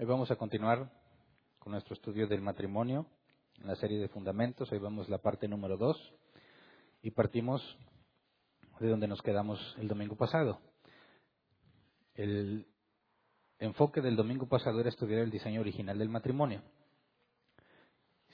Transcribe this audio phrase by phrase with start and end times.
[0.00, 0.92] Hoy vamos a continuar
[1.58, 3.06] con nuestro estudio del matrimonio
[3.60, 4.70] en la serie de fundamentos.
[4.70, 6.14] Hoy vamos la parte número 2
[7.02, 7.60] y partimos
[8.78, 10.60] de donde nos quedamos el domingo pasado.
[12.14, 12.68] El
[13.58, 16.62] enfoque del domingo pasado era estudiar el diseño original del matrimonio.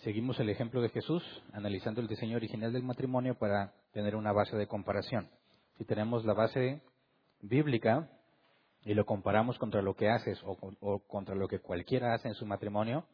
[0.02, 1.22] Seguimos el ejemplo de Jesús,
[1.54, 5.30] analizando el diseño original del matrimonio para tener una base de comparación.
[5.78, 6.82] Si tenemos la base
[7.40, 8.10] bíblica,
[8.84, 12.46] y lo comparamos contra lo que haces o, contra lo que cualquiera hace en su
[12.46, 13.04] matrimonio,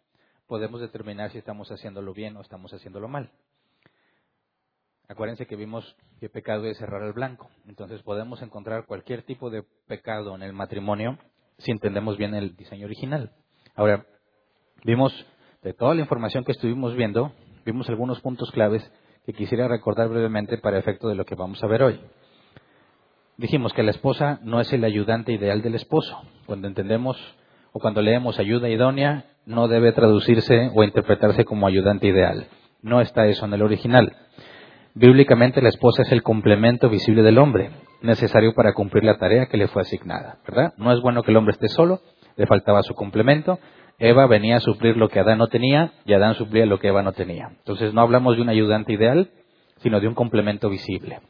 [0.47, 3.31] podemos determinar si estamos haciéndolo bien o estamos haciéndolo mal.
[5.09, 7.51] Acuérdense que vimos que pecado es cerrar el blanco.
[7.67, 11.19] Entonces podemos encontrar cualquier tipo de pecado en el matrimonio
[11.59, 13.33] si entendemos bien el diseño original.
[13.75, 14.07] Ahora,
[14.85, 15.13] vimos
[15.63, 17.33] de toda la información que estuvimos viendo,
[17.65, 18.83] vimos algunos puntos claves
[19.27, 22.01] que quisiera recordar brevemente para efecto de lo que vamos a ver hoy.
[23.41, 26.15] Dijimos que la esposa no es el ayudante ideal del esposo.
[26.45, 27.17] Cuando entendemos
[27.73, 32.49] o cuando leemos ayuda idónea, no debe traducirse o interpretarse como ayudante ideal.
[32.83, 34.15] No está eso en el original.
[34.93, 37.71] Bíblicamente la esposa es el complemento visible del hombre,
[38.03, 40.75] necesario para cumplir la tarea que le fue asignada, ¿verdad?
[40.77, 42.03] No es bueno que el hombre esté solo,
[42.37, 43.59] le faltaba su complemento.
[43.99, 47.03] Eva venía a suplir lo que Adán no tenía y Adán suplía lo que Eva
[47.03, 47.53] no tenía.
[47.57, 49.31] Entonces no hablamos de un ayudante ideal,
[49.79, 51.21] sino de un complemento visible.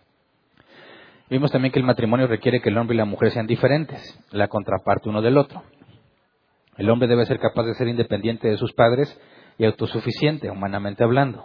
[1.31, 4.49] Vimos también que el matrimonio requiere que el hombre y la mujer sean diferentes, la
[4.49, 5.63] contraparte uno del otro.
[6.77, 9.17] El hombre debe ser capaz de ser independiente de sus padres
[9.57, 11.45] y autosuficiente, humanamente hablando.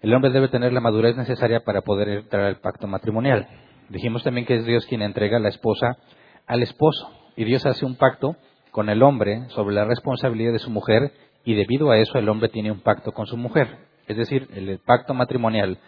[0.00, 3.48] El hombre debe tener la madurez necesaria para poder entrar al pacto matrimonial.
[3.90, 5.98] Dijimos también que es Dios quien entrega a la esposa
[6.46, 8.36] al esposo y Dios hace un pacto
[8.70, 11.12] con el hombre sobre la responsabilidad de su mujer
[11.44, 13.76] y debido a eso el hombre tiene un pacto con su mujer.
[14.06, 15.78] Es decir, el pacto matrimonial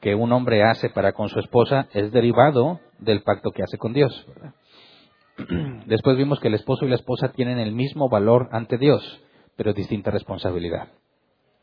[0.00, 3.92] que un hombre hace para con su esposa es derivado del pacto que hace con
[3.92, 4.26] Dios.
[5.86, 9.22] Después vimos que el esposo y la esposa tienen el mismo valor ante Dios,
[9.56, 10.88] pero distinta responsabilidad.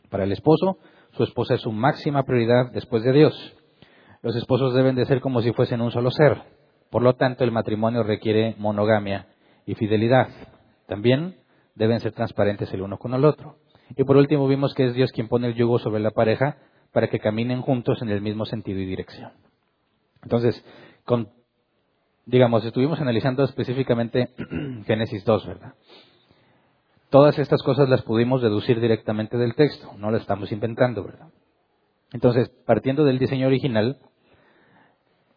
[0.09, 0.78] Para el esposo,
[1.12, 3.56] su esposa es su máxima prioridad después de Dios.
[4.22, 6.42] Los esposos deben de ser como si fuesen un solo ser.
[6.90, 9.28] Por lo tanto, el matrimonio requiere monogamia
[9.66, 10.30] y fidelidad.
[10.88, 11.36] También
[11.75, 13.56] deben ser transparentes el uno con el otro.
[13.96, 16.58] Y por último vimos que es Dios quien pone el yugo sobre la pareja
[16.97, 19.31] para que caminen juntos en el mismo sentido y dirección.
[20.24, 20.66] Entonces,
[22.25, 24.30] digamos, estuvimos analizando específicamente
[24.88, 25.75] Génesis 2, ¿verdad?
[27.12, 31.28] Todas estas cosas las pudimos deducir directamente del texto, no las estamos inventando, ¿verdad?
[32.13, 34.00] Entonces, partiendo del diseño original,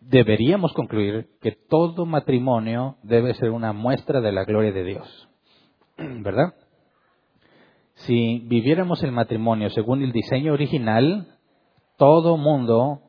[0.00, 5.28] deberíamos concluir que todo matrimonio debe ser una muestra de la gloria de Dios,
[5.98, 6.54] ¿verdad?
[7.96, 11.36] Si viviéramos el matrimonio según el diseño original,
[12.00, 13.02] todo mundo,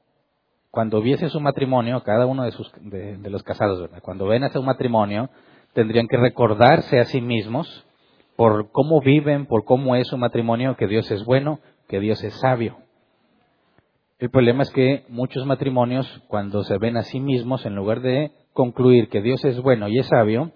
[0.70, 4.62] cuando viese su matrimonio, cada uno de, sus, de, los casados, cuando ven a su
[4.62, 5.30] matrimonio,
[5.72, 7.88] tendrían que recordarse a sí mismos
[8.36, 12.34] por cómo viven, por cómo es su matrimonio, que Dios es bueno, que Dios es
[12.42, 12.80] sabio.
[14.20, 18.34] El problema es que muchos matrimonios, cuando se ven a sí mismos, en lugar de
[18.52, 20.52] concluir que Dios es bueno y es sabio,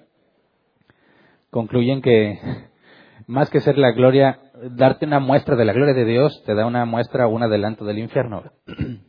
[1.52, 2.38] concluyen que
[3.28, 6.66] más que ser la gloria, darte una muestra de la gloria de Dios, te da
[6.66, 8.44] una muestra o un adelanto del infierno.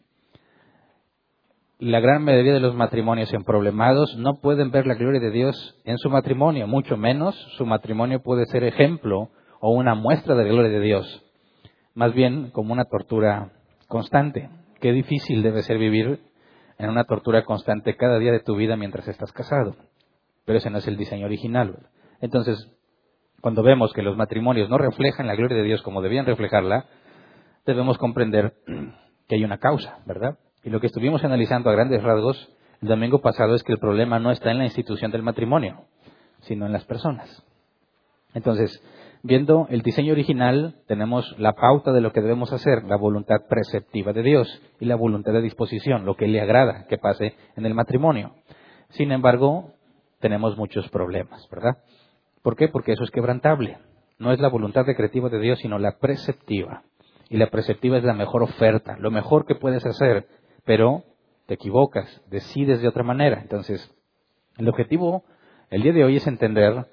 [1.79, 5.99] La gran mayoría de los matrimonios emproblemados no pueden ver la gloria de Dios en
[5.99, 9.29] su matrimonio, mucho menos su matrimonio puede ser ejemplo
[9.61, 11.23] o una muestra de la gloria de Dios,
[11.93, 13.53] más bien como una tortura
[13.89, 14.49] constante.
[14.81, 16.21] Qué difícil debe ser vivir
[16.79, 19.77] en una tortura constante cada día de tu vida mientras estás casado.
[20.47, 21.91] Pero ese no es el diseño original.
[22.23, 22.71] Entonces,
[23.47, 26.87] cuando vemos que los matrimonios no reflejan la gloria de Dios como debían reflejarla,
[27.65, 28.55] debemos comprender
[29.29, 30.37] que hay una causa, ¿verdad?
[30.65, 32.53] Y lo que estuvimos analizando a grandes rasgos
[32.83, 35.85] el domingo pasado es que el problema no está en la institución del matrimonio,
[36.41, 37.45] sino en las personas.
[38.35, 38.83] Entonces,
[39.23, 44.13] viendo el diseño original, tenemos la pauta de lo que debemos hacer, la voluntad preceptiva
[44.13, 47.75] de Dios y la voluntad de disposición, lo que le agrada que pase en el
[47.75, 48.33] matrimonio.
[48.89, 49.71] Sin embargo,
[50.19, 51.77] tenemos muchos problemas, ¿verdad?
[52.47, 52.69] ¿Por qué?
[52.69, 53.79] Porque eso es quebrantable.
[54.21, 56.85] No es la voluntad decretiva de Dios, sino la preceptiva.
[57.29, 60.29] Y la preceptiva es la mejor oferta, lo mejor que puedes hacer,
[60.65, 61.03] pero
[61.47, 63.41] te equivocas, decides de otra manera.
[63.43, 63.93] Entonces,
[64.59, 65.25] el objetivo
[65.71, 66.87] el día de hoy es entender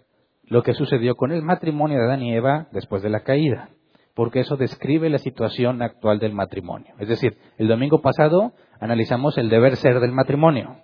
[0.45, 3.69] lo que sucedió con el matrimonio de Adán y Eva después de la caída,
[4.15, 6.95] porque eso describe la situación actual del matrimonio.
[6.97, 10.77] Es decir, el domingo pasado analizamos el deber ser del matrimonio.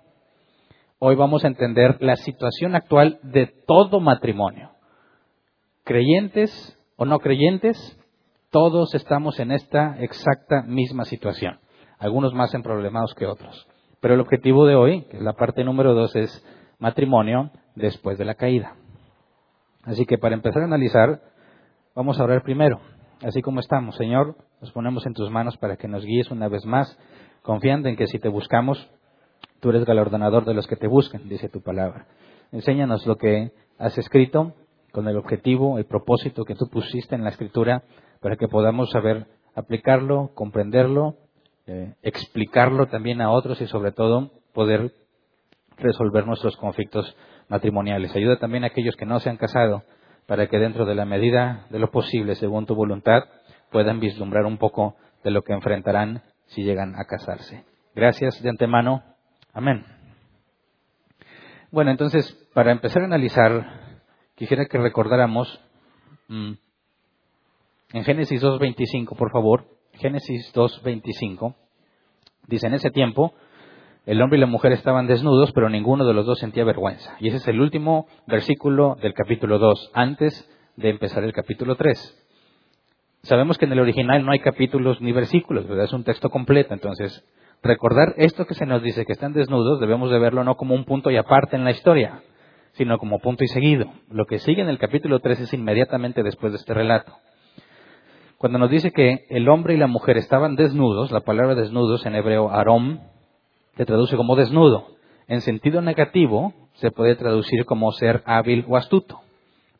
[1.02, 4.72] Hoy vamos a entender la situación actual de todo matrimonio.
[5.82, 7.98] Creyentes o no creyentes,
[8.50, 11.58] todos estamos en esta exacta misma situación.
[11.98, 13.66] Algunos más en problemados que otros.
[14.02, 16.44] Pero el objetivo de hoy, que es la parte número dos, es
[16.78, 18.76] matrimonio después de la caída.
[19.84, 21.22] Así que para empezar a analizar,
[21.94, 22.78] vamos a orar primero.
[23.22, 26.66] Así como estamos, Señor, nos ponemos en tus manos para que nos guíes una vez
[26.66, 26.98] más,
[27.40, 28.86] confiando en que si te buscamos,
[29.60, 32.06] tú eres galardonador de los que te buscan, dice tu palabra.
[32.52, 34.54] Enséñanos lo que has escrito
[34.92, 37.84] con el objetivo, el propósito que tú pusiste en la escritura
[38.20, 41.16] para que podamos saber aplicarlo, comprenderlo,
[41.66, 44.92] eh, explicarlo también a otros y sobre todo poder
[45.76, 47.16] resolver nuestros conflictos
[47.48, 48.14] matrimoniales.
[48.14, 49.84] Ayuda también a aquellos que no se han casado
[50.26, 53.24] para que dentro de la medida de lo posible, según tu voluntad,
[53.70, 57.64] puedan vislumbrar un poco de lo que enfrentarán si llegan a casarse.
[57.94, 59.02] Gracias de antemano.
[59.60, 59.84] Amén.
[61.70, 64.00] Bueno, entonces, para empezar a analizar,
[64.34, 65.60] quisiera que recordáramos
[66.28, 66.52] mm,
[67.92, 71.54] en Génesis 2.25, por favor, Génesis 2.25,
[72.46, 73.34] dice, en ese tiempo,
[74.06, 77.18] el hombre y la mujer estaban desnudos, pero ninguno de los dos sentía vergüenza.
[77.20, 82.16] Y ese es el último versículo del capítulo 2, antes de empezar el capítulo 3.
[83.24, 85.84] Sabemos que en el original no hay capítulos ni versículos, ¿verdad?
[85.84, 86.72] es un texto completo.
[86.72, 87.22] Entonces,
[87.62, 90.84] recordar esto que se nos dice que están desnudos, debemos de verlo no como un
[90.84, 92.22] punto y aparte en la historia,
[92.72, 93.86] sino como punto y seguido.
[94.10, 97.12] Lo que sigue en el capítulo 3 es inmediatamente después de este relato.
[98.38, 102.14] Cuando nos dice que el hombre y la mujer estaban desnudos, la palabra desnudos en
[102.14, 103.00] hebreo arom
[103.76, 104.86] se traduce como desnudo.
[105.28, 109.20] En sentido negativo, se puede traducir como ser hábil o astuto.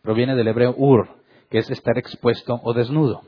[0.03, 1.09] Proviene del hebreo ur,
[1.51, 3.23] que es estar expuesto o desnudo.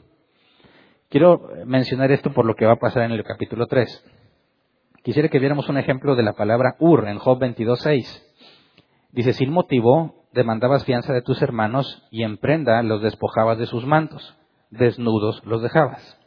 [1.08, 4.04] Quiero mencionar esto por lo que va a pasar en el capítulo 3.
[5.02, 8.22] Quisiera que viéramos un ejemplo de la palabra ur en Job 22.6.
[9.12, 13.84] Dice, sin motivo demandabas fianza de tus hermanos y en prenda los despojabas de sus
[13.84, 14.37] mantos,
[14.70, 16.19] desnudos los dejabas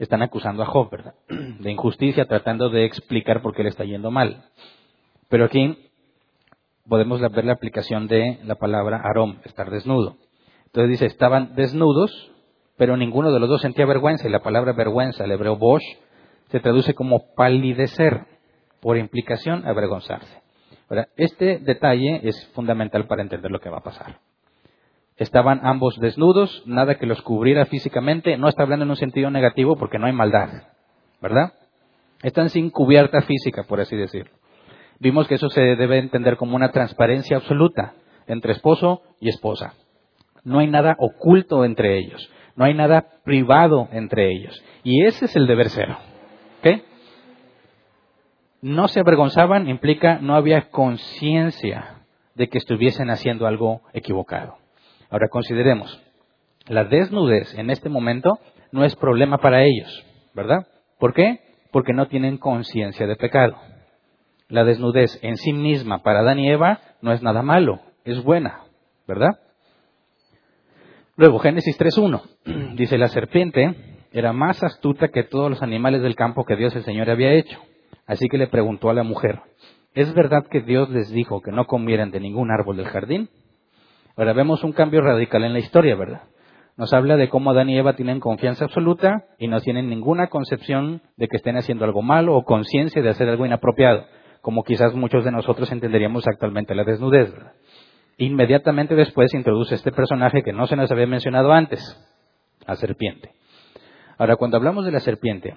[0.00, 1.14] están acusando a Job, ¿verdad?
[1.28, 4.44] De injusticia, tratando de explicar por qué le está yendo mal.
[5.28, 5.90] Pero aquí
[6.88, 10.16] podemos ver la aplicación de la palabra arom, estar desnudo.
[10.66, 12.32] Entonces dice, estaban desnudos,
[12.78, 14.26] pero ninguno de los dos sentía vergüenza.
[14.26, 15.84] Y la palabra vergüenza, el hebreo bosh,
[16.50, 18.26] se traduce como palidecer,
[18.80, 20.40] por implicación, avergonzarse.
[20.88, 24.18] Ahora, este detalle es fundamental para entender lo que va a pasar.
[25.16, 28.36] Estaban ambos desnudos, nada que los cubriera físicamente.
[28.38, 30.48] No está hablando en un sentido negativo porque no hay maldad,
[31.20, 31.52] ¿verdad?
[32.22, 34.32] Están sin cubierta física, por así decirlo.
[34.98, 37.94] Vimos que eso se debe entender como una transparencia absoluta
[38.26, 39.74] entre esposo y esposa.
[40.42, 44.62] No hay nada oculto entre ellos, no hay nada privado entre ellos.
[44.82, 46.09] Y ese es el deber ser.
[46.60, 46.82] ¿Ok?
[48.60, 52.02] No se avergonzaban implica no había conciencia
[52.34, 54.56] de que estuviesen haciendo algo equivocado.
[55.08, 56.02] Ahora consideremos,
[56.66, 58.38] la desnudez en este momento
[58.72, 60.04] no es problema para ellos,
[60.34, 60.66] ¿verdad?
[60.98, 61.40] ¿Por qué?
[61.72, 63.56] Porque no tienen conciencia de pecado.
[64.48, 68.64] La desnudez en sí misma para Adán y Eva no es nada malo, es buena,
[69.08, 69.40] ¿verdad?
[71.16, 76.44] Luego, Génesis 3.1 dice, la serpiente era más astuta que todos los animales del campo
[76.44, 77.58] que Dios el Señor había hecho.
[78.06, 79.40] Así que le preguntó a la mujer,
[79.94, 83.28] ¿es verdad que Dios les dijo que no comieran de ningún árbol del jardín?
[84.16, 86.22] Ahora vemos un cambio radical en la historia, ¿verdad?
[86.76, 91.02] Nos habla de cómo Adán y Eva tienen confianza absoluta y no tienen ninguna concepción
[91.16, 94.06] de que estén haciendo algo malo o conciencia de hacer algo inapropiado,
[94.40, 97.32] como quizás muchos de nosotros entenderíamos actualmente la desnudez.
[97.32, 97.52] ¿verdad?
[98.16, 101.80] Inmediatamente después introduce este personaje que no se nos había mencionado antes,
[102.66, 103.32] la serpiente.
[104.20, 105.56] Ahora, cuando hablamos de la serpiente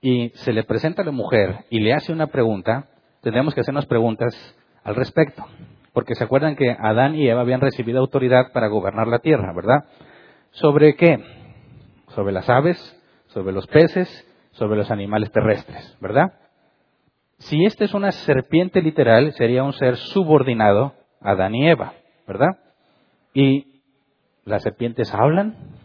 [0.00, 2.88] y se le presenta a la mujer y le hace una pregunta,
[3.20, 4.34] tendremos que hacernos preguntas
[4.82, 5.44] al respecto.
[5.92, 9.84] Porque se acuerdan que Adán y Eva habían recibido autoridad para gobernar la tierra, ¿verdad?
[10.52, 11.22] ¿Sobre qué?
[12.14, 12.78] Sobre las aves,
[13.26, 14.08] sobre los peces,
[14.52, 16.32] sobre los animales terrestres, ¿verdad?
[17.36, 21.92] Si esta es una serpiente literal, sería un ser subordinado a Adán y Eva,
[22.26, 22.56] ¿verdad?
[23.34, 23.82] Y
[24.46, 25.79] las serpientes hablan.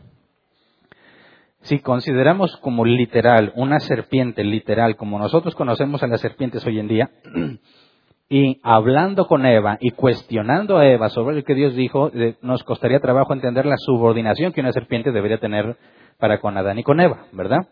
[1.65, 6.87] Si consideramos como literal una serpiente literal, como nosotros conocemos a las serpientes hoy en
[6.87, 7.09] día,
[8.29, 12.99] y hablando con Eva y cuestionando a Eva sobre lo que Dios dijo, nos costaría
[12.99, 15.75] trabajo entender la subordinación que una serpiente debería tener
[16.19, 17.67] para con Adán y con Eva, ¿verdad?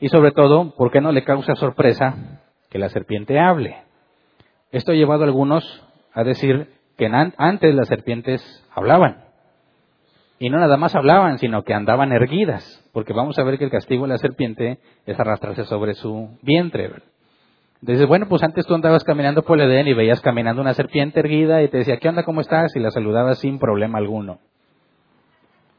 [0.00, 3.76] Y sobre todo, ¿por qué no le causa sorpresa que la serpiente hable.
[4.70, 5.64] Esto ha llevado a algunos
[6.14, 8.42] a decir que antes las serpientes
[8.74, 9.24] hablaban.
[10.38, 13.70] Y no nada más hablaban, sino que andaban erguidas, porque vamos a ver que el
[13.70, 16.90] castigo de la serpiente es arrastrarse sobre su vientre.
[17.80, 21.20] Entonces, bueno, pues antes tú andabas caminando por el Edén y veías caminando una serpiente
[21.20, 22.74] erguida y te decía, ¿qué onda, cómo estás?
[22.76, 24.38] Y la saludabas sin problema alguno.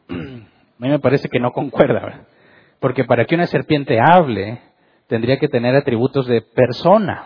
[0.10, 2.26] A mí me parece que no concuerda,
[2.80, 4.60] porque para que una serpiente hable,
[5.06, 7.26] tendría que tener atributos de persona,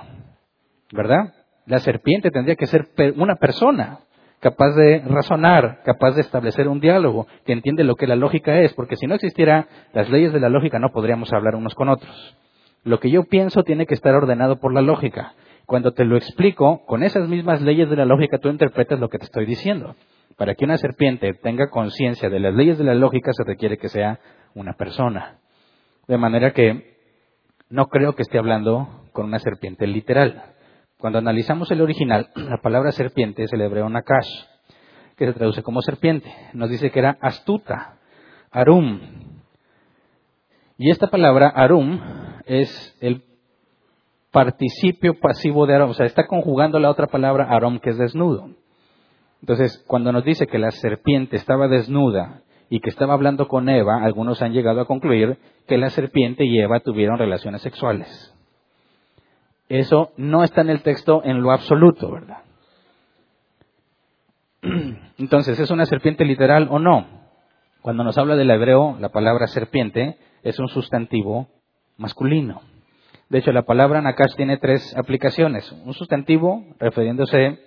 [0.92, 1.34] ¿verdad?
[1.66, 4.00] La serpiente tendría que ser una persona
[4.40, 8.74] capaz de razonar, capaz de establecer un diálogo, que entiende lo que la lógica es,
[8.74, 12.38] porque si no existiera las leyes de la lógica no podríamos hablar unos con otros.
[12.84, 15.34] Lo que yo pienso tiene que estar ordenado por la lógica.
[15.66, 19.18] Cuando te lo explico, con esas mismas leyes de la lógica tú interpretas lo que
[19.18, 19.96] te estoy diciendo.
[20.38, 23.90] Para que una serpiente tenga conciencia de las leyes de la lógica se requiere que
[23.90, 24.20] sea
[24.54, 25.40] una persona.
[26.08, 26.96] De manera que
[27.70, 30.55] no creo que esté hablando con una serpiente literal.
[30.98, 34.30] Cuando analizamos el original, la palabra serpiente es el hebreo nakash,
[35.18, 36.32] que se traduce como serpiente.
[36.54, 37.98] Nos dice que era astuta,
[38.52, 39.00] arum.
[40.78, 42.00] Y esta palabra arum
[42.46, 43.24] es el
[44.32, 48.50] participio pasivo de arum, o sea, está conjugando la otra palabra arum, que es desnudo.
[49.42, 54.04] Entonces, cuando nos dice que la serpiente estaba desnuda y que estaba hablando con Eva,
[54.04, 55.38] algunos han llegado a concluir
[55.68, 58.35] que la serpiente y Eva tuvieron relaciones sexuales.
[59.68, 62.40] Eso no está en el texto en lo absoluto, ¿verdad?
[65.18, 67.08] Entonces, ¿es una serpiente literal o no?
[67.82, 71.48] Cuando nos habla del hebreo, la palabra serpiente es un sustantivo
[71.98, 72.62] masculino.
[73.30, 75.72] De hecho, la palabra nakash tiene tres aplicaciones.
[75.72, 77.60] Un sustantivo refiriéndose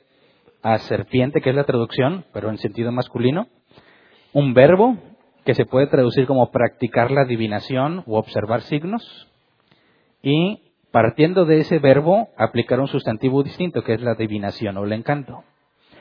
[0.62, 3.48] a serpiente, que es la traducción, pero en sentido masculino.
[4.32, 4.96] Un verbo,
[5.44, 9.28] que se puede traducir como practicar la adivinación o observar signos.
[10.22, 14.92] Y partiendo de ese verbo, aplicar un sustantivo distinto, que es la adivinación o el
[14.92, 15.44] encanto.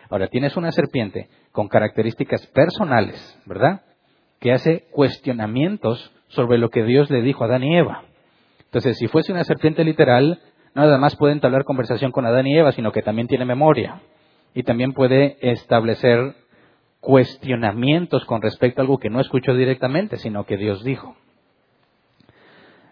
[0.09, 3.81] Ahora, tienes una serpiente con características personales, ¿verdad?
[4.39, 8.03] Que hace cuestionamientos sobre lo que Dios le dijo a Adán y Eva.
[8.65, 10.39] Entonces, si fuese una serpiente literal,
[10.73, 14.01] no nada más puede entablar conversación con Adán y Eva, sino que también tiene memoria.
[14.53, 16.35] Y también puede establecer
[16.99, 21.15] cuestionamientos con respecto a algo que no escuchó directamente, sino que Dios dijo.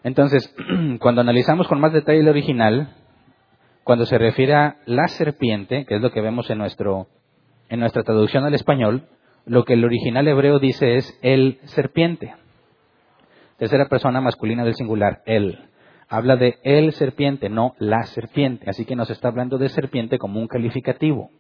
[0.06, 0.56] Entonces,
[1.00, 2.96] cuando analizamos con más detalle el original,
[3.84, 7.08] cuando se refiere a la serpiente, que es lo que vemos en, nuestro,
[7.70, 9.08] en nuestra traducción al español,
[9.48, 12.36] lo que el original hebreo dice es el serpiente.
[13.58, 15.58] Tercera persona masculina del singular, él.
[16.08, 18.70] Habla de el serpiente, no la serpiente.
[18.70, 21.32] Así que nos está hablando de serpiente como un calificativo.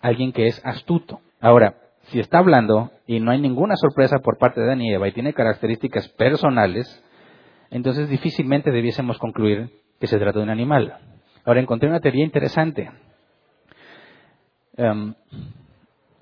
[0.00, 1.20] Alguien que es astuto.
[1.40, 1.74] Ahora,
[2.04, 6.08] si está hablando y no hay ninguna sorpresa por parte de Daniela y tiene características
[6.10, 7.03] personales,
[7.74, 10.96] entonces difícilmente debiésemos concluir que se trata de un animal.
[11.44, 12.88] Ahora encontré una teoría interesante.
[14.76, 15.14] Em,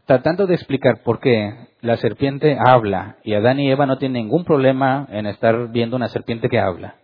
[0.06, 4.44] tratando de explicar por qué la serpiente habla y Adán y Eva no tienen ningún
[4.44, 6.97] problema en estar viendo una serpiente que habla.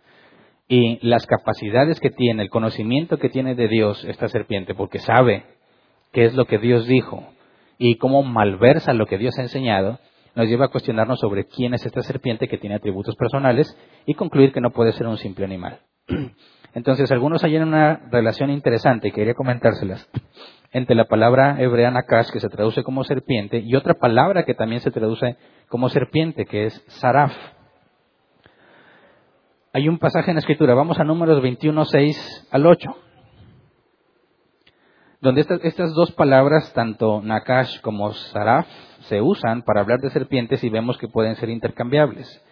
[0.67, 5.45] Y las capacidades que tiene, el conocimiento que tiene de Dios esta serpiente, porque sabe
[6.13, 7.23] qué es lo que Dios dijo
[7.77, 9.99] y cómo malversa lo que Dios ha enseñado,
[10.39, 13.77] nos lleva a cuestionarnos sobre quién es esta serpiente que tiene atributos personales
[14.07, 15.81] y concluir que no puede ser un simple animal.
[16.75, 20.09] Entonces, algunos hallan una relación interesante quería comentárselas
[20.71, 24.81] entre la palabra hebrea nakash, que se traduce como serpiente, y otra palabra que también
[24.81, 25.37] se traduce
[25.69, 27.33] como serpiente, que es saraf.
[29.73, 32.97] Hay un pasaje en la escritura, vamos a números 21, 6 al 8
[35.21, 38.69] donde estas, dos palabras, tanto Nakash como Saraf,
[39.09, 42.43] se usan para hablar de serpientes y vemos que pueden ser intercambiables.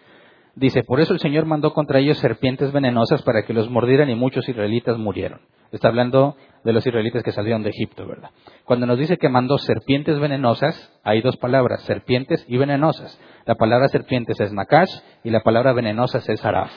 [0.55, 4.15] Dice, por eso el Señor mandó contra ellos serpientes venenosas para que los mordieran y
[4.15, 5.41] muchos israelitas murieron.
[5.71, 8.31] Está hablando de los israelitas que salieron de Egipto, ¿verdad?
[8.65, 13.19] Cuando nos dice que mandó serpientes venenosas, hay dos palabras, serpientes y venenosas.
[13.45, 14.89] La palabra serpientes es Nakash
[15.23, 16.71] y la palabra venenosas es Saraf.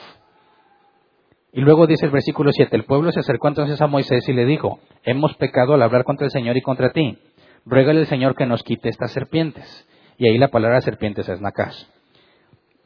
[1.53, 4.45] Y luego dice el versículo 7, el pueblo se acercó entonces a Moisés y le
[4.45, 7.17] dijo, hemos pecado al hablar contra el Señor y contra ti.
[7.65, 9.87] Ruégale al Señor que nos quite estas serpientes.
[10.17, 11.83] Y ahí la palabra serpientes es Nakash.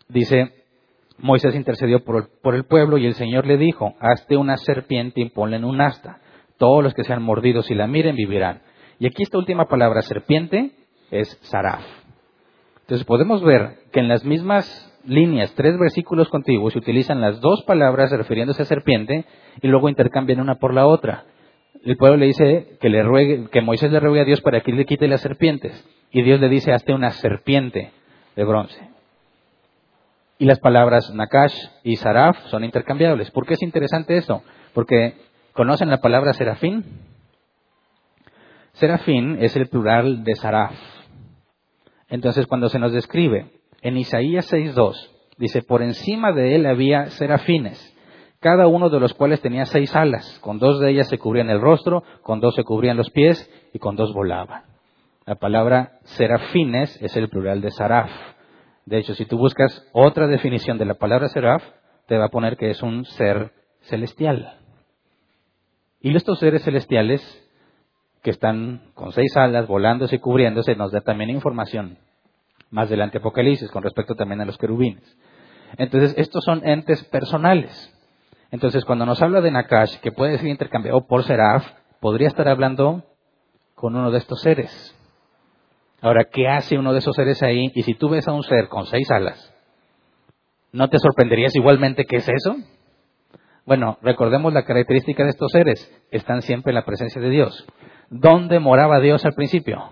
[0.08, 0.54] Dice,
[1.18, 5.58] Moisés intercedió por, el pueblo y el Señor le dijo, hazte una serpiente y ponle
[5.58, 6.20] en un asta.
[6.58, 8.62] Todos los que sean mordidos y la miren vivirán.
[9.00, 10.72] Y aquí esta última palabra, serpiente,
[11.12, 11.84] es saraf.
[12.82, 17.64] Entonces podemos ver que en las mismas líneas, tres versículos contiguos, se utilizan las dos
[17.64, 19.26] palabras refiriéndose a serpiente
[19.62, 21.26] y luego intercambian una por la otra.
[21.86, 24.72] El pueblo le dice que, le ruegue, que Moisés le ruegue a Dios para que
[24.72, 25.88] le quite las serpientes.
[26.12, 27.92] Y Dios le dice, hazte una serpiente
[28.36, 28.90] de bronce.
[30.40, 33.30] Y las palabras Nakash y Saraf son intercambiables.
[33.30, 34.42] ¿Por qué es interesante eso?
[34.74, 35.14] Porque,
[35.54, 36.84] ¿conocen la palabra serafín?
[38.74, 40.76] Serafín es el plural de saraf.
[42.10, 43.52] Entonces, cuando se nos describe
[43.82, 44.96] en Isaías 6.2,
[45.38, 47.95] dice, por encima de él había serafines,
[48.46, 51.60] cada uno de los cuales tenía seis alas, con dos de ellas se cubrían el
[51.60, 54.66] rostro, con dos se cubrían los pies y con dos volaban.
[55.26, 58.12] La palabra serafines es el plural de saraf.
[58.86, 61.64] De hecho, si tú buscas otra definición de la palabra seraf,
[62.06, 64.60] te va a poner que es un ser celestial.
[66.00, 67.24] Y estos seres celestiales
[68.22, 71.98] que están con seis alas, volándose y cubriéndose, nos da también información
[72.70, 75.18] más delante Apocalipsis con respecto también a los querubines.
[75.78, 77.92] Entonces, estos son entes personales.
[78.52, 81.66] Entonces, cuando nos habla de Nakash, que puede ser intercambiado por Seraf,
[82.00, 83.04] podría estar hablando
[83.74, 84.96] con uno de estos seres.
[86.02, 87.72] Ahora, ¿qué hace uno de esos seres ahí?
[87.74, 89.54] Y si tú ves a un ser con seis alas,
[90.72, 92.56] ¿no te sorprenderías igualmente qué es eso?
[93.66, 95.92] Bueno, recordemos la característica de estos seres.
[96.12, 97.66] Están siempre en la presencia de Dios.
[98.10, 99.90] ¿Dónde moraba Dios al principio?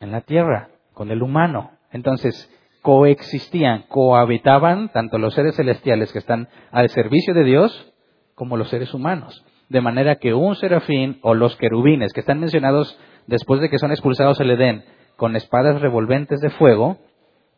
[0.00, 1.72] En la tierra, con el humano.
[1.92, 2.50] Entonces,
[2.82, 7.92] coexistían, cohabitaban tanto los seres celestiales que están al servicio de Dios
[8.34, 9.44] como los seres humanos.
[9.68, 13.90] De manera que un serafín o los querubines que están mencionados después de que son
[13.90, 14.84] expulsados del Edén
[15.16, 16.98] con espadas revolventes de fuego,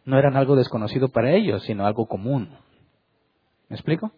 [0.04, 2.56] no eran algo desconocido para ellos, sino algo común.
[3.68, 4.10] ¿Me explico?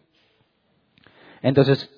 [1.42, 1.90] Entonces,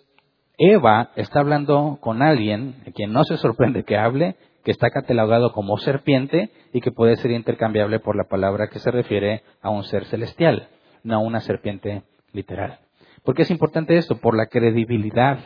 [0.58, 5.52] Eva está hablando con alguien a quien no se sorprende que hable, que está catalogado
[5.52, 9.84] como serpiente y que puede ser intercambiable por la palabra que se refiere a un
[9.84, 10.68] ser celestial,
[11.02, 12.02] no a una serpiente
[12.32, 12.78] literal.
[13.22, 14.16] ¿Por qué es importante esto?
[14.16, 15.38] Por la credibilidad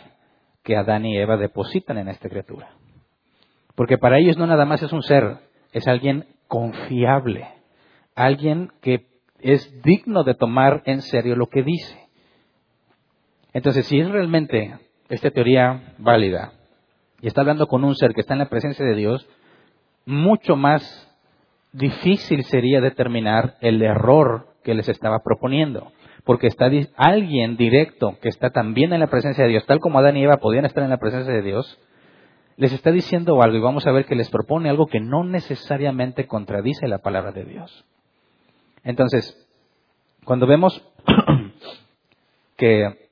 [0.63, 2.71] que Adán y Eva depositan en esta criatura.
[3.75, 5.39] Porque para ellos no nada más es un ser,
[5.73, 7.49] es alguien confiable,
[8.15, 9.07] alguien que
[9.41, 12.09] es digno de tomar en serio lo que dice.
[13.53, 16.53] Entonces, si es realmente esta teoría válida
[17.21, 19.29] y está hablando con un ser que está en la presencia de Dios,
[20.07, 21.09] mucho más
[21.73, 25.93] difícil sería determinar el error que les estaba proponiendo.
[26.25, 30.17] Porque está alguien directo que está también en la presencia de Dios, tal como Adán
[30.17, 31.79] y Eva podían estar en la presencia de Dios,
[32.57, 36.27] les está diciendo algo y vamos a ver que les propone algo que no necesariamente
[36.27, 37.85] contradice la palabra de Dios.
[38.85, 39.49] Entonces,
[40.25, 40.85] cuando vemos
[42.57, 43.08] que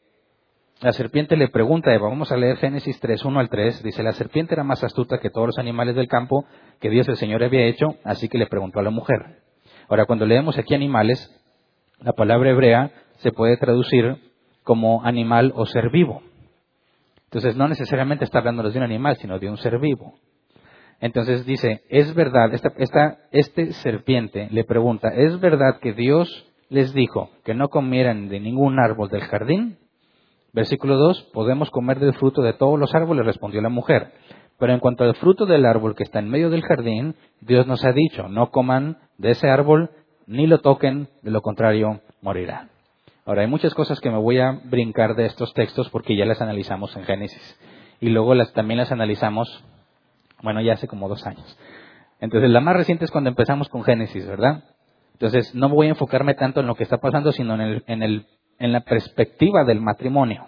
[0.86, 4.04] la serpiente le pregunta a Eva, vamos a leer Génesis 3, 1 al 3, dice,
[4.04, 6.44] la serpiente era más astuta que todos los animales del campo
[6.80, 9.42] que Dios el Señor había hecho, así que le preguntó a la mujer.
[9.88, 11.28] Ahora, cuando leemos aquí animales,
[11.98, 14.16] la palabra hebrea se puede traducir
[14.62, 16.22] como animal o ser vivo.
[17.24, 20.14] Entonces, no necesariamente está hablando de un animal, sino de un ser vivo.
[21.00, 26.94] Entonces dice, es verdad, esta, esta, este serpiente le pregunta, ¿es verdad que Dios les
[26.94, 29.78] dijo que no comieran de ningún árbol del jardín?
[30.52, 34.12] Versículo 2, podemos comer del fruto de todos los árboles, respondió la mujer.
[34.58, 37.84] Pero en cuanto al fruto del árbol que está en medio del jardín, Dios nos
[37.84, 39.90] ha dicho, no coman de ese árbol
[40.26, 42.70] ni lo toquen, de lo contrario morirán.
[43.26, 46.40] Ahora, hay muchas cosas que me voy a brincar de estos textos porque ya las
[46.40, 47.60] analizamos en Génesis.
[48.00, 49.64] Y luego las, también las analizamos,
[50.42, 51.58] bueno, ya hace como dos años.
[52.20, 54.64] Entonces, la más reciente es cuando empezamos con Génesis, ¿verdad?
[55.14, 58.02] Entonces, no voy a enfocarme tanto en lo que está pasando, sino en el, en
[58.02, 58.26] el
[58.58, 60.46] en la perspectiva del matrimonio.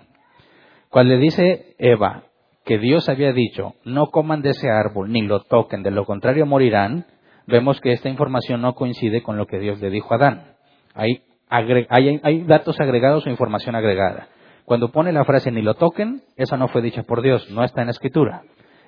[0.91, 2.25] Cuando le dice Eva
[2.65, 6.47] que Dios había dicho, no coman de ese árbol ni lo toquen, de lo contrario
[6.47, 7.07] morirán,
[7.47, 10.57] vemos que esta información no coincide con lo que Dios le dijo a Adán.
[10.95, 14.29] Hay, hay, datos agregados o información agregada.
[14.65, 17.81] Cuando pone la frase ni lo toquen, eso no fue dicha por Dios, no está
[17.81, 18.43] en la escritura.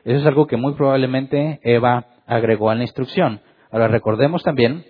[0.05, 3.41] Eso es algo que muy probablemente Eva agregó a la instrucción.
[3.71, 4.85] Ahora recordemos también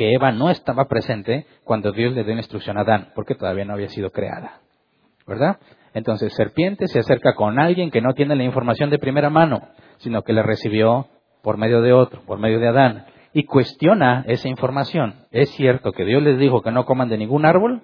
[0.00, 3.74] que Eva no estaba presente cuando Dios le dio instrucción a Adán, porque todavía no
[3.74, 4.62] había sido creada.
[5.26, 5.58] ¿Verdad?
[5.92, 9.60] Entonces, serpiente se acerca con alguien que no tiene la información de primera mano,
[9.98, 11.08] sino que la recibió
[11.42, 15.26] por medio de otro, por medio de Adán, y cuestiona esa información.
[15.32, 17.82] ¿Es cierto que Dios les dijo que no coman de ningún árbol?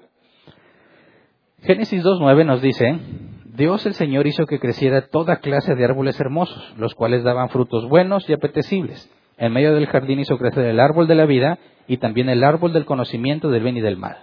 [1.64, 2.98] Génesis 2.9 nos dice,
[3.44, 7.86] Dios el Señor hizo que creciera toda clase de árboles hermosos, los cuales daban frutos
[7.90, 9.06] buenos y apetecibles.
[9.38, 12.72] En medio del jardín hizo crecer el árbol de la vida y también el árbol
[12.72, 14.16] del conocimiento del bien y del mal.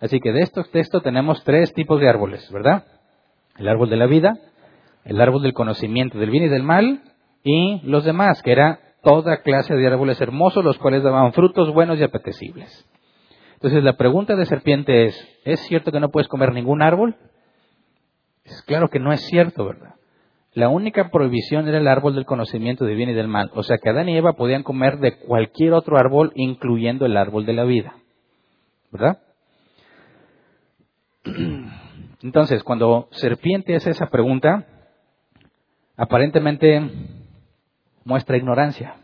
[0.00, 2.84] Así que de estos textos tenemos tres tipos de árboles, ¿verdad?
[3.58, 4.38] El árbol de la vida,
[5.04, 7.02] el árbol del conocimiento del bien y del mal,
[7.44, 11.98] y los demás, que era toda clase de árboles hermosos, los cuales daban frutos buenos
[11.98, 12.86] y apetecibles.
[13.54, 17.16] Entonces la pregunta de serpiente es, ¿es cierto que no puedes comer ningún árbol?
[18.44, 19.94] Es claro que no es cierto, ¿verdad?
[20.52, 23.50] La única prohibición era el árbol del conocimiento del bien y del mal.
[23.54, 27.46] O sea que Adán y Eva podían comer de cualquier otro árbol, incluyendo el árbol
[27.46, 27.94] de la vida.
[28.90, 29.18] ¿Verdad?
[32.22, 34.66] Entonces, cuando serpiente hace esa pregunta,
[35.96, 36.80] aparentemente
[38.04, 38.96] muestra ignorancia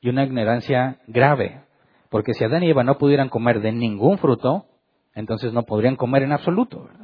[0.00, 1.62] y una ignorancia grave,
[2.10, 4.66] porque si Adán y Eva no pudieran comer de ningún fruto,
[5.14, 6.84] entonces no podrían comer en absoluto.
[6.84, 7.03] ¿verdad?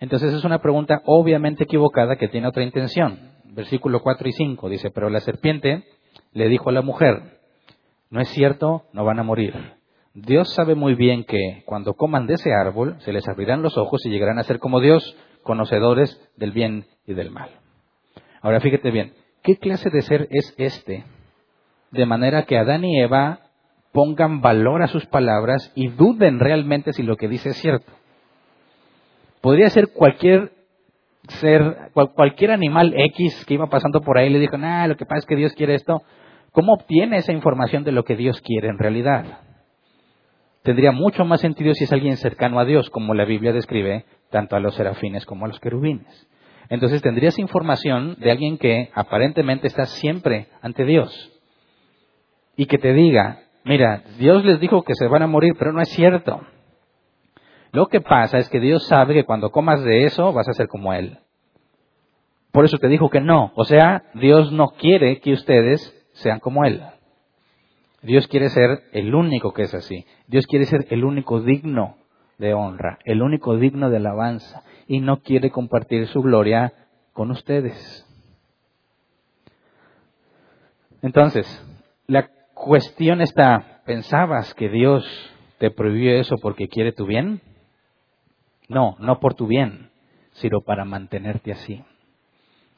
[0.00, 3.18] Entonces es una pregunta obviamente equivocada que tiene otra intención.
[3.44, 5.84] Versículo 4 y 5 dice, pero la serpiente
[6.32, 7.38] le dijo a la mujer,
[8.08, 9.54] no es cierto, no van a morir.
[10.14, 14.04] Dios sabe muy bien que cuando coman de ese árbol se les abrirán los ojos
[14.04, 17.50] y llegarán a ser como Dios, conocedores del bien y del mal.
[18.40, 21.04] Ahora fíjate bien, ¿qué clase de ser es este?
[21.90, 23.40] De manera que Adán y Eva
[23.92, 27.92] pongan valor a sus palabras y duden realmente si lo que dice es cierto.
[29.40, 30.52] Podría ser cualquier
[31.28, 35.20] ser, cualquier animal X que iba pasando por ahí le dijo, nah, lo que pasa
[35.20, 36.02] es que Dios quiere esto.
[36.52, 39.40] ¿Cómo obtiene esa información de lo que Dios quiere en realidad?
[40.62, 44.56] Tendría mucho más sentido si es alguien cercano a Dios, como la Biblia describe tanto
[44.56, 46.28] a los serafines como a los querubines.
[46.68, 51.32] Entonces tendrías información de alguien que aparentemente está siempre ante Dios
[52.56, 55.80] y que te diga, mira, Dios les dijo que se van a morir, pero no
[55.80, 56.40] es cierto.
[57.72, 60.68] Lo que pasa es que Dios sabe que cuando comas de eso vas a ser
[60.68, 61.18] como Él.
[62.52, 63.52] Por eso te dijo que no.
[63.54, 66.82] O sea, Dios no quiere que ustedes sean como Él.
[68.02, 70.04] Dios quiere ser el único que es así.
[70.26, 71.96] Dios quiere ser el único digno
[72.38, 74.64] de honra, el único digno de alabanza.
[74.88, 76.72] Y no quiere compartir su gloria
[77.12, 78.06] con ustedes.
[81.02, 81.46] Entonces,
[82.06, 85.04] la cuestión está, ¿pensabas que Dios
[85.58, 87.40] te prohibió eso porque quiere tu bien?
[88.70, 89.90] No, no por tu bien,
[90.34, 91.82] sino para mantenerte así.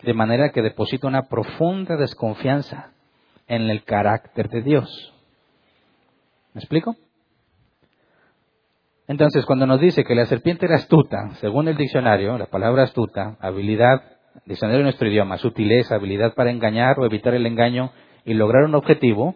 [0.03, 2.93] De manera que deposita una profunda desconfianza
[3.47, 5.13] en el carácter de Dios.
[6.55, 6.97] ¿Me explico?
[9.07, 13.37] Entonces, cuando nos dice que la serpiente era astuta, según el diccionario, la palabra astuta,
[13.39, 14.01] habilidad,
[14.47, 17.93] diccionario de nuestro idioma, sutileza, habilidad para engañar o evitar el engaño
[18.25, 19.35] y lograr un objetivo,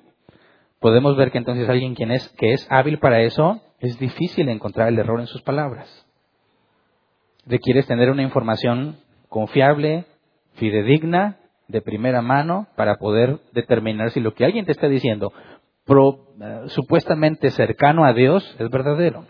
[0.81, 4.89] podemos ver que entonces alguien quien es, que es hábil para eso, es difícil encontrar
[4.89, 6.06] el error en sus palabras
[7.47, 8.97] requieres tener una información
[9.29, 10.05] confiable,
[10.55, 15.33] fidedigna, de primera mano, para poder determinar si lo que alguien te está diciendo,
[15.89, 19.25] eh, supuestamente cercano a Dios, es verdadero.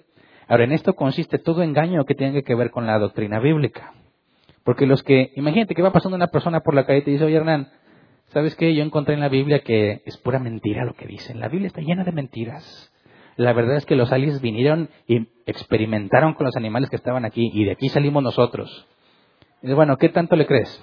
[0.49, 3.93] Ahora, en esto consiste todo engaño que tiene que ver con la doctrina bíblica.
[4.65, 7.25] Porque los que, imagínate que va pasando una persona por la calle y te dice,
[7.25, 7.69] oye Hernán,
[8.27, 8.75] ¿sabes qué?
[8.75, 11.41] Yo encontré en la Biblia que es pura mentira lo que dicen.
[11.41, 12.93] La Biblia está llena de mentiras.
[13.37, 17.51] La verdad es que los aliens vinieron y experimentaron con los animales que estaban aquí
[17.53, 18.87] y de aquí salimos nosotros.
[19.63, 20.83] Y bueno, ¿qué tanto le crees?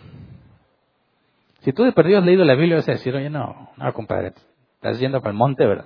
[1.62, 4.34] Si tú de perdido has leído la Biblia, vas a decir, oye, no, no, compadre,
[4.76, 5.86] estás yendo para el monte, ¿verdad?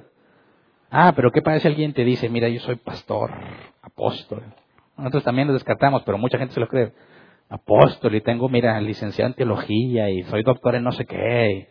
[0.90, 3.32] Ah, pero ¿qué pasa si alguien te dice, mira, yo soy pastor,
[3.82, 4.44] apóstol?
[4.98, 6.94] Nosotros también lo descartamos, pero mucha gente se lo cree.
[7.50, 11.70] Apóstol, y tengo, mira, licenciado en teología, y soy doctor en no sé qué.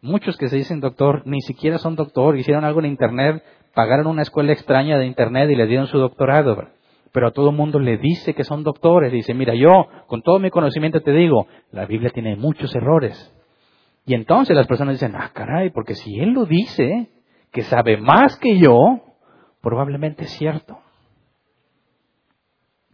[0.00, 3.42] Muchos que se dicen doctor ni siquiera son doctor, hicieron algo en internet
[3.78, 6.66] pagaron una escuela extraña de internet y le dieron su doctorado.
[7.12, 9.12] Pero a todo el mundo le dice que son doctores.
[9.12, 13.32] Dice, mira, yo con todo mi conocimiento te digo, la Biblia tiene muchos errores.
[14.04, 17.08] Y entonces las personas dicen, ah, caray, porque si él lo dice,
[17.52, 18.78] que sabe más que yo,
[19.62, 20.80] probablemente es cierto.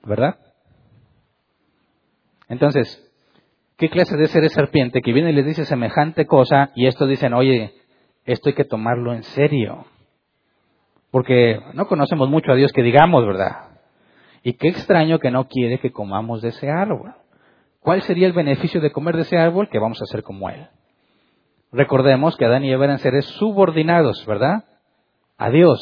[0.04, 0.36] ¿Verdad?
[2.50, 3.10] Entonces,
[3.78, 7.08] ¿qué clase de ser es serpiente que viene y les dice semejante cosa y estos
[7.08, 7.72] dicen, oye,
[8.26, 9.86] esto hay que tomarlo en serio?
[11.14, 13.68] Porque no conocemos mucho a Dios que digamos, ¿verdad?
[14.42, 17.14] Y qué extraño que no quiere que comamos de ese árbol.
[17.78, 19.68] ¿Cuál sería el beneficio de comer de ese árbol?
[19.70, 20.66] Que vamos a ser como Él.
[21.70, 24.64] Recordemos que Adán y Eva eran seres subordinados, ¿verdad?
[25.38, 25.80] A Dios.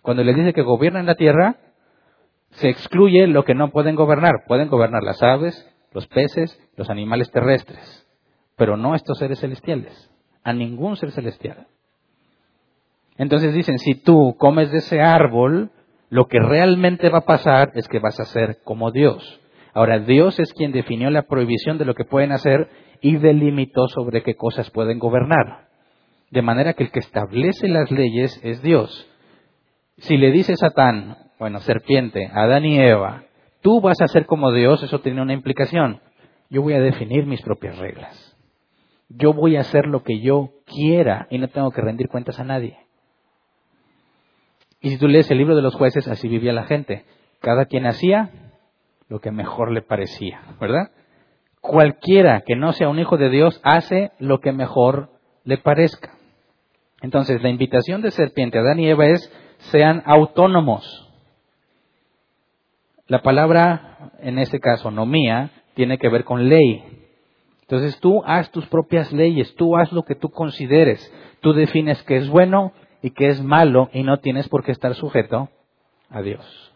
[0.00, 1.56] Cuando les dice que gobiernan la tierra,
[2.52, 4.46] se excluye lo que no pueden gobernar.
[4.48, 8.08] Pueden gobernar las aves, los peces, los animales terrestres,
[8.56, 10.10] pero no estos seres celestiales.
[10.42, 11.66] A ningún ser celestial.
[13.18, 15.70] Entonces dicen, si tú comes de ese árbol,
[16.10, 19.40] lo que realmente va a pasar es que vas a ser como Dios.
[19.74, 22.68] Ahora, Dios es quien definió la prohibición de lo que pueden hacer
[23.00, 25.68] y delimitó sobre qué cosas pueden gobernar.
[26.30, 29.06] De manera que el que establece las leyes es Dios.
[29.98, 33.24] Si le dice Satán, bueno, serpiente, Adán y Eva,
[33.60, 36.00] tú vas a ser como Dios, eso tiene una implicación.
[36.48, 38.36] Yo voy a definir mis propias reglas.
[39.08, 42.44] Yo voy a hacer lo que yo quiera y no tengo que rendir cuentas a
[42.44, 42.78] nadie.
[44.86, 47.04] Y si tú lees el libro de los jueces, así vivía la gente.
[47.40, 48.30] Cada quien hacía
[49.08, 50.92] lo que mejor le parecía, ¿verdad?
[51.60, 55.08] Cualquiera que no sea un hijo de Dios hace lo que mejor
[55.42, 56.12] le parezca.
[57.02, 59.28] Entonces, la invitación de serpiente a Adán y Eva es
[59.72, 61.12] sean autónomos.
[63.08, 66.84] la palabra, en este caso, nomía, tiene que ver con ley.
[67.62, 72.18] Entonces tú haz tus propias leyes, tú haz lo que tú consideres, tú defines qué
[72.18, 72.72] es bueno
[73.06, 75.48] y qué es malo y no tienes por qué estar sujeto
[76.10, 76.74] a Dios.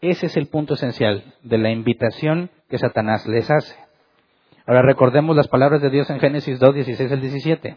[0.00, 3.76] Ese es el punto esencial de la invitación que Satanás les hace.
[4.64, 7.76] Ahora recordemos las palabras de Dios en Génesis 2, 16 al 17.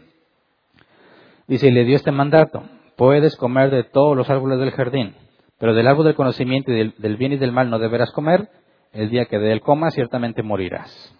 [1.48, 2.62] Dice, y le dio este mandato,
[2.96, 5.16] puedes comer de todos los árboles del jardín,
[5.58, 8.50] pero del árbol del conocimiento y del, bien y del mal no deberás comer,
[8.92, 11.12] el día que de él comas ciertamente morirás.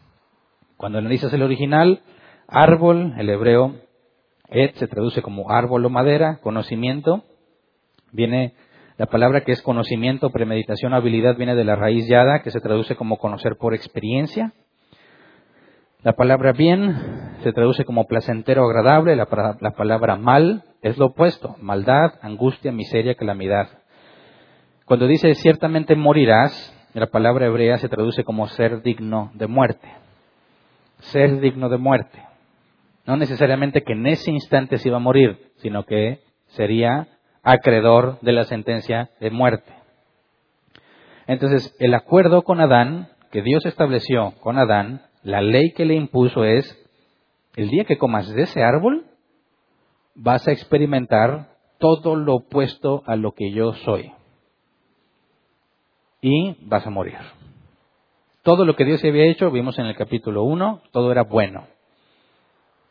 [0.77, 2.03] Cuando analizas el original,
[2.47, 3.75] árbol, el hebreo,
[4.49, 7.25] et, se traduce como árbol o madera, conocimiento,
[8.13, 8.55] viene
[8.99, 12.97] la palabra que es conocimiento, premeditación, habilidad, viene de la raíz yada, que se traduce
[12.97, 14.53] como conocer por experiencia.
[16.03, 16.97] La palabra bien
[17.43, 23.17] se traduce como placentero agradable, la, la palabra mal es lo opuesto, maldad, angustia, miseria,
[23.17, 23.69] calamidad.
[24.87, 29.89] Cuando dice ciertamente morirás, la palabra hebrea se traduce como ser digno de muerte.
[31.01, 32.26] Ser digno de muerte.
[33.07, 37.09] No necesariamente que en ese instante se iba a morir, sino que sería
[37.43, 39.73] acreedor de la sentencia de muerte.
[41.27, 46.45] Entonces, el acuerdo con Adán, que Dios estableció con Adán, la ley que le impuso
[46.45, 46.77] es,
[47.57, 49.07] el día que comas de ese árbol,
[50.15, 54.13] vas a experimentar todo lo opuesto a lo que yo soy
[56.21, 57.19] y vas a morir.
[58.43, 61.67] Todo lo que Dios había hecho, vimos en el capítulo 1, todo era bueno.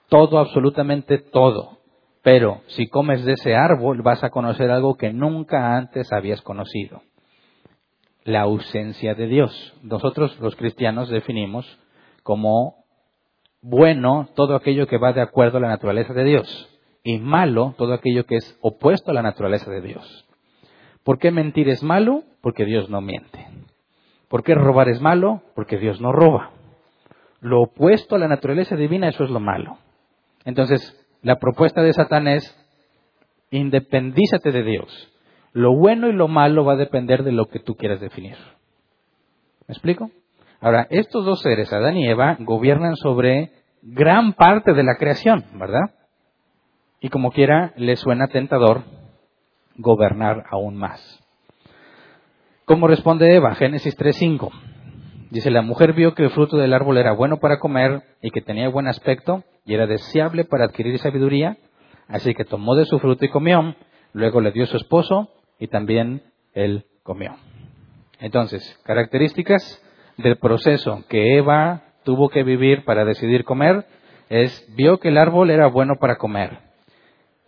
[0.10, 1.80] Todo, absolutamente todo.
[2.22, 7.02] Pero si comes de ese árbol vas a conocer algo que nunca antes habías conocido.
[8.24, 9.76] La ausencia de Dios.
[9.84, 11.80] Nosotros los cristianos definimos
[12.24, 12.84] como
[13.62, 16.70] bueno todo aquello que va de acuerdo a la naturaleza de Dios
[17.04, 20.26] y malo todo aquello que es opuesto a la naturaleza de Dios.
[21.04, 22.24] ¿Por qué mentir es malo?
[22.42, 23.48] Porque Dios no miente.
[24.28, 25.44] ¿Por qué robar es malo?
[25.54, 26.50] Porque Dios no roba.
[27.40, 29.78] Lo opuesto a la naturaleza divina, eso es lo malo.
[30.46, 32.56] Entonces, la propuesta de Satán es,
[33.50, 35.12] independízate de Dios.
[35.52, 38.38] Lo bueno y lo malo va a depender de lo que tú quieras definir.
[39.68, 40.12] ¿Me explico?
[40.62, 45.96] Ahora, estos dos seres, Adán y Eva, gobiernan sobre gran parte de la creación, ¿verdad?
[47.00, 48.84] Y como quiera, les suena tentador
[49.78, 51.22] gobernar aún más.
[52.66, 53.54] ¿Cómo responde Eva?
[53.56, 54.52] Génesis 3.5.
[55.36, 58.40] Dice, la mujer vio que el fruto del árbol era bueno para comer y que
[58.40, 61.58] tenía buen aspecto y era deseable para adquirir sabiduría,
[62.08, 63.76] así que tomó de su fruto y comió,
[64.14, 66.22] luego le dio su esposo y también
[66.54, 67.36] él comió.
[68.22, 69.84] Entonces, características
[70.16, 73.86] del proceso que Eva tuvo que vivir para decidir comer
[74.30, 76.60] es, vio que el árbol era bueno para comer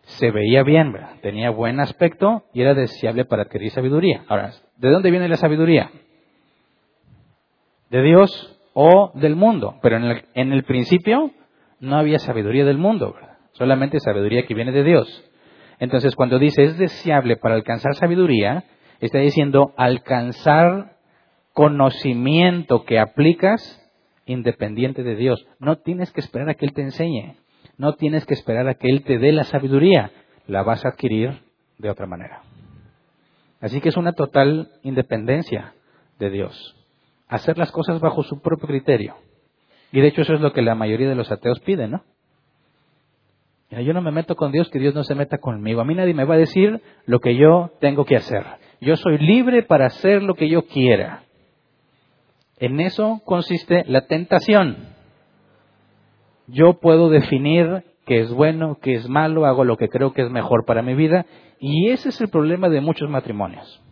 [0.08, 4.24] se veía bien, tenía buen aspecto y era deseable para adquirir sabiduría.
[4.30, 5.92] Ahora, ¿de dónde viene la sabiduría?
[7.90, 9.76] ¿De Dios o del mundo?
[9.82, 11.32] Pero en el, principio
[11.80, 13.16] no había sabiduría del mundo,
[13.54, 15.24] solamente sabiduría que viene de Dios.
[15.80, 18.66] Entonces, cuando dice es deseable para alcanzar sabiduría,
[19.00, 20.98] está diciendo alcanzar
[21.54, 23.84] conocimiento que aplicas
[24.26, 25.48] independiente de Dios.
[25.60, 27.38] No tienes que esperar a que Él te enseñe.
[27.78, 30.12] No tienes que esperar a que Él te dé la sabiduría,
[30.48, 31.42] la vas a adquirir
[31.78, 32.42] de otra manera.
[33.62, 35.74] Así que es una total independencia
[36.20, 36.77] de Dios.
[37.28, 39.16] Hacer las cosas bajo su propio criterio.
[39.92, 42.04] Y de hecho eso es lo que la mayoría de los ateos piden, ¿no?
[43.70, 45.82] yo no me meto con Dios, que Dios no se meta conmigo.
[45.82, 48.46] A mí nadie me va a decir lo que yo tengo que hacer.
[48.80, 51.24] Yo soy libre para hacer lo que yo quiera.
[52.60, 54.96] En eso consiste la tentación.
[56.48, 60.32] Yo puedo definir qué es bueno, qué es malo, hago lo que creo que es
[60.32, 61.26] mejor para mi vida
[61.60, 63.84] y ese es el problema de muchos matrimonios.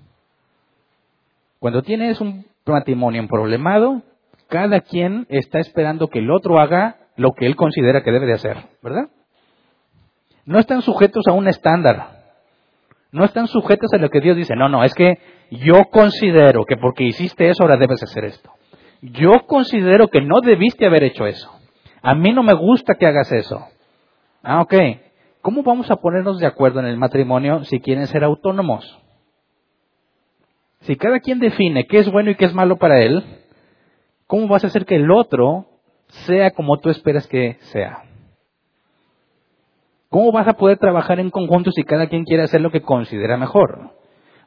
[1.59, 4.01] Cuando tienes un matrimonio problemado,
[4.47, 8.33] cada quien está esperando que el otro haga lo que él considera que debe de
[8.33, 9.09] hacer, ¿verdad?
[10.45, 12.23] No están sujetos a un estándar.
[13.11, 14.55] No están sujetos a lo que Dios dice.
[14.55, 18.51] No, no, es que yo considero que porque hiciste eso ahora debes hacer esto.
[19.01, 21.51] Yo considero que no debiste haber hecho eso.
[22.01, 23.65] A mí no me gusta que hagas eso.
[24.43, 24.73] Ah, ok.
[25.41, 28.99] ¿Cómo vamos a ponernos de acuerdo en el matrimonio si quieren ser autónomos?
[30.85, 33.23] Si cada quien define qué es bueno y qué es malo para él,
[34.27, 35.65] ¿cómo vas a hacer que el otro
[36.07, 38.03] sea como tú esperas que sea?
[40.09, 43.35] ¿Cómo vas a poder trabajar en conjunto si cada quien quiere hacer lo que considera
[43.35, 43.95] mejor?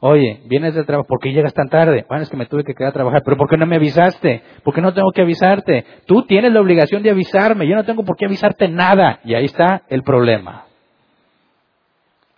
[0.00, 2.06] Oye, vienes del trabajo, ¿por qué llegas tan tarde?
[2.08, 4.42] Bueno, es que me tuve que quedar a trabajar, pero ¿por qué no me avisaste?
[4.62, 5.84] ¿Por qué no tengo que avisarte?
[6.06, 9.18] Tú tienes la obligación de avisarme, yo no tengo por qué avisarte nada.
[9.24, 10.66] Y ahí está el problema.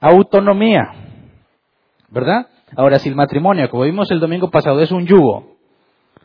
[0.01, 0.91] Autonomía,
[2.09, 2.47] ¿verdad?
[2.77, 5.57] Ahora, si el matrimonio, como vimos el domingo pasado, es un yugo,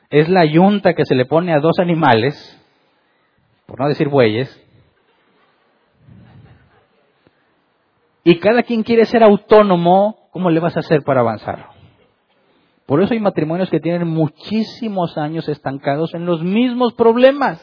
[0.10, 2.36] es la yunta que se le pone a dos animales,
[3.66, 4.62] por no decir bueyes,
[8.24, 11.70] y cada quien quiere ser autónomo, ¿cómo le vas a hacer para avanzar?
[12.86, 17.60] Por eso hay matrimonios que tienen muchísimos años estancados en los mismos problemas.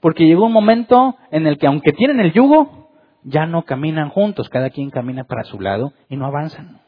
[0.00, 2.90] Porque llegó un momento en el que aunque tienen el yugo,
[3.22, 6.83] ya no caminan juntos, cada quien camina para su lado y no avanzan.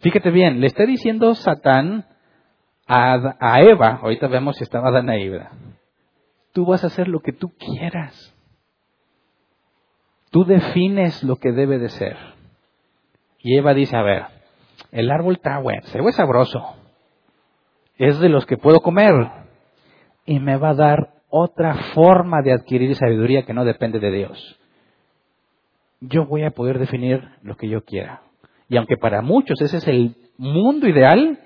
[0.00, 2.06] Fíjate bien, le está diciendo Satán
[2.86, 5.50] a, Eva, ahorita vemos si estaba Adán y Eva,
[6.52, 8.34] tú vas a hacer lo que tú quieras.
[10.30, 12.16] Tú defines lo que debe de ser.
[13.38, 14.24] Y Eva dice, a ver,
[14.90, 16.76] el árbol está se ve sabroso.
[17.98, 19.12] Es de los que puedo comer.
[20.24, 24.60] Y me va a dar otra forma de adquirir sabiduría que no depende de Dios.
[26.00, 28.22] Yo voy a poder definir lo que yo quiera.
[28.70, 31.38] Y aunque para muchos ese es el mundo ideal,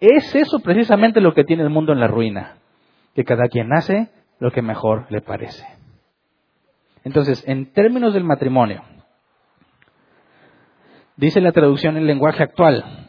[0.00, 2.56] es eso precisamente lo que tiene el mundo en la ruina.
[3.14, 4.08] Que cada quien hace
[4.40, 5.64] lo que mejor le parece.
[7.04, 8.82] Entonces, en términos del matrimonio,
[11.16, 13.08] dice la traducción en lenguaje actual,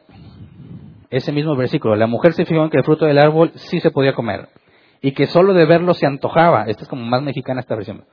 [1.09, 3.89] ese mismo versículo, la mujer se fijó en que el fruto del árbol sí se
[3.89, 4.47] podía comer
[5.01, 6.65] y que solo de verlo se antojaba.
[6.65, 8.05] Esta es como más mexicana esta versión.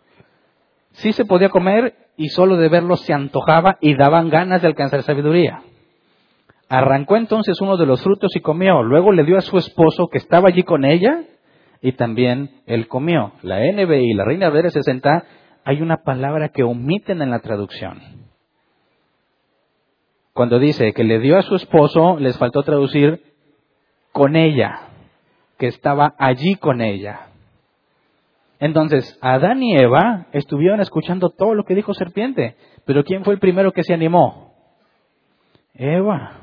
[0.96, 5.02] Sí se podía comer y solo de verlo se antojaba y daban ganas de alcanzar
[5.02, 5.61] sabiduría.
[6.68, 8.82] Arrancó entonces uno de los frutos y comió.
[8.82, 11.24] Luego le dio a su esposo que estaba allí con ella
[11.82, 13.32] y también él comió.
[13.42, 15.24] La NBI la Reina Valera 60
[15.64, 18.00] hay una palabra que omiten en la traducción.
[20.32, 23.22] Cuando dice que le dio a su esposo, les faltó traducir
[24.12, 24.80] con ella,
[25.59, 27.25] que estaba allí con ella.
[28.58, 33.40] Entonces, Adán y Eva estuvieron escuchando todo lo que dijo serpiente, pero ¿quién fue el
[33.40, 34.54] primero que se animó?
[35.74, 36.40] Eva.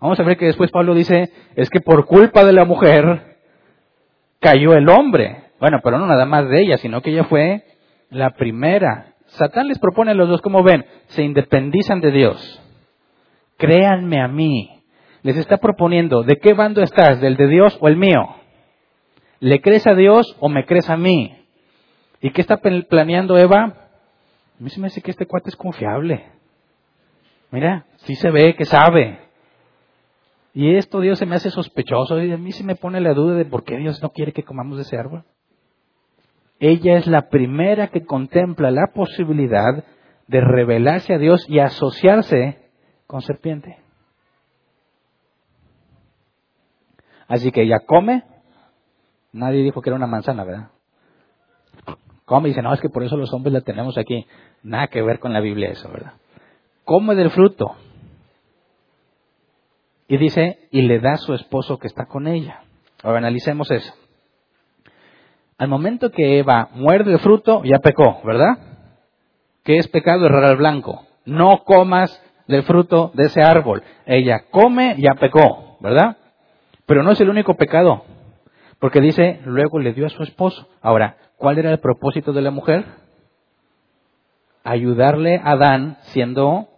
[0.00, 3.36] Vamos a ver que después Pablo dice, es que por culpa de la mujer
[4.40, 5.50] cayó el hombre.
[5.60, 7.64] Bueno, pero no nada más de ella, sino que ella fue
[8.08, 9.14] la primera.
[9.26, 12.62] Satán les propone a los dos, como ven, se independizan de Dios.
[13.58, 14.70] Créanme a mí.
[15.22, 17.20] Les está proponiendo, ¿de qué bando estás?
[17.20, 18.39] ¿Del de Dios o el mío?
[19.40, 21.36] ¿Le crees a Dios o me crees a mí?
[22.20, 23.64] ¿Y qué está planeando Eva?
[23.64, 26.26] A mí se me dice que este cuate es confiable.
[27.50, 29.18] Mira, sí se ve que sabe.
[30.52, 33.34] Y esto Dios se me hace sospechoso y a mí se me pone la duda
[33.34, 35.24] de por qué Dios no quiere que comamos de ese árbol.
[36.58, 39.84] Ella es la primera que contempla la posibilidad
[40.26, 42.58] de revelarse a Dios y asociarse
[43.06, 43.78] con serpiente.
[47.26, 48.24] Así que ella come.
[49.32, 50.70] Nadie dijo que era una manzana, ¿verdad?
[52.24, 54.26] Come y dice, no, es que por eso los hombres la tenemos aquí.
[54.62, 56.12] Nada que ver con la Biblia eso, ¿verdad?
[56.84, 57.76] Come del fruto.
[60.08, 62.62] Y dice, y le da a su esposo que está con ella.
[63.02, 63.92] Ahora analicemos eso.
[65.58, 68.58] Al momento que Eva muerde el fruto, ya pecó, ¿verdad?
[69.62, 70.26] ¿Qué es pecado?
[70.26, 71.04] Errar al blanco.
[71.24, 73.82] No comas del fruto de ese árbol.
[74.06, 76.16] Ella come, ya pecó, ¿verdad?
[76.86, 78.04] Pero no es el único pecado.
[78.80, 80.66] Porque dice, luego le dio a su esposo.
[80.80, 82.86] Ahora, ¿cuál era el propósito de la mujer?
[84.64, 86.68] Ayudarle a Adán, siendo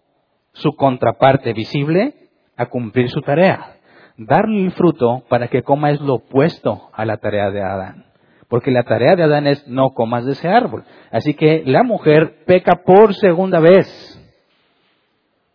[0.52, 2.14] su contraparte visible,
[2.56, 3.76] a cumplir su tarea.
[4.16, 8.06] Darle el fruto para que coma es lo opuesto a la tarea de Adán.
[8.48, 10.84] Porque la tarea de Adán es no comas de ese árbol.
[11.12, 13.86] Así que la mujer peca por segunda vez,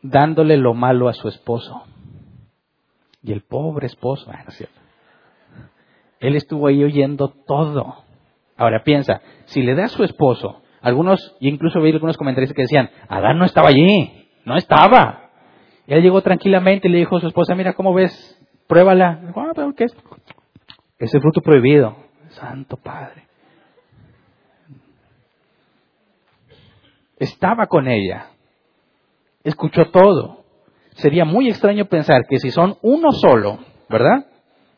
[0.02, 1.84] dándole lo malo a su esposo.
[3.22, 4.87] Y el pobre esposo, bueno, cierto.
[6.20, 8.04] Él estuvo ahí oyendo todo.
[8.56, 12.90] Ahora piensa, si le da a su esposo, algunos, incluso vi algunos comentarios que decían,
[13.08, 15.30] Adán no estaba allí, no estaba.
[15.86, 18.34] él llegó tranquilamente y le dijo a su esposa, mira, ¿cómo ves?
[18.68, 19.22] Pruébala.
[19.36, 19.96] Ah, ¿qué es?
[21.00, 21.96] Es el fruto prohibido.
[22.30, 23.24] Santo Padre.
[27.18, 28.28] Estaba con ella.
[29.44, 30.44] Escuchó todo.
[30.96, 33.60] Sería muy extraño pensar que si son uno solo,
[33.90, 34.26] ¿verdad?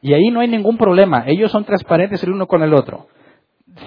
[0.01, 1.23] Y ahí no hay ningún problema.
[1.27, 3.07] Ellos son transparentes el uno con el otro.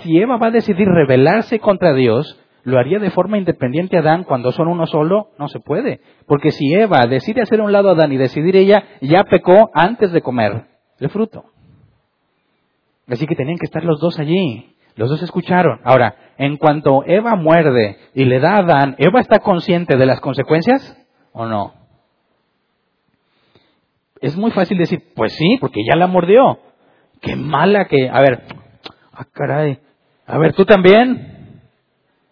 [0.03, 4.25] Si Eva va a decidir rebelarse contra Dios, lo haría de forma independiente a Adán
[4.25, 6.01] cuando son uno solo, no se puede.
[6.27, 10.13] Porque si Eva decide hacer un lado a Adán y decidir ella, ya pecó antes
[10.13, 10.67] de comer
[11.01, 11.45] el fruto.
[13.09, 14.77] Así que tenían que estar los dos allí.
[14.95, 15.81] Los dos escucharon.
[15.85, 20.21] Ahora, en cuanto Eva muerde y le da a Adán, ¿Eva está consciente de las
[20.21, 20.97] consecuencias
[21.33, 21.82] o no?
[24.23, 26.61] Es muy fácil decir, pues sí, porque ya la mordió.
[27.21, 28.09] Qué mala que...
[28.09, 28.43] A ver,
[29.13, 29.81] ah, caray.
[30.27, 31.61] A ver, ¿tú también?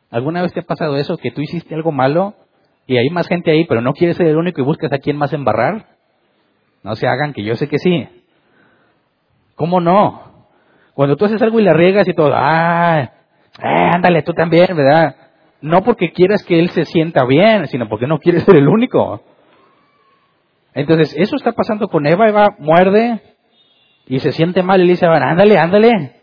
[0.09, 1.17] ¿Alguna vez te ha pasado eso?
[1.19, 2.35] Que tú hiciste algo malo
[2.87, 5.17] y hay más gente ahí, pero no quieres ser el único y buscas a quién
[5.17, 5.87] más embarrar.
[6.85, 8.09] No se hagan, que yo sé que sí.
[9.57, 10.47] ¿Cómo no?
[10.95, 13.11] Cuando tú haces algo y la riegas y todo, ah,
[13.59, 15.17] eh, ándale, tú también, ¿verdad?
[15.61, 19.23] No porque quieras que él se sienta bien, sino porque no quieres ser el único.
[20.75, 22.29] Entonces, eso está pasando con Eva.
[22.29, 23.21] Eva muerde
[24.07, 26.21] y se siente mal y le dice, ándale, ándale.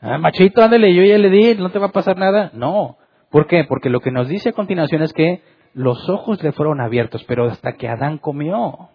[0.00, 2.50] Ah, machito, ándale, yo ya le di, no te va a pasar nada.
[2.54, 2.96] No.
[3.30, 3.64] ¿Por qué?
[3.68, 5.42] Porque lo que nos dice a continuación es que
[5.74, 8.90] los ojos le fueron abiertos, pero hasta que Adán comió.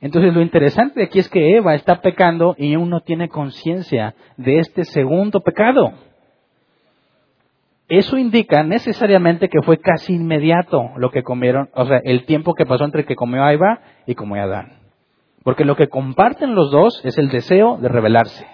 [0.00, 4.58] Entonces lo interesante aquí es que Eva está pecando y aún no tiene conciencia de
[4.58, 5.94] este segundo pecado.
[7.88, 12.64] Eso indica necesariamente que fue casi inmediato lo que comieron, o sea, el tiempo que
[12.64, 14.78] pasó entre que comió Eva y comió Adán.
[15.42, 18.46] Porque lo que comparten los dos es el deseo de rebelarse.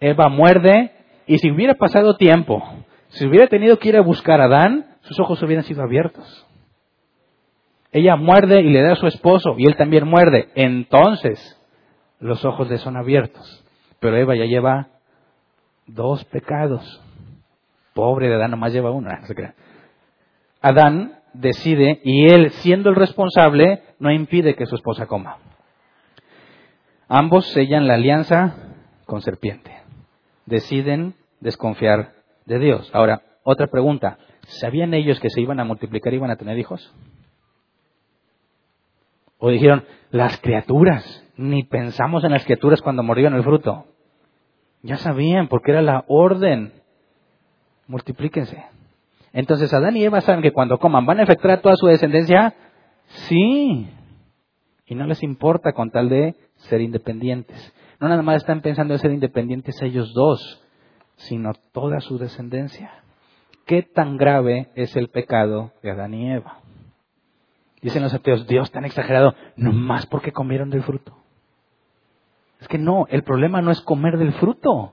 [0.00, 0.90] Eva muerde
[1.26, 2.62] y si hubiera pasado tiempo,
[3.08, 6.46] si hubiera tenido que ir a buscar a Adán, sus ojos hubieran sido abiertos.
[7.92, 10.48] Ella muerde y le da a su esposo y él también muerde.
[10.56, 11.58] Entonces,
[12.18, 13.64] los ojos le son abiertos.
[14.00, 14.88] Pero Eva ya lleva
[15.86, 17.00] dos pecados.
[17.96, 19.08] Pobre de Adán, nomás lleva uno.
[20.60, 25.38] Adán decide y él, siendo el responsable, no impide que su esposa coma.
[27.08, 28.54] Ambos sellan la alianza
[29.06, 29.72] con serpiente.
[30.44, 32.12] Deciden desconfiar
[32.44, 32.90] de Dios.
[32.92, 34.18] Ahora, otra pregunta.
[34.42, 36.94] ¿Sabían ellos que se iban a multiplicar y iban a tener hijos?
[39.38, 43.86] O dijeron, las criaturas, ni pensamos en las criaturas cuando murieron el fruto.
[44.82, 46.74] Ya sabían, porque era la orden.
[47.86, 48.64] Multiplíquense.
[49.32, 52.54] Entonces Adán y Eva saben que cuando coman van a afectar a toda su descendencia.
[53.06, 53.88] Sí.
[54.86, 57.72] Y no les importa con tal de ser independientes.
[58.00, 60.62] No nada más están pensando en ser independientes ellos dos,
[61.16, 62.90] sino toda su descendencia.
[63.66, 66.60] ¿Qué tan grave es el pecado de Adán y Eva?
[67.82, 71.16] Dicen los ateos, Dios tan exagerado, no más porque comieron del fruto.
[72.60, 74.92] Es que no, el problema no es comer del fruto.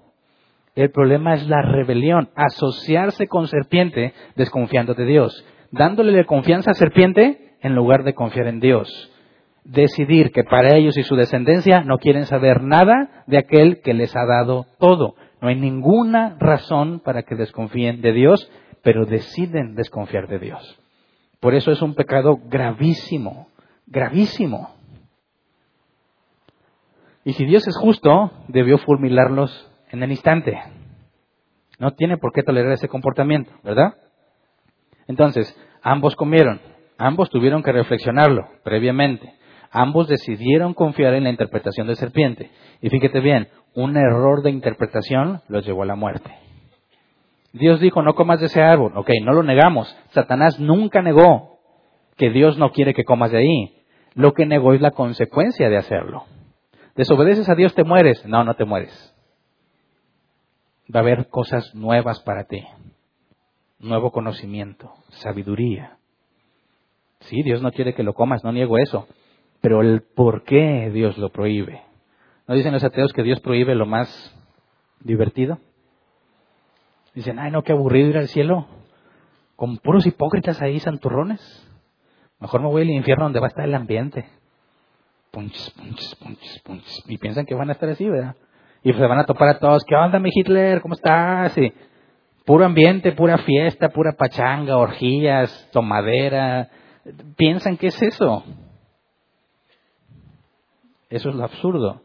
[0.76, 7.55] El problema es la rebelión, asociarse con serpiente desconfiando de Dios, dándole confianza a serpiente
[7.61, 9.11] en lugar de confiar en Dios.
[9.63, 14.15] Decidir que para ellos y su descendencia no quieren saber nada de aquel que les
[14.15, 15.15] ha dado todo.
[15.41, 18.49] No hay ninguna razón para que desconfíen de Dios,
[18.82, 20.80] pero deciden desconfiar de Dios.
[21.39, 23.47] Por eso es un pecado gravísimo,
[23.86, 24.74] gravísimo.
[27.24, 30.59] Y si Dios es justo, debió fulminarlos en el instante.
[31.79, 33.93] No tiene por qué tolerar ese comportamiento, ¿verdad?
[35.07, 36.59] Entonces, ambos comieron,
[36.97, 39.33] ambos tuvieron que reflexionarlo previamente,
[39.71, 42.49] ambos decidieron confiar en la interpretación de serpiente.
[42.81, 46.31] Y fíjate bien, un error de interpretación los llevó a la muerte.
[47.53, 48.93] Dios dijo, no comas de ese árbol.
[48.95, 49.95] Ok, no lo negamos.
[50.09, 51.59] Satanás nunca negó
[52.17, 53.77] que Dios no quiere que comas de ahí.
[54.15, 56.25] Lo que negó es la consecuencia de hacerlo.
[56.95, 58.25] Desobedeces a Dios, te mueres.
[58.25, 59.12] No, no te mueres.
[60.93, 62.63] Va a haber cosas nuevas para ti.
[63.79, 65.97] Nuevo conocimiento, sabiduría.
[67.21, 69.07] Sí, Dios no quiere que lo comas, no niego eso.
[69.61, 71.81] Pero el por qué Dios lo prohíbe.
[72.47, 74.09] ¿No dicen los ateos que Dios prohíbe lo más
[74.99, 75.57] divertido?
[77.15, 78.67] Dicen, ay, no, qué aburrido ir al cielo.
[79.55, 81.41] Con puros hipócritas ahí, santurrones.
[82.39, 84.25] Mejor me voy al infierno donde va a estar el ambiente.
[85.31, 87.03] Punches, punches, punches, punches.
[87.07, 88.35] Y piensan que van a estar así, ¿verdad?
[88.84, 89.84] Y se van a topar a todos.
[89.86, 90.81] ¿Qué onda, mi Hitler?
[90.81, 91.57] ¿Cómo estás?
[91.57, 91.73] Y
[92.45, 96.69] puro ambiente, pura fiesta, pura pachanga, orgías, tomadera.
[97.38, 98.43] Piensan que es eso.
[101.09, 102.01] Eso es lo absurdo.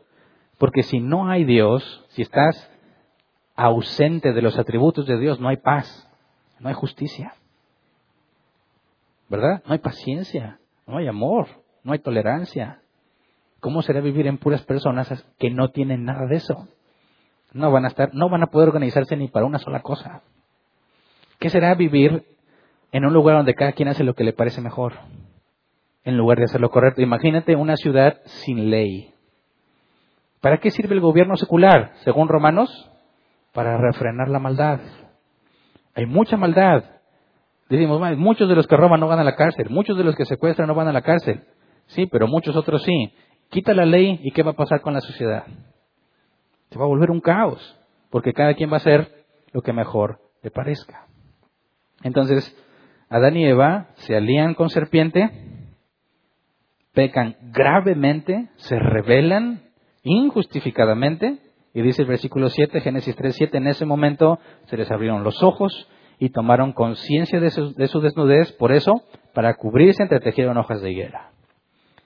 [0.58, 2.70] Porque si no hay Dios, si estás
[3.56, 6.08] ausente de los atributos de Dios, no hay paz,
[6.60, 7.34] no hay justicia.
[9.28, 9.62] ¿Verdad?
[9.66, 11.48] No hay paciencia, no hay amor,
[11.82, 12.82] no hay tolerancia.
[13.60, 16.68] ¿Cómo será vivir en puras personas que no tienen nada de eso?
[17.52, 20.22] No van a estar, no van a poder organizarse ni para una sola cosa.
[21.38, 22.24] ¿Qué será vivir
[22.92, 24.94] en un lugar donde cada quien hace lo que le parece mejor?
[26.04, 27.02] En lugar de hacer lo correcto.
[27.02, 29.12] Imagínate una ciudad sin ley.
[30.40, 31.92] ¿Para qué sirve el gobierno secular?
[32.04, 32.90] Según Romanos,
[33.52, 34.80] para refrenar la maldad.
[35.94, 36.84] Hay mucha maldad.
[37.68, 40.24] Decimos, muchos de los que roban no van a la cárcel, muchos de los que
[40.24, 41.42] secuestran no van a la cárcel.
[41.88, 43.12] Sí, pero muchos otros sí.
[43.50, 45.44] Quita la ley y ¿qué va a pasar con la sociedad?
[46.70, 47.78] Se va a volver un caos,
[48.10, 51.06] porque cada quien va a hacer lo que mejor le parezca.
[52.02, 52.54] Entonces,
[53.08, 55.30] Adán y Eva se alían con serpiente,
[56.92, 59.62] pecan gravemente, se rebelan
[60.02, 61.38] injustificadamente
[61.72, 65.42] y dice el versículo 7, Génesis 3, 7, en ese momento se les abrieron los
[65.42, 65.88] ojos
[66.18, 70.90] y tomaron conciencia de su, de su desnudez, por eso, para cubrirse entretejieron hojas de
[70.90, 71.30] higuera.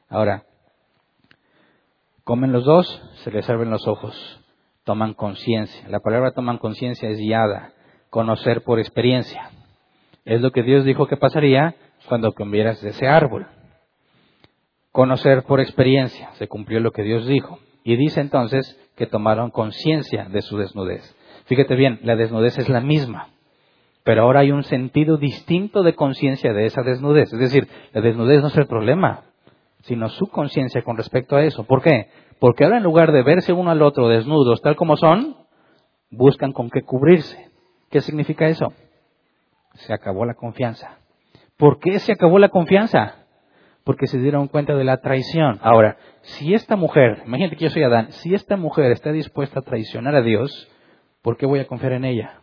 [0.08, 0.44] Ahora,
[2.24, 4.40] comen los dos, se les abren los ojos,
[4.84, 5.88] toman conciencia.
[5.88, 7.72] La palabra toman conciencia es yada,
[8.10, 9.50] conocer por experiencia.
[10.24, 11.74] Es lo que Dios dijo que pasaría
[12.08, 13.46] cuando comieras de ese árbol.
[14.92, 17.58] Conocer por experiencia, se cumplió lo que Dios dijo.
[17.84, 21.16] Y dice entonces que tomaron conciencia de su desnudez.
[21.46, 23.30] Fíjate bien, la desnudez es la misma,
[24.04, 27.32] pero ahora hay un sentido distinto de conciencia de esa desnudez.
[27.32, 29.24] Es decir, la desnudez no es el problema,
[29.82, 31.64] sino su conciencia con respecto a eso.
[31.64, 32.08] ¿Por qué?
[32.38, 35.36] Porque ahora en lugar de verse uno al otro desnudos tal como son,
[36.10, 37.50] buscan con qué cubrirse.
[37.90, 38.72] ¿Qué significa eso?
[39.74, 40.98] Se acabó la confianza.
[41.56, 43.26] ¿Por qué se acabó la confianza?
[43.84, 45.58] Porque se dieron cuenta de la traición.
[45.62, 49.62] Ahora, si esta mujer, imagínate que yo soy Adán, si esta mujer está dispuesta a
[49.62, 50.68] traicionar a Dios,
[51.22, 52.40] ¿por qué voy a confiar en ella?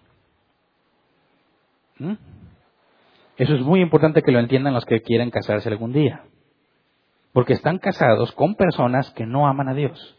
[1.98, 2.14] ¿Mm?
[3.38, 6.24] Eso es muy importante que lo entiendan los que quieren casarse algún día.
[7.40, 10.18] Porque están casados con personas que no aman a Dios.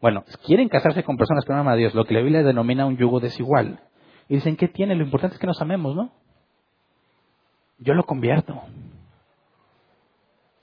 [0.00, 2.84] Bueno, quieren casarse con personas que no aman a Dios, lo que la Biblia denomina
[2.84, 3.78] un yugo desigual.
[4.28, 4.96] Y dicen, ¿qué tiene?
[4.96, 6.10] Lo importante es que nos amemos, ¿no?
[7.78, 8.60] Yo lo convierto.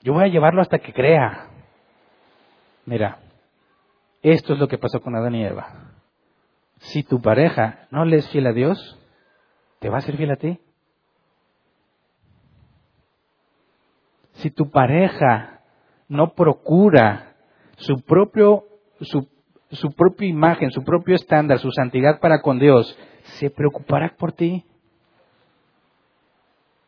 [0.02, 1.48] Yo voy a llevarlo hasta que crea.
[2.84, 3.20] Mira,
[4.20, 5.94] esto es lo que pasó con Adán y Eva.
[6.76, 8.98] Si tu pareja no le es fiel a Dios,
[9.78, 10.60] ¿te va a ser fiel a ti?
[14.34, 15.55] Si tu pareja
[16.08, 17.34] no procura
[17.76, 18.64] su propio
[19.00, 19.28] su,
[19.70, 24.64] su propia imagen, su propio estándar, su santidad para con Dios, ¿se preocupará por ti?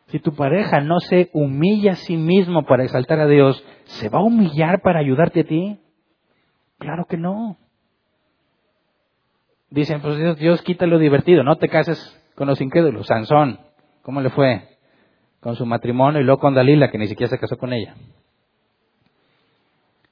[0.07, 4.21] Si tu pareja no se humilla a sí mismo para exaltar a Dios, ¿se va
[4.21, 5.79] a humillar para ayudarte a ti?
[6.79, 7.59] Claro que no.
[9.69, 11.99] Dicen, pues Dios, Dios quita lo divertido, no te cases
[12.37, 13.07] con los incrédulos.
[13.07, 13.61] Sansón,
[14.03, 14.79] ¿cómo le fue?
[15.41, 17.95] Con su matrimonio y luego con Dalila, que ni siquiera se casó con ella.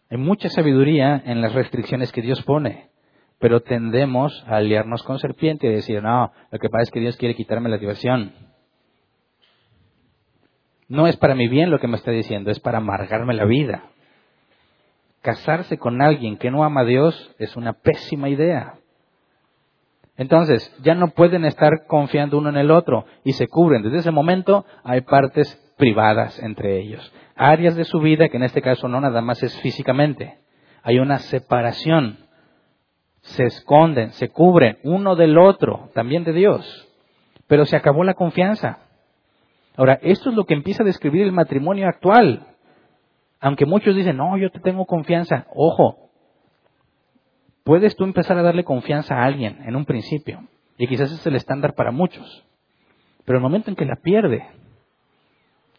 [0.09, 2.91] Hay mucha sabiduría en las restricciones que Dios pone,
[3.39, 7.17] pero tendemos a aliarnos con serpiente y decir, no, lo que pasa es que Dios
[7.17, 8.33] quiere quitarme la diversión.
[10.89, 13.85] No es para mi bien lo que me está diciendo, es para amargarme la vida.
[15.23, 18.75] Casarse con alguien que no ama a Dios es una pésima idea.
[20.17, 23.83] Entonces, ya no pueden estar confiando uno en el otro y se cubren.
[23.83, 27.13] Desde ese momento hay partes privadas entre ellos.
[27.37, 30.39] Áreas de su vida que en este caso no nada más es físicamente.
[30.83, 32.19] Hay una separación.
[33.21, 36.89] Se esconden, se cubren uno del otro, también de Dios.
[37.47, 38.79] Pero se acabó la confianza.
[39.77, 42.47] Ahora, esto es lo que empieza a describir el matrimonio actual.
[43.41, 45.47] Aunque muchos dicen, no, yo te tengo confianza.
[45.55, 46.09] Ojo,
[47.65, 50.49] puedes tú empezar a darle confianza a alguien en un principio.
[50.79, 52.45] Y quizás es el estándar para muchos.
[53.27, 54.47] Pero el momento en que la pierde,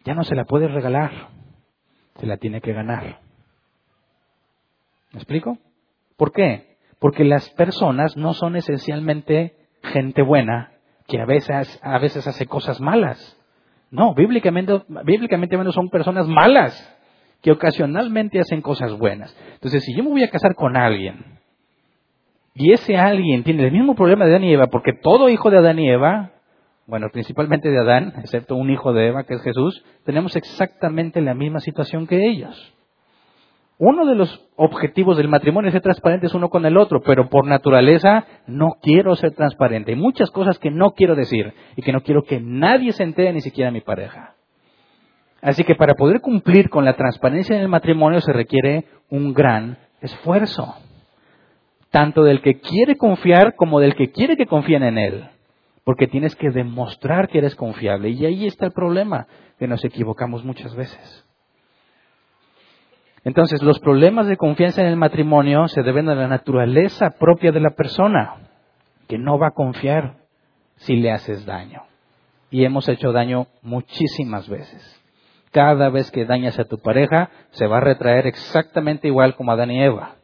[0.06, 1.30] ya no se la puede regalar.
[2.20, 3.20] Se la tiene que ganar.
[5.12, 5.58] ¿Me explico?
[6.18, 6.78] ¿Por qué?
[7.00, 10.72] Porque las personas no son esencialmente gente buena
[11.08, 13.38] que a veces, a veces hace cosas malas.
[13.92, 16.94] No, bíblicamente, bíblicamente son personas malas
[17.42, 19.36] que ocasionalmente hacen cosas buenas.
[19.54, 21.40] Entonces, si yo me voy a casar con alguien
[22.54, 25.60] y ese alguien tiene el mismo problema de Adán y Eva, porque todo hijo de
[25.60, 26.32] Adán y Eva,
[26.88, 31.34] bueno, principalmente de Adán, excepto un hijo de Eva que es Jesús, tenemos exactamente la
[31.34, 32.74] misma situación que ellos.
[33.78, 37.46] Uno de los objetivos del matrimonio es ser transparentes uno con el otro, pero por
[37.46, 39.92] naturaleza no quiero ser transparente.
[39.92, 43.34] Hay muchas cosas que no quiero decir y que no quiero que nadie se entere,
[43.34, 44.36] ni siquiera mi pareja.
[45.42, 49.78] Así que para poder cumplir con la transparencia en el matrimonio se requiere un gran
[50.02, 50.74] esfuerzo,
[51.92, 55.30] tanto del que quiere confiar como del que quiere que confíen en él,
[55.88, 59.26] porque tienes que demostrar que eres confiable y ahí está el problema,
[59.58, 61.26] que nos equivocamos muchas veces.
[63.24, 67.62] Entonces, los problemas de confianza en el matrimonio se deben a la naturaleza propia de
[67.62, 68.34] la persona,
[69.08, 70.18] que no va a confiar
[70.76, 71.84] si le haces daño.
[72.52, 75.02] Y hemos hecho daño muchísimas veces.
[75.52, 79.54] Cada vez que dañas a tu pareja, se va a retraer exactamente igual como a
[79.54, 80.16] Adán y Eva.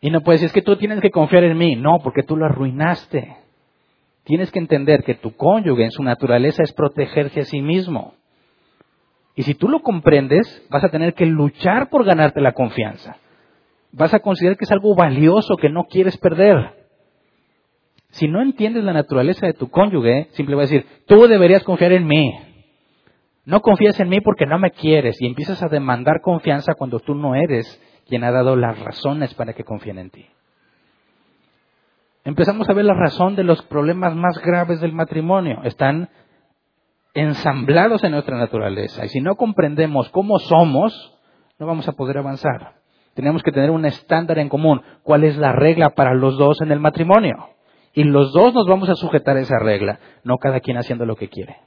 [0.00, 1.76] Y no puedes decir, es que tú tienes que confiar en mí.
[1.76, 3.41] No, porque tú lo arruinaste.
[4.24, 8.14] Tienes que entender que tu cónyuge en su naturaleza es protegerse a sí mismo.
[9.34, 13.16] Y si tú lo comprendes, vas a tener que luchar por ganarte la confianza.
[13.90, 16.82] Vas a considerar que es algo valioso que no quieres perder.
[18.10, 21.92] Si no entiendes la naturaleza de tu cónyuge, simplemente vas a decir, tú deberías confiar
[21.92, 22.38] en mí.
[23.44, 27.14] No confías en mí porque no me quieres y empiezas a demandar confianza cuando tú
[27.14, 30.26] no eres quien ha dado las razones para que confíen en ti.
[32.24, 35.60] Empezamos a ver la razón de los problemas más graves del matrimonio.
[35.64, 36.10] Están
[37.14, 39.04] ensamblados en nuestra naturaleza.
[39.04, 41.18] Y si no comprendemos cómo somos,
[41.58, 42.74] no vamos a poder avanzar.
[43.14, 44.82] Tenemos que tener un estándar en común.
[45.02, 47.50] ¿Cuál es la regla para los dos en el matrimonio?
[47.92, 51.16] Y los dos nos vamos a sujetar a esa regla, no cada quien haciendo lo
[51.16, 51.58] que quiere.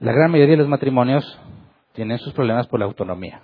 [0.00, 1.40] La gran mayoría de los matrimonios
[1.92, 3.40] tienen sus problemas por la autonomía.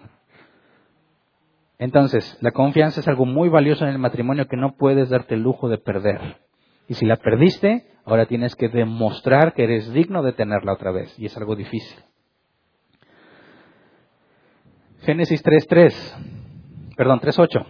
[1.79, 5.43] Entonces, la confianza es algo muy valioso en el matrimonio que no puedes darte el
[5.43, 6.39] lujo de perder.
[6.89, 11.18] Y si la perdiste, ahora tienes que demostrar que eres digno de tenerla otra vez.
[11.18, 11.99] Y es algo difícil.
[15.03, 17.66] Génesis 3.3, perdón, 3.8.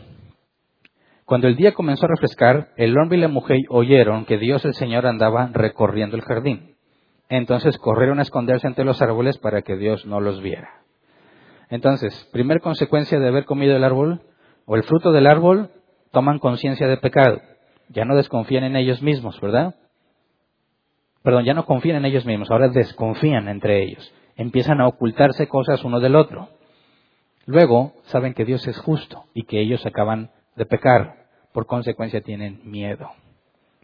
[1.24, 4.74] Cuando el día comenzó a refrescar, el hombre y la mujer oyeron que Dios el
[4.74, 6.76] Señor andaba recorriendo el jardín.
[7.28, 10.85] Entonces corrieron a esconderse entre los árboles para que Dios no los viera.
[11.70, 14.22] Entonces, primer consecuencia de haber comido el árbol
[14.66, 15.70] o el fruto del árbol,
[16.12, 17.40] toman conciencia de pecado.
[17.88, 19.74] Ya no desconfían en ellos mismos, ¿verdad?
[21.22, 24.12] Perdón, ya no confían en ellos mismos, ahora desconfían entre ellos.
[24.36, 26.48] Empiezan a ocultarse cosas uno del otro.
[27.46, 31.26] Luego saben que Dios es justo y que ellos acaban de pecar.
[31.52, 33.10] Por consecuencia tienen miedo.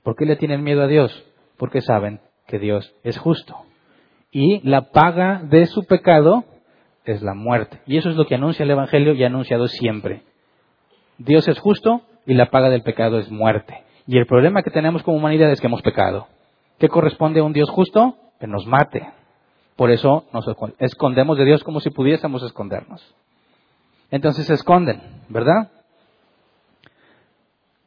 [0.02, 1.26] ¿Por qué le tienen miedo a Dios?
[1.56, 3.56] Porque saben que Dios es justo.
[4.30, 6.44] Y la paga de su pecado
[7.04, 7.80] es la muerte.
[7.86, 10.22] Y eso es lo que anuncia el Evangelio y ha anunciado siempre.
[11.18, 13.84] Dios es justo y la paga del pecado es muerte.
[14.06, 16.26] Y el problema que tenemos como humanidad es que hemos pecado.
[16.78, 18.16] ¿Qué corresponde a un Dios justo?
[18.40, 19.08] Que nos mate.
[19.76, 20.44] Por eso nos
[20.78, 23.14] escondemos de Dios como si pudiésemos escondernos.
[24.10, 25.70] Entonces se esconden, ¿verdad?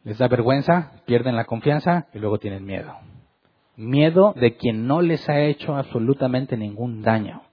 [0.04, 2.94] Les da vergüenza, pierden la confianza y luego tienen miedo.
[3.76, 7.45] Miedo de quien no les ha hecho absolutamente ningún daño.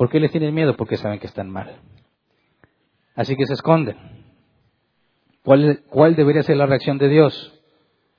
[0.00, 0.78] ¿Por qué les tienen miedo?
[0.78, 1.76] Porque saben que están mal.
[3.14, 3.98] Así que se esconden.
[5.44, 7.60] ¿Cuál, ¿Cuál, debería ser la reacción de Dios?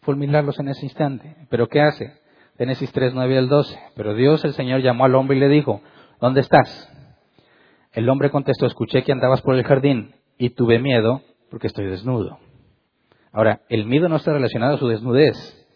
[0.04, 1.36] Fulminarlos en ese instante.
[1.50, 2.14] ¿Pero qué hace?
[2.56, 3.80] Génesis 3, 9 al 12.
[3.96, 5.82] Pero Dios, el Señor, llamó al hombre y le dijo,
[6.20, 6.88] ¿dónde estás?
[7.94, 12.38] El hombre contestó, escuché que andabas por el jardín y tuve miedo porque estoy desnudo.
[13.32, 15.68] Ahora, el miedo no está relacionado a su desnudez,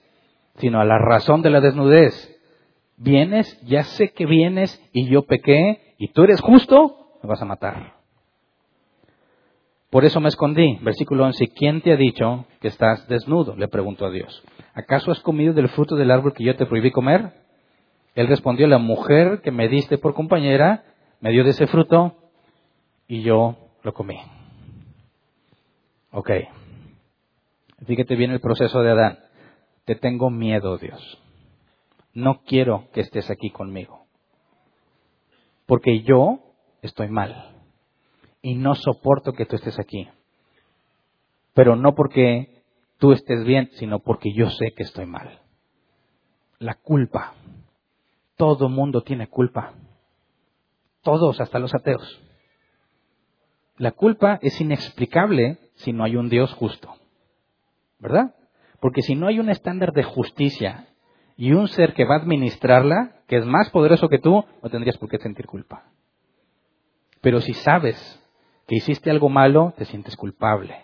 [0.57, 2.31] sino a la razón de la desnudez.
[2.95, 7.45] Vienes, ya sé que vienes y yo pequé y tú eres justo, me vas a
[7.45, 7.95] matar.
[9.89, 10.77] Por eso me escondí.
[10.81, 11.47] Versículo 11.
[11.55, 13.55] ¿Quién te ha dicho que estás desnudo?
[13.55, 14.43] Le preguntó a Dios.
[14.73, 17.31] ¿Acaso has comido del fruto del árbol que yo te prohibí comer?
[18.13, 20.83] Él respondió, la mujer que me diste por compañera
[21.21, 22.15] me dio de ese fruto
[23.07, 24.19] y yo lo comí.
[26.11, 26.31] Ok.
[27.85, 29.19] Fíjate bien el proceso de Adán.
[29.85, 31.21] Te tengo miedo, Dios.
[32.13, 34.04] No quiero que estés aquí conmigo.
[35.65, 36.39] Porque yo
[36.81, 37.55] estoy mal.
[38.41, 40.07] Y no soporto que tú estés aquí.
[41.53, 42.63] Pero no porque
[42.97, 45.41] tú estés bien, sino porque yo sé que estoy mal.
[46.59, 47.33] La culpa.
[48.35, 49.73] Todo mundo tiene culpa.
[51.01, 52.21] Todos, hasta los ateos.
[53.77, 56.93] La culpa es inexplicable si no hay un Dios justo.
[57.99, 58.35] ¿Verdad?
[58.79, 60.87] Porque si no hay un estándar de justicia
[61.37, 64.97] y un ser que va a administrarla, que es más poderoso que tú, no tendrías
[64.97, 65.83] por qué sentir culpa.
[67.21, 68.21] Pero si sabes
[68.67, 70.75] que hiciste algo malo, te sientes culpable.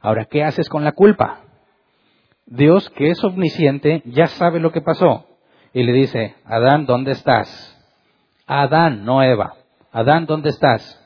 [0.00, 1.40] Ahora, ¿qué haces con la culpa?
[2.46, 5.26] Dios, que es omnisciente, ya sabe lo que pasó.
[5.72, 7.74] Y le dice, Adán, ¿dónde estás?
[8.46, 9.54] Adán, no Eva.
[9.92, 11.04] Adán, ¿dónde estás?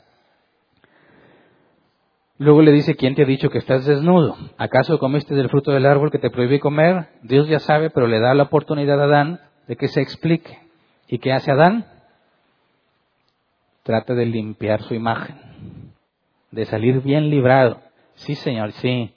[2.39, 4.37] Luego le dice, ¿quién te ha dicho que estás desnudo?
[4.59, 7.09] ¿Acaso comiste del fruto del árbol que te prohibí comer?
[7.23, 10.59] Dios ya sabe, pero le da la oportunidad a Adán de que se explique.
[11.13, 11.85] ¿Y qué hace Adán?
[13.83, 15.93] Trata de limpiar su imagen,
[16.51, 17.83] de salir bien librado.
[18.15, 19.15] Sí, Señor, sí.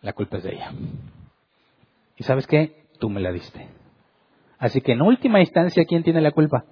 [0.00, 0.72] La culpa es de ella.
[2.16, 2.84] ¿Y sabes qué?
[2.98, 3.68] Tú me la diste.
[4.58, 6.64] Así que en última instancia, ¿quién tiene la culpa?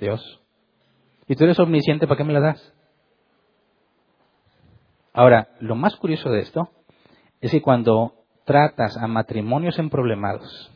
[0.00, 0.40] Dios.
[1.28, 2.74] Y tú eres omnisciente, ¿para qué me la das?
[5.12, 6.70] Ahora, lo más curioso de esto
[7.42, 8.14] es que cuando
[8.46, 10.72] tratas a matrimonios en problemados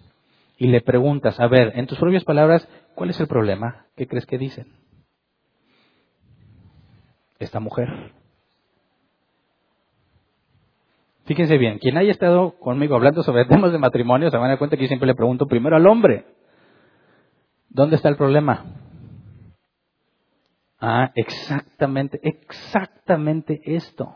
[0.60, 3.86] y le preguntas, a ver, en tus propias palabras, ¿cuál es el problema?
[3.96, 4.66] ¿Qué crees que dicen?
[7.38, 8.12] Esta mujer.
[11.24, 14.58] Fíjense bien, quien haya estado conmigo hablando sobre temas de matrimonio se van a dar
[14.58, 16.26] cuenta que yo siempre le pregunto primero al hombre,
[17.70, 18.66] ¿dónde está el problema?
[20.78, 24.14] Ah, exactamente, exactamente esto.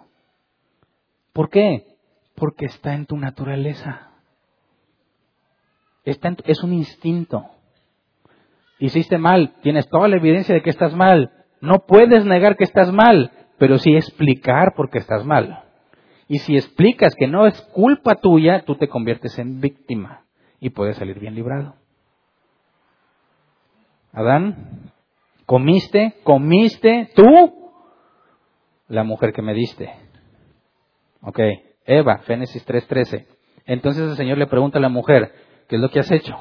[1.32, 1.96] ¿Por qué?
[2.34, 4.10] Porque está en tu naturaleza.
[6.04, 7.46] Es un instinto.
[8.78, 11.32] Hiciste mal, tienes toda la evidencia de que estás mal.
[11.60, 15.64] No puedes negar que estás mal, pero sí explicar por qué estás mal.
[16.28, 20.24] Y si explicas que no es culpa tuya, tú te conviertes en víctima
[20.60, 21.74] y puedes salir bien librado.
[24.12, 24.92] Adán,
[25.46, 27.70] comiste, comiste tú
[28.88, 29.90] la mujer que me diste.
[31.20, 31.40] Ok,
[31.84, 33.26] Eva, Génesis 3:13.
[33.66, 35.32] Entonces el Señor le pregunta a la mujer,
[35.68, 36.36] ¿qué es lo que has hecho?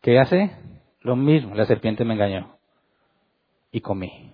[0.00, 0.52] ¿Qué hace?
[1.00, 2.56] Lo mismo, la serpiente me engañó
[3.70, 4.32] y comí.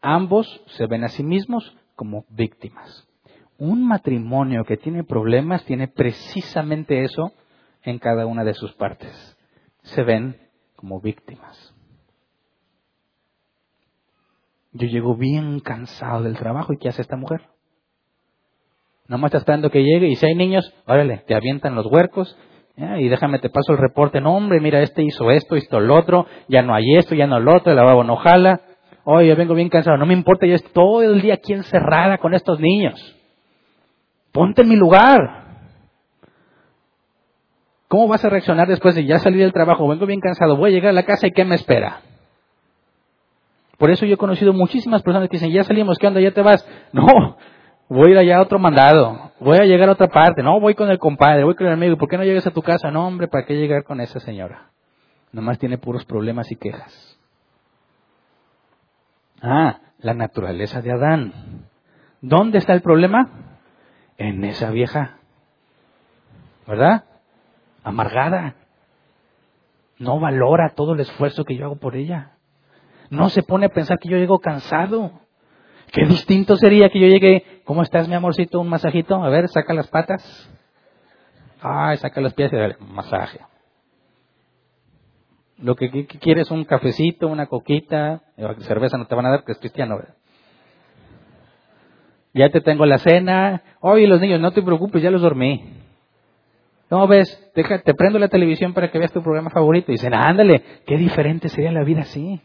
[0.00, 3.08] Ambos se ven a sí mismos como víctimas.
[3.58, 7.32] Un matrimonio que tiene problemas tiene precisamente eso
[7.82, 9.36] en cada una de sus partes.
[9.82, 10.36] Se ven
[10.76, 11.74] como víctimas.
[14.72, 17.53] Yo llego bien cansado del trabajo y ¿qué hace esta mujer?
[19.06, 22.36] Nomás está esperando que llegue y si hay niños, órale, te avientan los huercos
[22.76, 24.20] y déjame te paso el reporte.
[24.20, 27.38] No, hombre, mira, este hizo esto, hizo lo otro, ya no hay esto, ya no
[27.38, 28.60] lo otro, el lavabo no jala.
[29.04, 32.18] Oye, yo vengo bien cansado, no me importa, yo estoy todo el día aquí encerrada
[32.18, 32.98] con estos niños.
[34.32, 35.44] Ponte en mi lugar.
[37.88, 39.86] ¿Cómo vas a reaccionar después de ya salir del trabajo?
[39.86, 42.00] Vengo bien cansado, voy a llegar a la casa y ¿qué me espera?
[43.78, 46.20] Por eso yo he conocido muchísimas personas que dicen, ya salimos, ¿qué onda?
[46.20, 46.66] ¿Ya te vas?
[46.92, 47.36] No,
[47.88, 50.74] voy a ir allá a otro mandado, voy a llegar a otra parte, no, voy
[50.74, 52.90] con el compadre, voy con el amigo, ¿por qué no llegas a tu casa?
[52.90, 54.70] No, hombre, ¿para qué llegar con esa señora?
[55.32, 57.18] Nomás tiene puros problemas y quejas.
[59.42, 61.66] Ah, la naturaleza de Adán.
[62.20, 63.28] ¿Dónde está el problema?
[64.16, 65.18] En esa vieja.
[66.66, 67.04] ¿Verdad?
[67.82, 68.54] Amargada.
[69.98, 72.32] No valora todo el esfuerzo que yo hago por ella.
[73.10, 75.12] No se pone a pensar que yo llego cansado.
[75.92, 78.60] Qué distinto sería que yo llegue, ¿cómo estás mi amorcito?
[78.60, 80.50] Un masajito, a ver, saca las patas.
[81.60, 83.40] Ay, saca los pies y dale, masaje.
[85.58, 88.22] Lo que, quieres un cafecito, una coquita,
[88.60, 89.98] cerveza no te van a dar, que es cristiano.
[92.34, 93.62] Ya te tengo la cena.
[93.80, 95.64] Oye, los niños, no te preocupes, ya los dormí.
[96.90, 99.90] No ves, te prendo la televisión para que veas tu programa favorito.
[99.90, 102.40] Y dicen, ándale, qué diferente sería la vida así.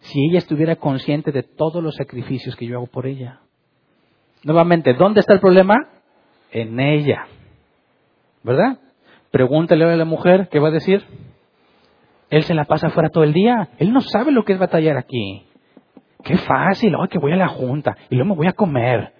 [0.00, 3.40] Si ella estuviera consciente de todos los sacrificios que yo hago por ella.
[4.44, 5.88] Nuevamente, ¿dónde está el problema?
[6.50, 7.26] En ella.
[8.42, 8.78] ¿Verdad?
[9.30, 11.04] Pregúntale a la mujer, ¿qué va a decir?
[12.30, 13.68] Él se la pasa afuera todo el día.
[13.78, 15.44] Él no sabe lo que es batallar aquí.
[16.22, 19.12] Qué fácil, ay, que voy a la junta y luego me voy a comer.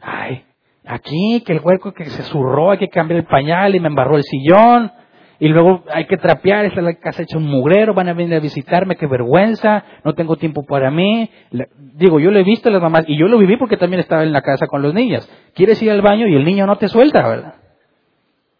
[0.00, 0.44] Ay,
[0.84, 4.16] aquí que el hueco que se zurró, hay que cambiar el pañal y me embarró
[4.16, 4.92] el sillón.
[5.38, 8.40] Y luego hay que trapear, está la casa hecha un mugrero, van a venir a
[8.40, 11.30] visitarme, qué vergüenza, no tengo tiempo para mí.
[11.76, 14.22] digo, yo lo he visto a las mamás, y yo lo viví porque también estaba
[14.22, 15.28] en la casa con los niños.
[15.54, 17.54] Quieres ir al baño y el niño no te suelta, ¿verdad?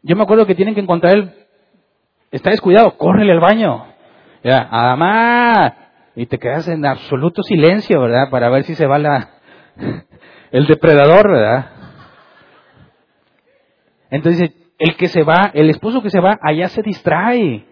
[0.02, 1.46] Yo me acuerdo que tienen que encontrar el
[2.30, 3.86] Está descuidado, córrele al baño.
[4.42, 5.74] Ya, mamá.
[6.14, 8.30] Y te quedas en absoluto silencio, ¿verdad?
[8.30, 9.30] Para ver si se va la,
[10.50, 11.70] el depredador, ¿verdad?
[14.10, 17.64] Entonces, el que se va, el esposo que se va, allá se distrae.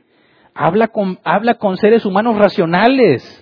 [0.54, 3.40] Habla con, habla con seres humanos racionales.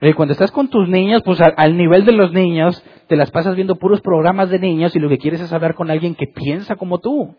[0.00, 3.30] Y cuando estás con tus niños, pues al, al, nivel de los niños, te las
[3.30, 6.26] pasas viendo puros programas de niños y lo que quieres es hablar con alguien que
[6.26, 7.34] piensa como tú.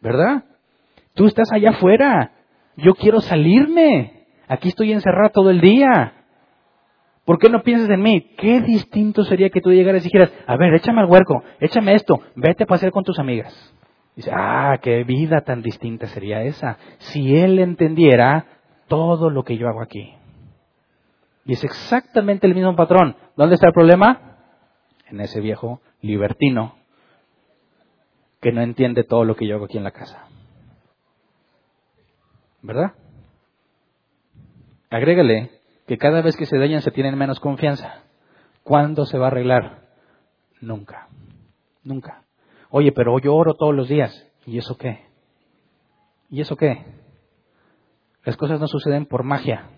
[0.00, 0.44] ¿Verdad?
[1.14, 2.32] Tú estás allá afuera.
[2.76, 4.26] Yo quiero salirme.
[4.48, 6.14] Aquí estoy encerrado todo el día.
[7.24, 8.20] ¿Por qué no piensas en mí?
[8.36, 12.20] Qué distinto sería que tú llegaras y dijeras, a ver, échame al huerco, échame esto,
[12.34, 13.72] vete a pasear con tus amigas.
[14.16, 16.78] Dice, ah, qué vida tan distinta sería esa.
[16.98, 18.46] Si él entendiera
[18.88, 20.14] todo lo que yo hago aquí.
[21.44, 23.16] Y es exactamente el mismo patrón.
[23.36, 24.38] ¿Dónde está el problema?
[25.08, 26.76] En ese viejo libertino
[28.40, 30.28] que no entiende todo lo que yo hago aquí en la casa.
[32.62, 32.92] ¿verdad?
[34.88, 35.50] Agrégale
[35.86, 38.04] que cada vez que se dañan se tienen menos confianza.
[38.62, 39.82] ¿Cuándo se va a arreglar?
[40.60, 41.08] Nunca,
[41.82, 42.22] nunca.
[42.74, 44.26] Oye, pero yo oro todos los días.
[44.46, 45.00] ¿Y eso qué?
[46.30, 46.86] ¿Y eso qué?
[48.24, 49.68] Las cosas no suceden por magia.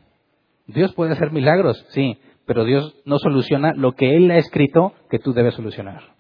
[0.68, 5.18] Dios puede hacer milagros, sí, pero Dios no soluciona lo que Él ha escrito que
[5.18, 6.14] tú debes solucionar.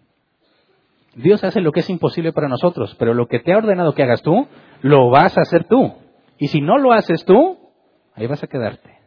[1.14, 4.02] Dios hace lo que es imposible para nosotros, pero lo que te ha ordenado que
[4.02, 4.48] hagas tú,
[4.82, 5.94] lo vas a hacer tú.
[6.38, 7.56] Y si no lo haces tú,
[8.16, 8.98] ahí vas a quedarte.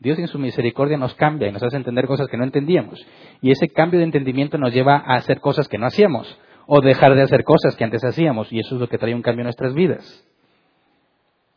[0.00, 3.00] Dios en su misericordia nos cambia y nos hace entender cosas que no entendíamos.
[3.40, 6.36] Y ese cambio de entendimiento nos lleva a hacer cosas que no hacíamos
[6.72, 8.52] o dejar de hacer cosas que antes hacíamos.
[8.52, 10.24] Y eso es lo que trae un cambio en nuestras vidas.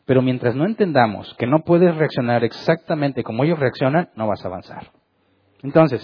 [0.05, 4.47] Pero mientras no entendamos que no puedes reaccionar exactamente como ellos reaccionan, no vas a
[4.47, 4.87] avanzar.
[5.61, 6.01] Entonces,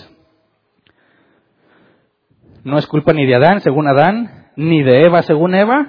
[2.63, 5.87] no es culpa ni de Adán, según Adán, ni de Eva, según Eva,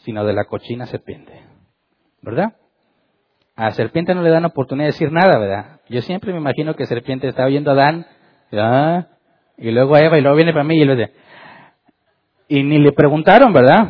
[0.00, 1.40] sino de la cochina serpiente.
[2.20, 2.52] ¿verdad?
[3.56, 5.80] A serpiente no le dan oportunidad de decir nada, ¿verdad?
[5.88, 9.08] Yo siempre me imagino que serpiente estaba viendo a Adán,
[9.56, 11.12] Y luego a Eva y luego viene para mí y le dice,
[12.50, 13.88] y ni le preguntaron, ¿verdad?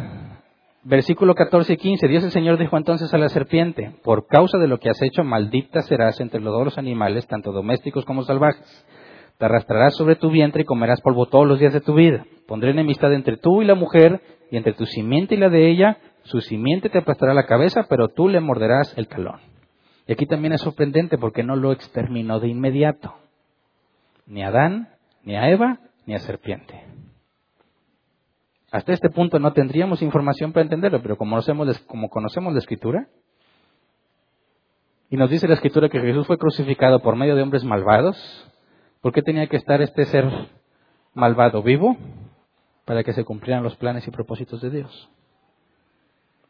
[0.82, 2.08] Versículo 14 y 15.
[2.08, 5.24] Dios el Señor dijo entonces a la serpiente, por causa de lo que has hecho,
[5.24, 8.86] maldita serás entre los animales, tanto domésticos como salvajes.
[9.38, 12.26] Te arrastrarás sobre tu vientre y comerás polvo todos los días de tu vida.
[12.46, 15.96] Pondré enemistad entre tú y la mujer, y entre tu simiente y la de ella.
[16.24, 19.40] Su simiente te aplastará la cabeza, pero tú le morderás el talón.
[20.06, 23.14] Y aquí también es sorprendente porque no lo exterminó de inmediato.
[24.26, 24.90] Ni a Adán,
[25.24, 26.89] ni a Eva, ni a serpiente.
[28.70, 33.08] Hasta este punto no tendríamos información para entenderlo, pero como conocemos, como conocemos la escritura,
[35.10, 38.16] y nos dice la escritura que Jesús fue crucificado por medio de hombres malvados,
[39.00, 40.24] ¿por qué tenía que estar este ser
[41.14, 41.96] malvado vivo?
[42.84, 45.10] Para que se cumplieran los planes y propósitos de Dios.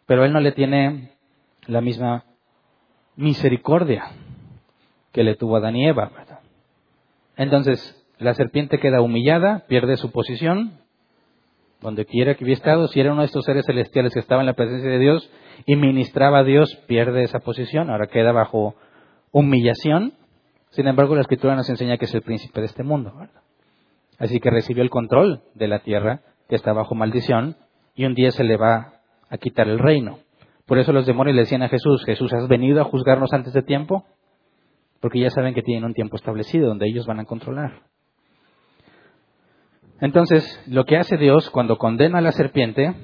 [0.05, 1.13] Pero Él no le tiene
[1.67, 2.25] la misma
[3.17, 4.05] misericordia
[5.13, 6.11] que le tuvo a Adán y Eva.
[7.37, 10.81] Entonces, la serpiente queda humillada, pierde su posición,
[11.81, 14.47] donde quiera que hubiera estado, si era uno de estos seres celestiales que estaba en
[14.47, 15.31] la presencia de Dios
[15.67, 18.75] y ministraba a Dios, pierde esa posición, ahora queda bajo
[19.33, 20.15] humillación.
[20.71, 23.13] Sin embargo, la Escritura nos enseña que es el príncipe de este mundo.
[24.19, 27.57] Así que recibió el control de la tierra, que está bajo maldición,
[27.95, 30.19] y un día se le va a quitar el reino.
[30.67, 33.63] Por eso los demonios le decían a Jesús, Jesús, ¿has venido a juzgarnos antes de
[33.63, 34.05] tiempo?
[35.01, 37.83] Porque ya saben que tienen un tiempo establecido donde ellos van a controlar.
[40.01, 42.95] Entonces, lo que hace Dios cuando condena a la serpiente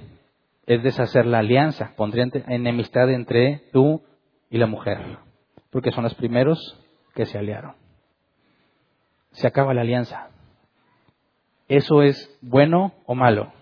[0.67, 4.03] es deshacer la alianza, pondría enemistad entre tú
[4.49, 5.19] y la mujer,
[5.71, 6.59] porque son los primeros
[7.15, 7.75] que se aliaron.
[9.33, 10.31] Se acaba la alianza.
[11.69, 13.53] ¿Eso es bueno o malo?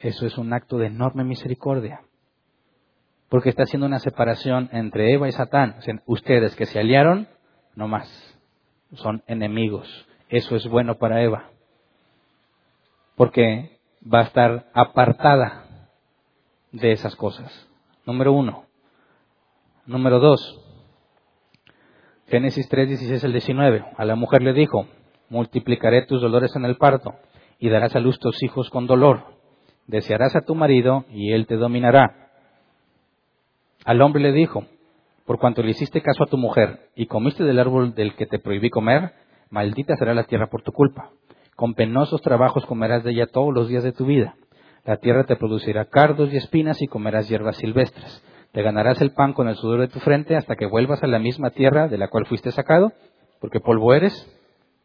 [0.00, 2.02] Eso es un acto de enorme misericordia,
[3.30, 5.76] porque está haciendo una separación entre Eva y Satán.
[6.04, 7.26] ustedes que se aliaron,
[7.74, 8.38] no más,
[8.92, 10.06] son enemigos.
[10.28, 11.53] Eso es bueno para Eva
[13.16, 15.64] porque va a estar apartada
[16.72, 17.68] de esas cosas.
[18.06, 18.64] Número uno.
[19.86, 20.60] Número dos.
[22.28, 23.84] Génesis 3, 16 al 19.
[23.96, 24.86] A la mujer le dijo,
[25.28, 27.14] multiplicaré tus dolores en el parto
[27.58, 29.22] y darás a luz tus hijos con dolor.
[29.86, 32.30] Desearás a tu marido y él te dominará.
[33.84, 34.64] Al hombre le dijo,
[35.26, 38.38] por cuanto le hiciste caso a tu mujer y comiste del árbol del que te
[38.38, 39.12] prohibí comer,
[39.50, 41.10] maldita será la tierra por tu culpa.
[41.56, 44.34] Con penosos trabajos comerás de ella todos los días de tu vida.
[44.84, 48.22] La tierra te producirá cardos y espinas y comerás hierbas silvestres.
[48.52, 51.18] Te ganarás el pan con el sudor de tu frente hasta que vuelvas a la
[51.18, 52.92] misma tierra de la cual fuiste sacado,
[53.40, 54.30] porque polvo eres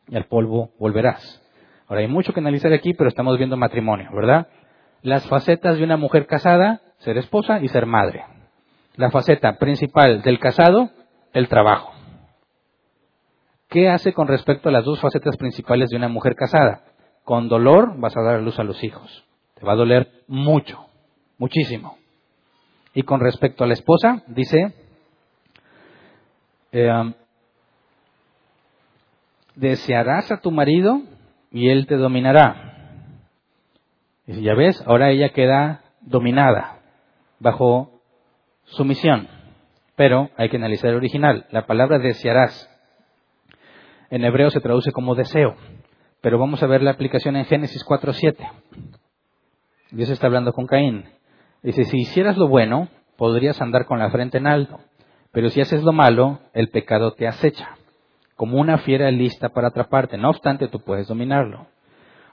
[0.07, 1.41] y al polvo volverás.
[1.87, 4.47] Ahora hay mucho que analizar aquí, pero estamos viendo matrimonio, ¿verdad?
[5.01, 8.23] Las facetas de una mujer casada, ser esposa y ser madre.
[8.95, 10.89] La faceta principal del casado,
[11.33, 11.98] el trabajo.
[13.69, 16.83] ¿Qué hace con respecto a las dos facetas principales de una mujer casada?
[17.23, 19.23] Con dolor vas a dar a luz a los hijos.
[19.53, 20.87] Te va a doler mucho,
[21.37, 21.97] muchísimo.
[22.95, 24.73] Y con respecto a la esposa, dice,
[26.71, 27.13] eh,
[29.53, 31.03] desearás a tu marido
[31.51, 32.73] y él te dominará.
[34.25, 36.79] Y ya ves, ahora ella queda dominada,
[37.37, 38.01] bajo
[38.63, 39.27] sumisión.
[39.95, 41.45] Pero hay que analizar el original.
[41.51, 42.67] La palabra desearás
[44.09, 45.55] en hebreo se traduce como deseo.
[46.21, 48.35] Pero vamos a ver la aplicación en Génesis 4.7.
[49.91, 51.05] Dios está hablando con Caín.
[51.63, 54.79] Dice, si hicieras lo bueno, podrías andar con la frente en alto.
[55.31, 57.77] Pero si haces lo malo, el pecado te acecha,
[58.35, 60.17] como una fiera lista para atraparte.
[60.17, 61.67] No obstante, tú puedes dominarlo.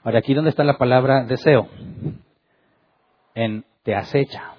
[0.03, 1.67] Ahora, aquí dónde está la palabra deseo.
[3.35, 4.53] En te acecha.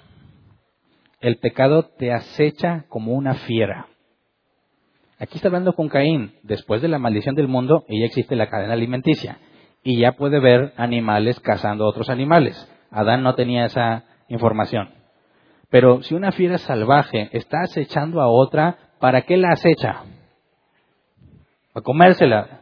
[1.21, 3.88] El pecado te acecha como una fiera.
[5.21, 6.35] Aquí está hablando con Caín.
[6.43, 9.39] Después de la maldición del mundo, ya existe la cadena alimenticia.
[9.83, 12.57] Y ya puede ver animales cazando a otros animales.
[12.91, 14.91] Adán no tenía esa información.
[15.71, 20.05] Pero si una fiera salvaje está acechando a otra, ¿para qué la acecha?
[21.73, 22.61] Para comérsela.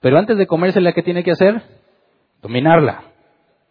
[0.00, 1.62] Pero antes de comérsela, ¿qué tiene que hacer?
[2.40, 3.02] Dominarla.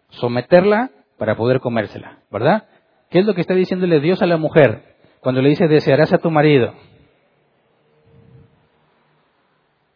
[0.10, 2.20] Someterla para poder comérsela.
[2.32, 2.66] ¿Verdad?
[3.10, 4.96] ¿Qué es lo que está diciéndole Dios a la mujer?
[5.22, 6.74] Cuando le dice, desearás a tu marido.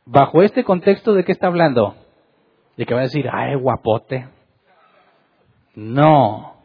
[0.05, 1.95] Bajo este contexto, ¿de qué está hablando?
[2.77, 4.27] De que va a decir, ay, guapote.
[5.75, 6.55] No,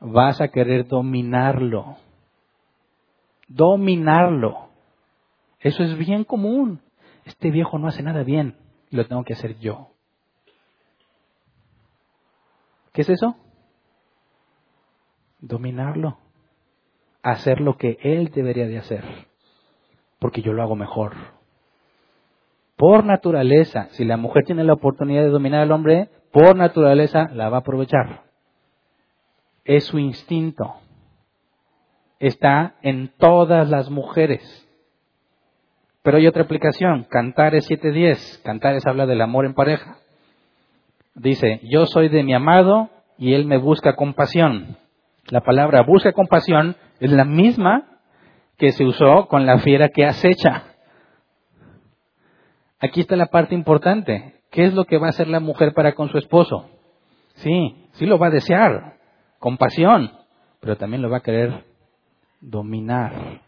[0.00, 1.96] vas a querer dominarlo.
[3.48, 4.68] Dominarlo.
[5.60, 6.80] Eso es bien común.
[7.24, 8.56] Este viejo no hace nada bien
[8.92, 9.88] lo tengo que hacer yo.
[12.92, 13.36] ¿Qué es eso?
[15.40, 16.18] Dominarlo.
[17.22, 19.04] Hacer lo que él debería de hacer.
[20.18, 21.14] Porque yo lo hago mejor
[22.82, 27.48] por naturaleza, si la mujer tiene la oportunidad de dominar al hombre, por naturaleza la
[27.48, 28.22] va a aprovechar.
[29.64, 30.64] Es su instinto.
[32.18, 34.42] Está en todas las mujeres.
[36.02, 38.42] Pero hay otra aplicación, Cantares 7.10.
[38.42, 39.98] Cantares habla del amor en pareja.
[41.14, 44.76] Dice, yo soy de mi amado y él me busca compasión.
[45.28, 48.00] La palabra busca compasión es la misma
[48.58, 50.71] que se usó con la fiera que acecha.
[52.82, 54.40] Aquí está la parte importante.
[54.50, 56.68] ¿Qué es lo que va a hacer la mujer para con su esposo?
[57.36, 58.96] Sí, sí lo va a desear,
[59.38, 60.10] compasión,
[60.60, 61.64] pero también lo va a querer
[62.40, 63.40] dominar.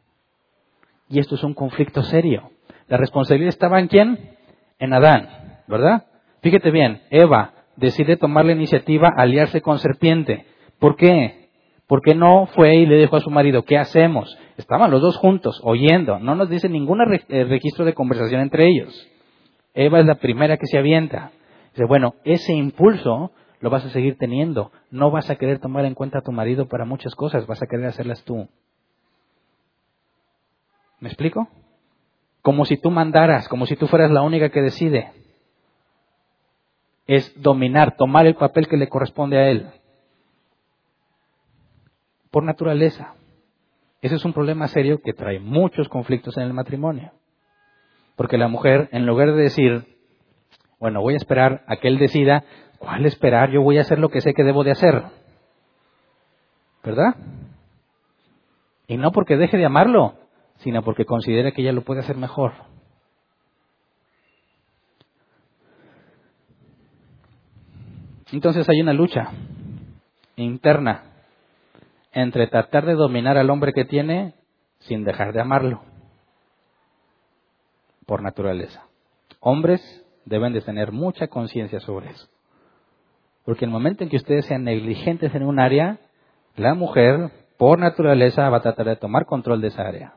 [1.09, 2.51] Y esto es un conflicto serio.
[2.87, 4.37] La responsabilidad estaba en quién?
[4.79, 5.29] En Adán,
[5.67, 6.07] ¿verdad?
[6.41, 10.47] Fíjate bien, Eva decide tomar la iniciativa, aliarse con serpiente.
[10.79, 11.51] ¿Por qué?
[11.89, 14.39] Porque no fue y le dijo a su marido, ¿qué hacemos?
[14.57, 16.21] Estaban los dos juntos, oyendo.
[16.21, 19.11] No nos dice ningún eh, registro de conversación entre ellos.
[19.75, 21.33] Eva es la primera que se avienta.
[21.73, 24.71] Dice, bueno, ese impulso lo vas a seguir teniendo.
[24.91, 27.67] No vas a querer tomar en cuenta a tu marido para muchas cosas, vas a
[27.67, 28.49] querer hacerlas tú.
[31.01, 31.49] ¿Me explico?
[32.41, 35.13] Como si tú mandaras, como si tú fueras la única que decide.
[37.07, 39.69] Es dominar, tomar el papel que le corresponde a él.
[42.31, 43.15] Por naturaleza.
[44.01, 47.13] Ese es un problema serio que trae muchos conflictos en el matrimonio.
[48.17, 49.85] Porque la mujer, en lugar de decir,
[50.79, 52.45] bueno, voy a esperar a que él decida,
[52.79, 53.51] ¿cuál esperar?
[53.51, 55.03] Yo voy a hacer lo que sé que debo de hacer.
[56.85, 57.17] ¿Verdad?
[58.87, 60.15] Y no porque deje de amarlo,
[60.57, 62.53] sino porque considera que ella lo puede hacer mejor.
[68.31, 69.31] Entonces hay una lucha
[70.37, 71.05] interna
[72.13, 74.35] entre tratar de dominar al hombre que tiene
[74.81, 75.94] sin dejar de amarlo
[78.07, 78.87] por naturaleza.
[79.41, 79.81] Hombres
[80.25, 82.29] deben de tener mucha conciencia sobre eso.
[83.45, 85.99] Porque el momento en que ustedes sean negligentes en un área,
[86.57, 90.15] la mujer, por naturaleza, va a tratar de tomar control de esa área.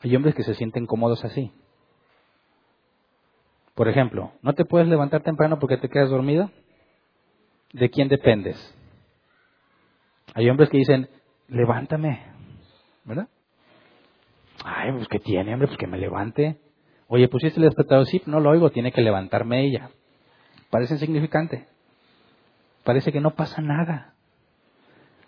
[0.00, 1.52] Hay hombres que se sienten cómodos así.
[3.74, 6.50] Por ejemplo, ¿no te puedes levantar temprano porque te quedas dormido?
[7.72, 8.56] ¿De quién dependes?
[10.34, 11.10] Hay hombres que dicen,
[11.48, 12.22] levántame,
[13.04, 13.28] ¿verdad?
[14.64, 16.58] Ay, pues que tiene, hombre, pues que me levante.
[17.08, 19.90] Oye, pusiste el despertador, sí, no lo oigo, tiene que levantarme ella.
[20.70, 21.66] Parece insignificante.
[22.84, 24.14] Parece que no pasa nada.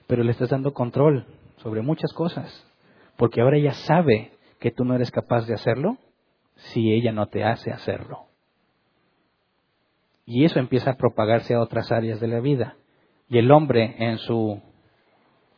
[0.06, 1.26] Pero le estás dando control
[1.58, 2.66] sobre muchas cosas.
[3.16, 5.98] Porque ahora ella sabe que tú no eres capaz de hacerlo
[6.54, 8.26] si ella no te hace hacerlo.
[10.26, 12.76] Y eso empieza a propagarse a otras áreas de la vida.
[13.28, 14.60] Y el hombre en su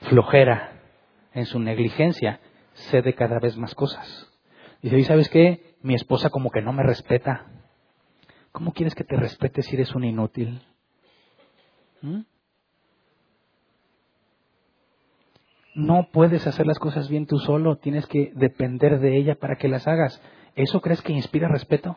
[0.00, 0.80] flojera,
[1.32, 2.40] en su negligencia,
[2.72, 4.30] cede cada vez más cosas.
[4.82, 5.69] Dice, ¿y sabes qué?
[5.82, 7.46] Mi esposa como que no me respeta.
[8.52, 10.62] ¿Cómo quieres que te respete si eres un inútil?
[12.02, 12.20] ¿Mm?
[15.74, 19.68] No puedes hacer las cosas bien tú solo, tienes que depender de ella para que
[19.68, 20.20] las hagas.
[20.56, 21.96] ¿Eso crees que inspira respeto?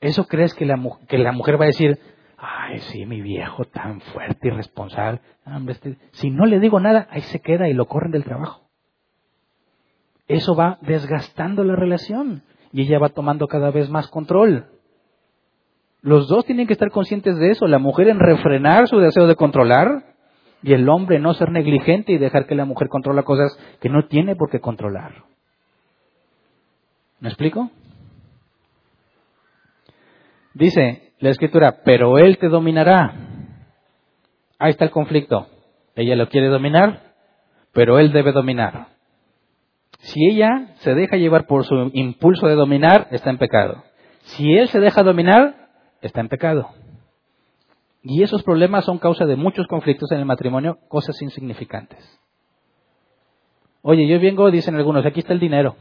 [0.00, 1.98] ¿Eso crees que la, que la mujer va a decir,
[2.38, 5.20] ay, sí, mi viejo tan fuerte y responsable?
[5.68, 8.61] Este, si no le digo nada, ahí se queda y lo corren del trabajo
[10.28, 12.42] eso va desgastando la relación
[12.72, 14.66] y ella va tomando cada vez más control.
[16.00, 19.36] Los dos tienen que estar conscientes de eso, la mujer en refrenar su deseo de
[19.36, 20.14] controlar
[20.62, 24.06] y el hombre no ser negligente y dejar que la mujer controla cosas que no
[24.06, 25.24] tiene por qué controlar.
[27.20, 27.70] ¿Me explico?
[30.54, 33.14] Dice la escritura, pero él te dominará.
[34.58, 35.46] Ahí está el conflicto.
[35.94, 37.14] Ella lo quiere dominar,
[37.72, 38.91] pero él debe dominar.
[40.02, 43.84] Si ella se deja llevar por su impulso de dominar, está en pecado.
[44.22, 45.68] Si él se deja dominar,
[46.00, 46.70] está en pecado.
[48.02, 52.20] Y esos problemas son causa de muchos conflictos en el matrimonio, cosas insignificantes.
[53.82, 55.76] Oye, yo vengo, dicen algunos, aquí está el dinero.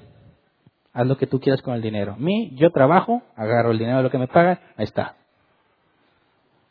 [0.94, 2.16] Haz lo que tú quieras con el dinero.
[2.20, 5.16] Mi, yo trabajo, agarro el dinero de lo que me pagan, ahí está.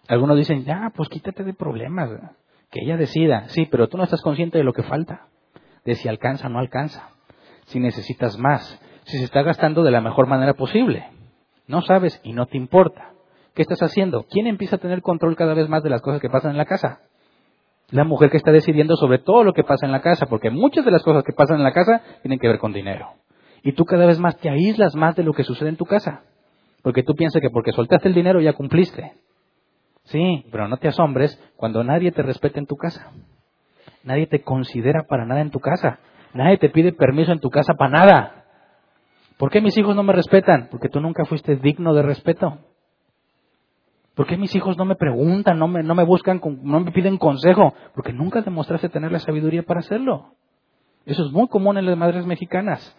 [0.06, 2.10] Algunos dicen, ya, pues quítate de problemas,
[2.70, 3.48] que ella decida.
[3.48, 5.26] Sí, pero tú no estás consciente de lo que falta,
[5.84, 7.10] de si alcanza o no alcanza
[7.70, 11.06] si necesitas más, si se está gastando de la mejor manera posible.
[11.66, 13.12] No sabes y no te importa.
[13.54, 14.26] ¿Qué estás haciendo?
[14.28, 16.64] ¿Quién empieza a tener control cada vez más de las cosas que pasan en la
[16.64, 17.00] casa?
[17.90, 20.84] La mujer que está decidiendo sobre todo lo que pasa en la casa, porque muchas
[20.84, 23.08] de las cosas que pasan en la casa tienen que ver con dinero.
[23.62, 26.22] Y tú cada vez más te aíslas más de lo que sucede en tu casa.
[26.82, 29.12] Porque tú piensas que porque soltaste el dinero ya cumpliste.
[30.04, 33.12] Sí, pero no te asombres cuando nadie te respeta en tu casa.
[34.02, 36.00] Nadie te considera para nada en tu casa.
[36.34, 38.44] Nadie te pide permiso en tu casa para nada.
[39.36, 40.68] ¿Por qué mis hijos no me respetan?
[40.70, 42.58] Porque tú nunca fuiste digno de respeto.
[44.14, 47.16] ¿Por qué mis hijos no me preguntan, no me, no me buscan, no me piden
[47.16, 47.74] consejo?
[47.94, 50.34] Porque nunca demostraste tener la sabiduría para hacerlo.
[51.06, 52.96] Eso es muy común en las madres mexicanas.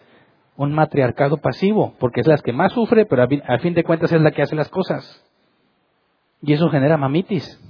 [0.56, 4.20] Un matriarcado pasivo, porque es la que más sufre, pero a fin de cuentas es
[4.20, 5.24] la que hace las cosas.
[6.42, 7.60] Y eso genera mamitis.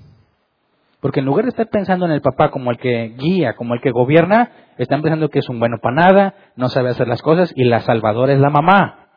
[1.03, 3.81] Porque en lugar de estar pensando en el papá como el que guía, como el
[3.81, 7.53] que gobierna, están pensando que es un bueno para nada, no sabe hacer las cosas
[7.57, 9.09] y la salvadora es la mamá.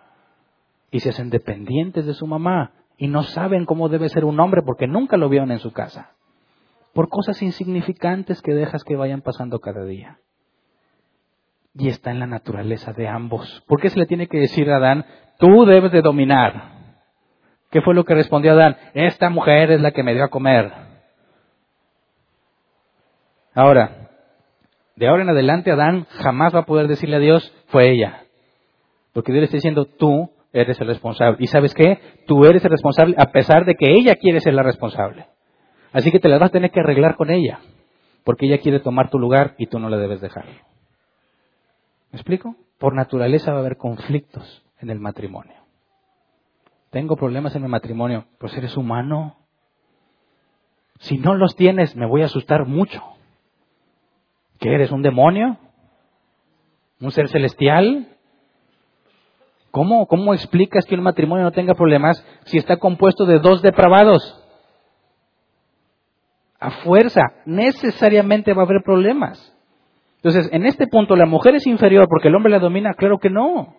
[0.89, 4.63] Y se hacen dependientes de su mamá y no saben cómo debe ser un hombre
[4.63, 6.13] porque nunca lo vieron en su casa.
[6.95, 10.17] Por cosas insignificantes que dejas que vayan pasando cada día.
[11.75, 13.63] Y está en la naturaleza de ambos.
[13.67, 15.05] ¿Por qué se le tiene que decir a Adán,
[15.37, 16.71] tú debes de dominar?
[17.69, 18.75] ¿Qué fue lo que respondió Adán?
[18.95, 20.84] Esta mujer es la que me dio a comer.
[23.55, 24.09] Ahora,
[24.97, 28.25] de ahora en adelante Adán jamás va a poder decirle a Dios, fue ella.
[29.13, 31.37] Porque Dios le está diciendo, tú eres el responsable.
[31.39, 31.99] ¿Y sabes qué?
[32.27, 35.27] Tú eres el responsable a pesar de que ella quiere ser la responsable.
[35.93, 37.59] Así que te la vas a tener que arreglar con ella.
[38.25, 40.45] Porque ella quiere tomar tu lugar y tú no la debes dejar.
[42.11, 42.57] ¿Me explico?
[42.77, 45.55] Por naturaleza va a haber conflictos en el matrimonio.
[46.89, 48.25] Tengo problemas en mi matrimonio.
[48.37, 49.37] Pues eres humano.
[50.99, 53.14] Si no los tienes, me voy a asustar mucho.
[54.59, 54.91] ¿Qué eres?
[54.91, 55.57] ¿Un demonio?
[56.99, 58.07] ¿Un ser celestial?
[59.71, 64.41] ¿Cómo, ¿Cómo explicas que un matrimonio no tenga problemas si está compuesto de dos depravados?
[66.59, 69.53] A fuerza, necesariamente va a haber problemas.
[70.15, 72.93] Entonces, en este punto, ¿la mujer es inferior porque el hombre la domina?
[72.93, 73.75] Claro que no.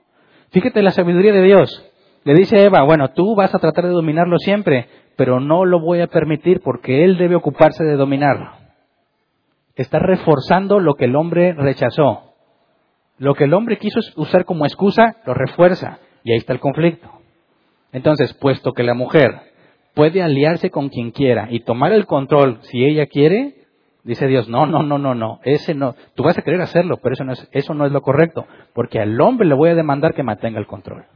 [0.50, 1.90] Fíjate la sabiduría de Dios.
[2.24, 5.80] Le dice a Eva, bueno, tú vas a tratar de dominarlo siempre, pero no lo
[5.80, 8.55] voy a permitir porque él debe ocuparse de dominar.
[9.76, 12.34] Está reforzando lo que el hombre rechazó.
[13.18, 15.98] Lo que el hombre quiso usar como excusa, lo refuerza.
[16.24, 17.08] Y ahí está el conflicto.
[17.92, 19.40] Entonces, puesto que la mujer
[19.94, 23.54] puede aliarse con quien quiera y tomar el control si ella quiere,
[24.04, 27.14] dice Dios, no, no, no, no, no, ese no, tú vas a querer hacerlo, pero
[27.14, 30.12] eso no es, eso no es lo correcto, porque al hombre le voy a demandar
[30.12, 31.06] que mantenga el control.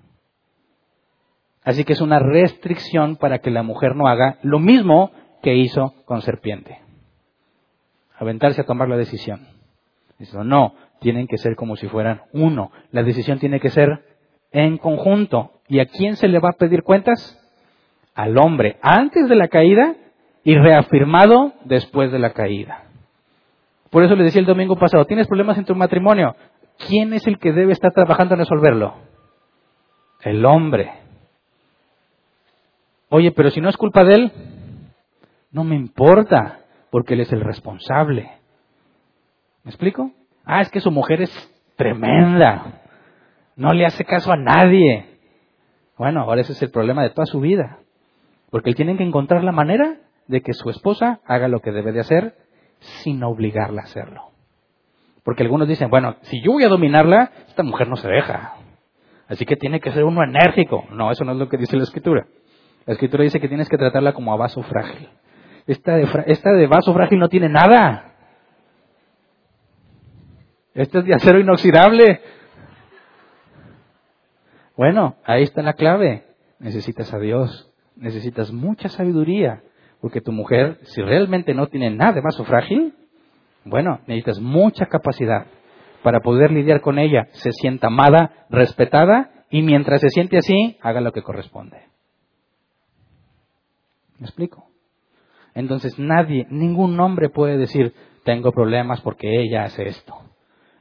[1.63, 5.11] Así que es una restricción para que la mujer no haga lo mismo
[5.43, 6.79] que hizo con serpiente.
[8.21, 9.49] Aventarse a tomar la decisión.
[10.19, 12.71] Dice, no, tienen que ser como si fueran uno.
[12.93, 14.05] La decisión tiene que ser
[14.53, 15.53] en conjunto.
[15.69, 17.39] ¿Y a quién se le va a pedir cuentas?
[18.15, 19.95] Al hombre antes de la caída
[20.45, 22.85] y reafirmado después de la caída.
[23.89, 26.37] Por eso le decía el domingo pasado, ¿tienes problemas en tu matrimonio?
[26.87, 28.97] ¿Quién es el que debe estar trabajando en resolverlo?
[30.21, 30.93] El hombre.
[33.09, 34.33] Oye, pero si no es culpa de él,
[35.53, 36.61] no me importa,
[36.91, 38.31] porque él es el responsable.
[39.65, 40.11] ¿Me explico?
[40.45, 41.31] Ah, es que su mujer es
[41.77, 42.83] tremenda.
[43.57, 45.07] No le hace caso a nadie.
[45.97, 47.79] Bueno, ahora ese es el problema de toda su vida.
[48.51, 51.93] Porque él tiene que encontrar la manera de que su esposa haga lo que debe
[51.93, 52.35] de hacer
[53.03, 54.31] sin obligarla a hacerlo.
[55.23, 58.55] Porque algunos dicen, bueno, si yo voy a dominarla, esta mujer no se deja.
[59.29, 60.87] Así que tiene que ser uno enérgico.
[60.91, 62.27] No, eso no es lo que dice la escritura.
[62.87, 65.09] La escritura dice que tienes que tratarla como a vaso frágil.
[65.67, 68.15] Esta de, esta de vaso frágil no tiene nada.
[70.75, 72.21] Este es de acero inoxidable.
[74.77, 76.25] Bueno, ahí está la clave.
[76.59, 77.71] Necesitas a Dios.
[77.97, 79.63] Necesitas mucha sabiduría.
[80.01, 82.95] Porque tu mujer, si realmente no tiene nada de vaso frágil,
[83.65, 85.47] bueno, necesitas mucha capacidad
[86.03, 87.29] para poder lidiar con ella.
[87.33, 91.83] Se sienta amada, respetada y mientras se siente así, haga lo que corresponde.
[94.19, 94.70] ¿Me explico?
[95.55, 97.95] Entonces nadie, ningún hombre puede decir,
[98.25, 100.15] tengo problemas porque ella hace esto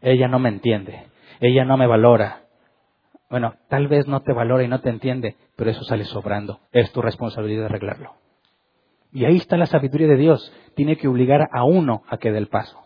[0.01, 1.07] ella no me entiende,
[1.39, 2.43] ella no me valora.
[3.29, 6.59] Bueno, tal vez no te valora y no te entiende, pero eso sale sobrando.
[6.71, 8.13] Es tu responsabilidad arreglarlo.
[9.11, 10.51] Y ahí está la sabiduría de Dios.
[10.75, 12.79] Tiene que obligar a uno a que dé el paso.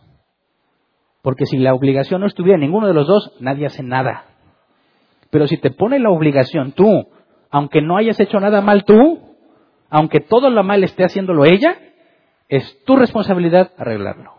[1.22, 4.26] Porque si la obligación no estuviera en ninguno de los dos, nadie hace nada.
[5.30, 7.08] Pero si te pone la obligación tú,
[7.50, 9.33] aunque no hayas hecho nada mal tú,
[9.94, 11.78] aunque todo lo mal esté haciéndolo ella,
[12.50, 14.34] es tu responsabilidad arreglarlo.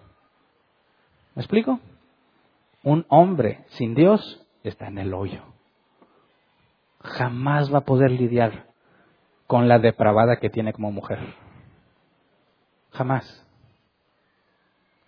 [1.36, 1.78] ¿Me explico?
[2.82, 5.44] Un hombre sin Dios está en el hoyo.
[6.98, 8.66] Jamás va a poder lidiar
[9.46, 11.20] con la depravada que tiene como mujer.
[12.90, 13.46] Jamás.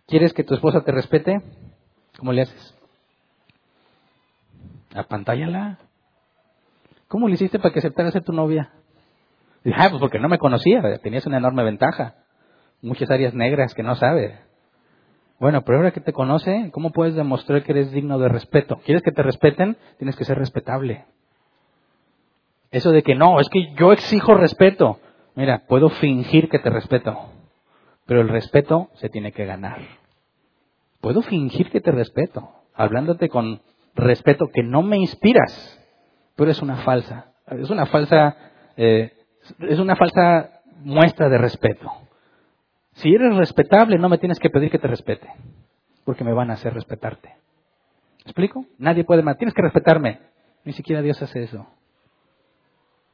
[0.06, 1.42] ¿Quieres que tu esposa te respete?
[2.20, 2.78] ¿Cómo le haces?
[4.94, 5.78] Apantállala.
[7.08, 8.75] ¿Cómo le hiciste para que aceptara ser tu novia?
[9.74, 12.14] Ah, pues porque no me conocía, tenías una enorme ventaja.
[12.82, 14.38] Muchas áreas negras que no sabe.
[15.38, 18.80] Bueno, pero ahora que te conoce, ¿cómo puedes demostrar que eres digno de respeto?
[18.84, 19.76] ¿Quieres que te respeten?
[19.98, 21.04] Tienes que ser respetable.
[22.70, 24.98] Eso de que no, es que yo exijo respeto.
[25.34, 27.16] Mira, puedo fingir que te respeto,
[28.06, 29.80] pero el respeto se tiene que ganar.
[31.00, 33.60] Puedo fingir que te respeto, hablándote con
[33.94, 35.78] respeto que no me inspiras,
[36.36, 38.36] pero es una falsa, es una falsa,
[38.76, 39.12] eh,
[39.60, 41.90] es una falsa muestra de respeto.
[42.94, 45.28] Si eres respetable, no me tienes que pedir que te respete,
[46.04, 47.28] porque me van a hacer respetarte.
[47.28, 48.64] ¿Me explico?
[48.78, 49.36] Nadie puede más.
[49.36, 50.20] Tienes que respetarme.
[50.64, 51.66] Ni siquiera Dios hace eso.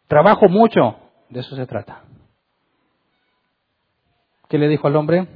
[0.07, 0.97] Trabajo mucho.
[1.29, 2.03] De eso se trata.
[4.49, 5.27] ¿Qué le dijo al hombre?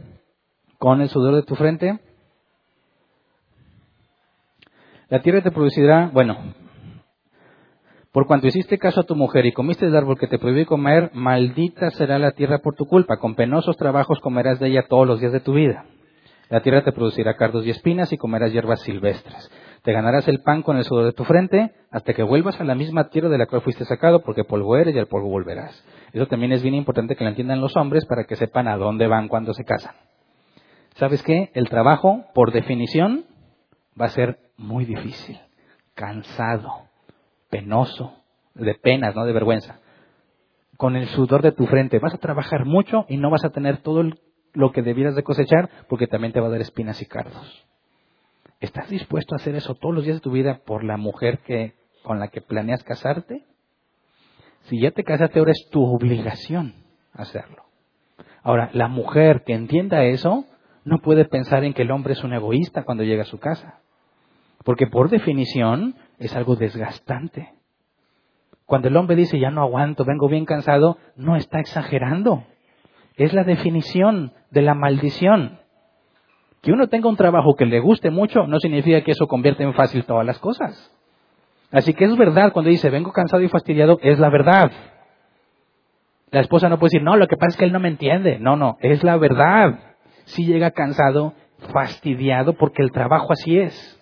[0.78, 1.98] Con el sudor de tu frente.
[5.08, 6.36] La tierra te producirá, bueno,
[8.16, 11.10] por cuanto hiciste caso a tu mujer y comiste el árbol que te prohibí comer,
[11.12, 13.18] maldita será la tierra por tu culpa.
[13.18, 15.84] Con penosos trabajos comerás de ella todos los días de tu vida.
[16.48, 19.50] La tierra te producirá cardos y espinas y comerás hierbas silvestres.
[19.82, 22.74] Te ganarás el pan con el sudor de tu frente hasta que vuelvas a la
[22.74, 25.84] misma tierra de la cual fuiste sacado, porque polvo eres y al polvo volverás.
[26.14, 29.08] Eso también es bien importante que lo entiendan los hombres para que sepan a dónde
[29.08, 29.94] van cuando se casan.
[30.94, 31.50] ¿Sabes qué?
[31.52, 33.26] El trabajo, por definición,
[34.00, 35.38] va a ser muy difícil,
[35.94, 36.85] cansado,
[37.56, 38.12] penoso,
[38.54, 39.80] de penas, no de vergüenza.
[40.76, 43.78] Con el sudor de tu frente vas a trabajar mucho y no vas a tener
[43.78, 44.02] todo
[44.52, 47.66] lo que debieras de cosechar porque también te va a dar espinas y cardos.
[48.60, 51.74] ¿Estás dispuesto a hacer eso todos los días de tu vida por la mujer que,
[52.02, 53.44] con la que planeas casarte?
[54.64, 56.74] Si ya te casaste, ahora es tu obligación
[57.14, 57.64] hacerlo.
[58.42, 60.44] Ahora, la mujer que entienda eso
[60.84, 63.80] no puede pensar en que el hombre es un egoísta cuando llega a su casa.
[64.62, 67.52] Porque por definición es algo desgastante.
[68.64, 72.44] Cuando el hombre dice ya no aguanto, vengo bien cansado, no está exagerando.
[73.16, 75.58] Es la definición de la maldición.
[76.62, 79.74] Que uno tenga un trabajo que le guste mucho no significa que eso convierta en
[79.74, 80.92] fácil todas las cosas.
[81.70, 84.72] Así que es verdad cuando dice vengo cansado y fastidiado, es la verdad.
[86.30, 88.38] La esposa no puede decir, no, lo que pasa es que él no me entiende.
[88.40, 89.78] No, no, es la verdad.
[90.24, 91.34] Si llega cansado,
[91.72, 93.95] fastidiado, porque el trabajo así es.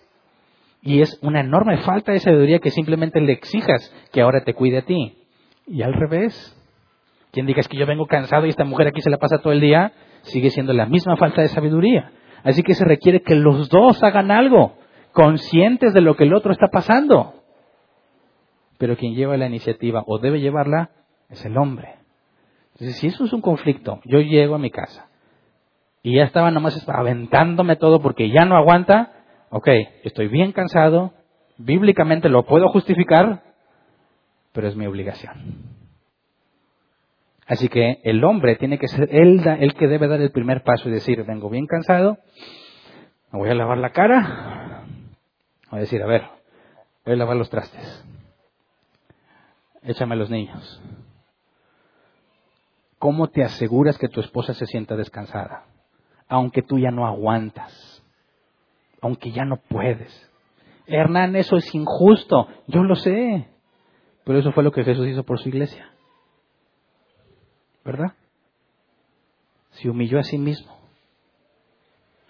[0.84, 4.78] Y es una enorme falta de sabiduría que simplemente le exijas que ahora te cuide
[4.78, 5.16] a ti.
[5.66, 6.54] Y al revés.
[7.32, 9.54] Quien diga es que yo vengo cansado y esta mujer aquí se la pasa todo
[9.54, 9.92] el día,
[10.22, 12.12] sigue siendo la misma falta de sabiduría.
[12.44, 14.76] Así que se requiere que los dos hagan algo,
[15.12, 17.32] conscientes de lo que el otro está pasando.
[18.76, 20.90] Pero quien lleva la iniciativa o debe llevarla
[21.30, 21.94] es el hombre.
[22.74, 25.08] Si eso es un conflicto, yo llego a mi casa
[26.02, 29.13] y ya estaba nomás aventándome todo porque ya no aguanta,
[29.54, 29.68] ok,
[30.02, 31.12] estoy bien cansado,
[31.58, 33.44] bíblicamente lo puedo justificar,
[34.52, 35.62] pero es mi obligación.
[37.46, 40.88] Así que el hombre tiene que ser él el que debe dar el primer paso
[40.88, 42.18] y decir, vengo bien cansado,
[43.30, 44.86] me voy a lavar la cara,
[45.70, 46.24] voy a decir, a ver,
[47.04, 48.04] voy a lavar los trastes,
[49.82, 50.82] échame a los niños.
[52.98, 55.66] ¿Cómo te aseguras que tu esposa se sienta descansada?
[56.26, 57.93] Aunque tú ya no aguantas,
[59.04, 60.30] aunque ya no puedes.
[60.86, 63.48] Hernán, eso es injusto, yo lo sé,
[64.24, 65.90] pero eso fue lo que Jesús hizo por su iglesia.
[67.84, 68.14] ¿verdad?
[69.72, 70.74] Se humilló a sí mismo,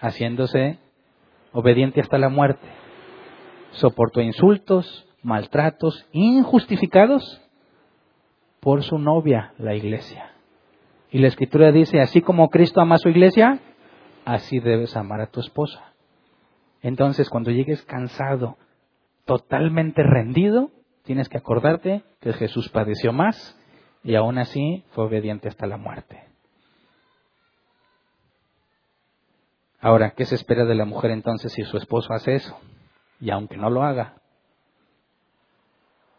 [0.01, 0.79] haciéndose
[1.53, 2.67] obediente hasta la muerte.
[3.71, 7.41] Soportó insultos, maltratos injustificados
[8.61, 10.33] por su novia, la iglesia.
[11.11, 13.61] Y la escritura dice, así como Cristo ama a su iglesia,
[14.25, 15.94] así debes amar a tu esposa.
[16.85, 18.59] Entonces, cuando llegues cansado,
[19.25, 20.71] totalmente rendido,
[21.05, 23.59] tienes que acordarte que Jesús padeció más
[24.03, 26.23] y aún así fue obediente hasta la muerte.
[29.81, 32.55] Ahora, ¿qué se espera de la mujer entonces si su esposo hace eso?
[33.19, 34.17] Y aunque no lo haga,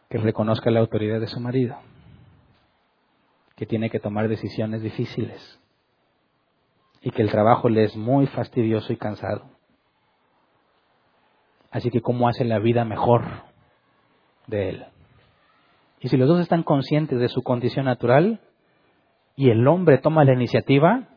[0.10, 1.78] que reconozca la autoridad de su marido,
[3.56, 5.60] que tiene que tomar decisiones difíciles
[7.02, 9.55] y que el trabajo le es muy fastidioso y cansado.
[11.76, 13.26] Así que, ¿cómo hace la vida mejor
[14.48, 14.86] de él?
[16.00, 18.40] Y si los dos están conscientes de su condición natural
[19.36, 21.10] y el hombre toma la iniciativa,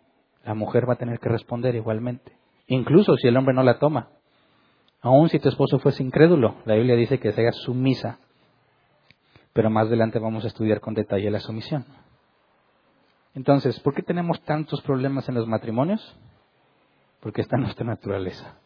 [0.45, 2.33] la mujer va a tener que responder igualmente.
[2.67, 4.09] Incluso si el hombre no la toma.
[5.01, 8.19] Aún si tu esposo fuese incrédulo, la Biblia dice que sea sumisa.
[9.53, 11.85] Pero más adelante vamos a estudiar con detalle la sumisión.
[13.33, 16.19] Entonces, ¿por qué tenemos tantos problemas en los matrimonios?
[17.21, 18.59] Porque está en nuestra naturaleza.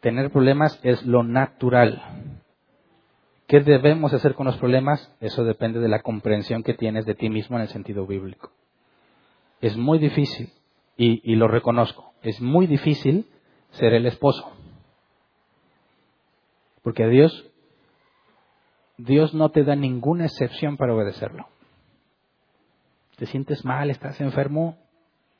[0.00, 2.02] Tener problemas es lo natural.
[3.46, 5.14] ¿Qué debemos hacer con los problemas?
[5.20, 8.50] Eso depende de la comprensión que tienes de ti mismo en el sentido bíblico.
[9.60, 10.52] Es muy difícil,
[10.96, 13.26] y, lo reconozco, es muy difícil
[13.72, 14.50] ser el esposo.
[16.82, 17.50] Porque Dios
[18.98, 21.46] Dios no te da ninguna excepción para obedecerlo.
[23.16, 23.90] ¿Te sientes mal?
[23.90, 24.78] ¿Estás enfermo?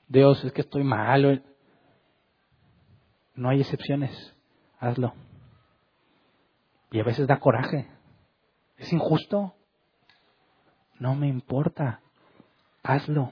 [0.08, 1.42] Dios, es que estoy mal.
[3.34, 4.35] No hay excepciones.
[4.78, 5.14] Hazlo.
[6.90, 7.88] Y a veces da coraje.
[8.76, 9.54] ¿Es injusto?
[10.98, 12.00] No me importa.
[12.82, 13.30] Hazlo.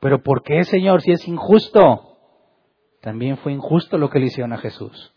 [0.00, 2.18] Pero ¿por qué, Señor, si es injusto?
[3.00, 5.14] También fue injusto lo que le hicieron a Jesús.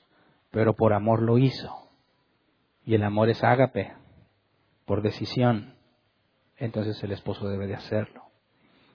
[0.51, 1.89] Pero por amor lo hizo.
[2.85, 3.93] Y el amor es ágape,
[4.85, 5.75] por decisión.
[6.57, 8.23] Entonces el esposo debe de hacerlo.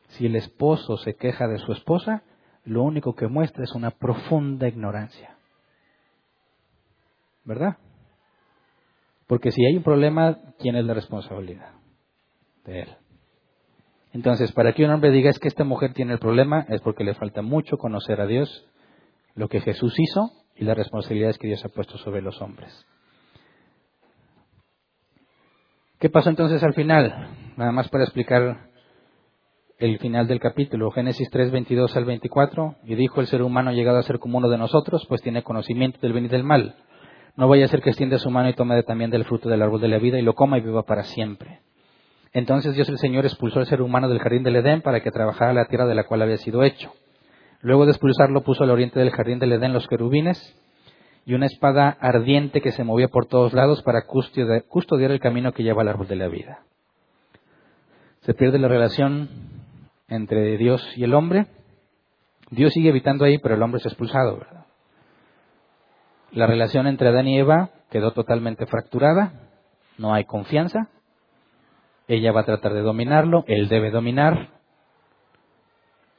[0.09, 2.23] Si el esposo se queja de su esposa,
[2.65, 5.34] lo único que muestra es una profunda ignorancia.
[7.45, 7.77] ¿Verdad?
[9.27, 11.73] Porque si hay un problema, ¿quién es la responsabilidad?
[12.65, 12.89] De él.
[14.13, 17.05] Entonces, para que un hombre diga es que esta mujer tiene el problema, es porque
[17.05, 18.67] le falta mucho conocer a Dios,
[19.35, 22.87] lo que Jesús hizo y las responsabilidades que Dios ha puesto sobre los hombres.
[25.99, 27.55] ¿Qué pasó entonces al final?
[27.57, 28.69] Nada más para explicar
[29.79, 33.99] el final del capítulo, Génesis 3, 22 al 24, y dijo el ser humano llegado
[33.99, 36.77] a ser como uno de nosotros, pues tiene conocimiento del bien y del mal.
[37.37, 39.81] No vaya a ser que extienda su mano y tome también del fruto del árbol
[39.81, 41.61] de la vida y lo coma y viva para siempre.
[42.33, 45.53] Entonces Dios el Señor expulsó al ser humano del jardín del Edén para que trabajara
[45.53, 46.93] la tierra de la cual había sido hecho.
[47.61, 50.39] Luego de expulsarlo puso al oriente del jardín del Edén los querubines
[51.27, 55.63] y una espada ardiente que se movía por todos lados para custodiar el camino que
[55.63, 56.61] lleva al árbol de la vida.
[58.21, 59.29] Se pierde la relación
[60.09, 61.47] entre Dios y el hombre.
[62.51, 64.64] Dios sigue habitando ahí, pero el hombre es expulsado, ¿verdad?
[66.35, 69.35] La relación entre Adán y Eva quedó totalmente fracturada,
[69.99, 70.89] no hay confianza.
[72.09, 74.49] Ella va a tratar de dominarlo, él debe dominar.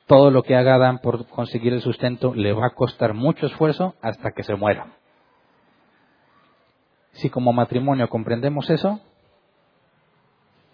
[0.05, 3.95] Todo lo que haga Adán por conseguir el sustento le va a costar mucho esfuerzo
[4.01, 4.87] hasta que se muera.
[7.11, 9.01] Si como matrimonio comprendemos eso,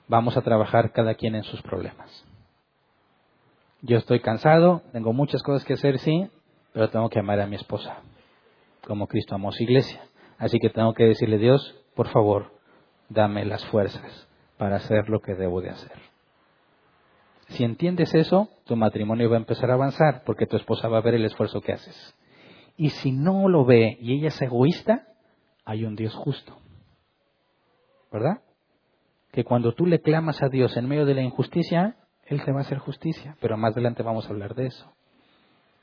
[0.08, 2.26] vamos a trabajar cada quien en sus problemas.
[3.82, 6.30] Yo estoy cansado, tengo muchas cosas que hacer, sí,
[6.74, 8.04] pero tengo que amar a mi esposa,
[8.86, 10.02] como Cristo amó su iglesia.
[10.38, 12.52] Así que tengo que decirle, Dios, por favor,
[13.10, 14.28] dame las fuerzas
[14.58, 16.12] para hacer lo que debo de hacer.
[17.50, 21.02] Si entiendes eso, tu matrimonio va a empezar a avanzar porque tu esposa va a
[21.02, 22.16] ver el esfuerzo que haces.
[22.78, 25.08] Y si no lo ve y ella es egoísta,
[25.66, 26.58] hay un Dios justo.
[28.12, 28.42] ¿Verdad?
[29.32, 32.60] Que cuando tú le clamas a Dios en medio de la injusticia, él te va
[32.60, 34.92] a hacer justicia, pero más adelante vamos a hablar de eso.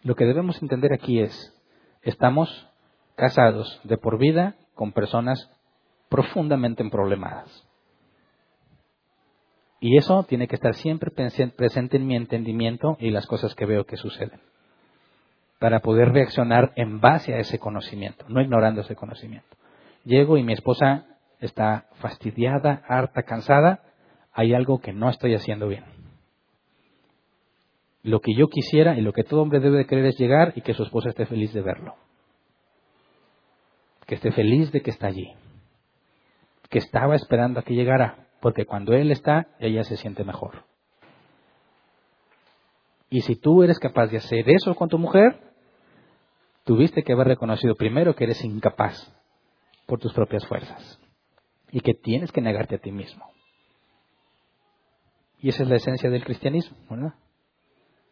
[0.03, 1.55] Lo que debemos entender aquí es,
[2.03, 2.68] estamos
[3.19, 5.51] casados de por vida con personas
[6.09, 7.69] profundamente emproblemadas.
[9.81, 13.85] Y eso tiene que estar siempre presente en mi entendimiento y las cosas que veo
[13.85, 14.41] que suceden.
[15.59, 19.57] Para poder reaccionar en base a ese conocimiento, no ignorando ese conocimiento.
[20.05, 21.07] Llego y mi esposa
[21.41, 23.83] está fastidiada, harta, cansada.
[24.33, 25.85] Hay algo que no estoy haciendo bien
[28.03, 30.63] lo que yo quisiera y lo que todo hombre debe de querer es llegar y
[30.63, 31.95] que su esposa esté feliz de verlo.
[34.09, 35.35] Que esté feliz de que está allí.
[36.71, 40.65] Que estaba esperando a que llegara, porque cuando él está, ella se siente mejor.
[43.11, 45.39] Y si tú eres capaz de hacer eso con tu mujer,
[46.65, 49.15] tuviste que haber reconocido primero que eres incapaz
[49.87, 50.99] por tus propias fuerzas
[51.71, 53.27] y que tienes que negarte a ti mismo.
[55.41, 56.77] Y esa es la esencia del cristianismo.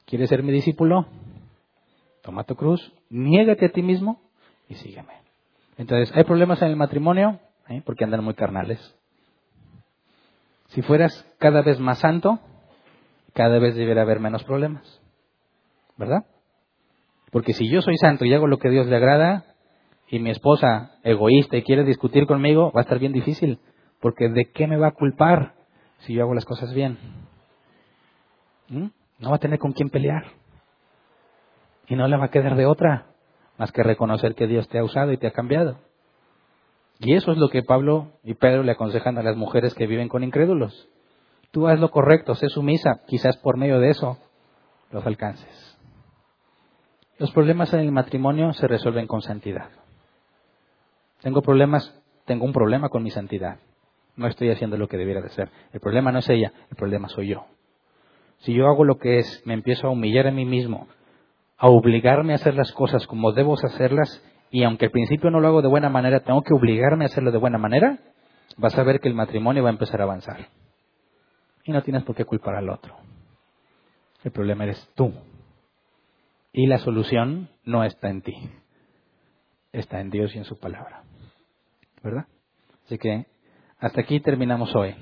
[0.05, 1.07] ¿Quieres ser mi discípulo?
[2.23, 4.21] Toma tu cruz, niégate a ti mismo
[4.69, 5.26] y sígueme.
[5.77, 7.41] Entonces, ¿hay problemas en el matrimonio?
[7.69, 7.83] ¿Eh?
[7.85, 8.79] Porque andan muy carnales.
[10.69, 12.41] Si fueras cada vez más santo,
[13.35, 15.01] cada vez debería haber menos problemas.
[15.97, 16.25] ¿Verdad?
[17.31, 19.45] Porque si yo soy santo y hago lo que Dios le agrada,
[20.09, 23.59] y mi esposa egoísta y quiere discutir conmigo, va a estar bien difícil.
[24.01, 25.55] Porque ¿de qué me va a culpar
[25.99, 26.99] si yo hago las cosas bien?
[28.69, 28.87] ¿Mm?
[29.19, 30.25] No va a tener con quién pelear.
[31.89, 33.07] Y no le va a quedar de otra
[33.59, 35.79] más que reconocer que Dios te ha usado y te ha cambiado.
[36.99, 40.09] Y eso es lo que Pablo y Pedro le aconsejan a las mujeres que viven
[40.09, 40.89] con incrédulos.
[41.51, 44.19] Tú haz lo correcto, sé sumisa, quizás por medio de eso
[44.91, 45.79] los alcances.
[47.19, 49.71] Los problemas en el matrimonio se resuelven con santidad.
[51.23, 53.59] Tengo problemas, tengo un problema con mi santidad.
[54.17, 55.51] No estoy haciendo lo que debiera de ser.
[55.73, 57.47] El problema no es ella, el problema soy yo.
[58.39, 60.89] Si yo hago lo que es, me empiezo a humillar a mí mismo,
[61.59, 65.49] a obligarme a hacer las cosas como debo hacerlas, y aunque al principio no lo
[65.49, 67.99] hago de buena manera, tengo que obligarme a hacerlo de buena manera,
[68.57, 70.49] vas a ver que el matrimonio va a empezar a avanzar.
[71.65, 72.97] Y no tienes por qué culpar al otro.
[74.23, 75.13] El problema eres tú.
[76.53, 78.35] Y la solución no está en ti.
[79.73, 81.03] Está en Dios y en su palabra.
[82.03, 82.27] ¿Verdad?
[82.85, 83.27] Así que
[83.79, 84.95] hasta aquí terminamos hoy.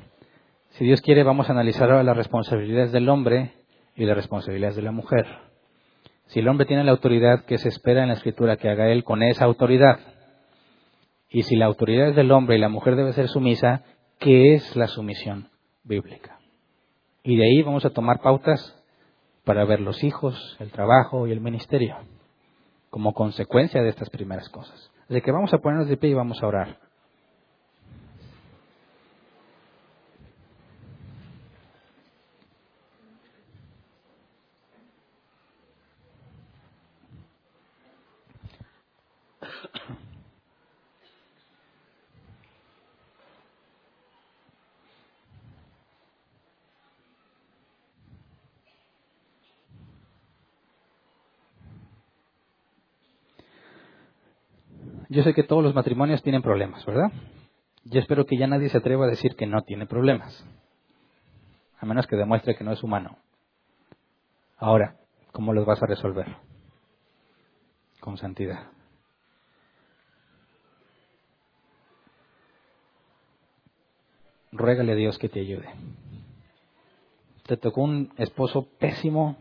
[0.71, 3.53] Si Dios quiere, vamos a analizar ahora las responsabilidades del hombre
[3.95, 5.27] y las responsabilidades de la mujer.
[6.27, 9.05] Si el hombre tiene la autoridad que se espera en la escritura que haga él
[9.05, 10.01] con esa autoridad,
[11.29, 13.83] y si la autoridad es del hombre y la mujer debe ser sumisa,
[14.19, 15.49] ¿qué es la sumisión
[15.83, 16.39] bíblica?
[17.23, 18.81] Y de ahí vamos a tomar pautas
[19.45, 21.97] para ver los hijos, el trabajo y el ministerio,
[22.91, 24.91] como consecuencia de estas primeras cosas.
[25.09, 26.79] De que vamos a ponernos de pie y vamos a orar.
[55.15, 57.12] Yo sé que todos los matrimonios tienen problemas, ¿verdad?
[57.85, 60.45] Yo espero que ya nadie se atreva a decir que no tiene problemas,
[61.78, 63.16] a menos que demuestre que no es humano.
[64.57, 64.97] Ahora,
[65.31, 66.27] ¿cómo los vas a resolver?
[68.01, 68.70] Con santidad.
[74.51, 75.69] Ruégale a Dios que te ayude.
[77.47, 79.36] Te tocó un esposo pésimo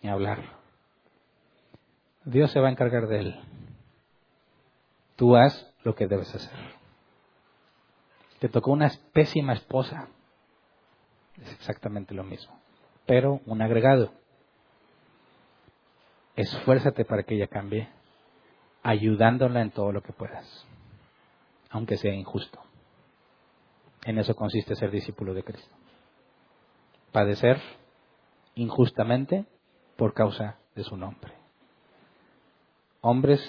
[0.00, 0.44] y hablar.
[2.24, 3.40] Dios se va a encargar de él.
[5.16, 6.76] Tú haz lo que debes hacer.
[8.38, 10.08] Te tocó una pésima esposa.
[11.40, 12.58] Es exactamente lo mismo.
[13.06, 14.12] Pero un agregado.
[16.34, 17.88] Esfuérzate para que ella cambie,
[18.82, 20.66] ayudándola en todo lo que puedas,
[21.70, 22.60] aunque sea injusto.
[24.04, 25.74] En eso consiste ser discípulo de Cristo.
[27.10, 27.58] Padecer
[28.54, 29.46] injustamente
[29.96, 31.32] por causa de su nombre.
[33.00, 33.40] Hombres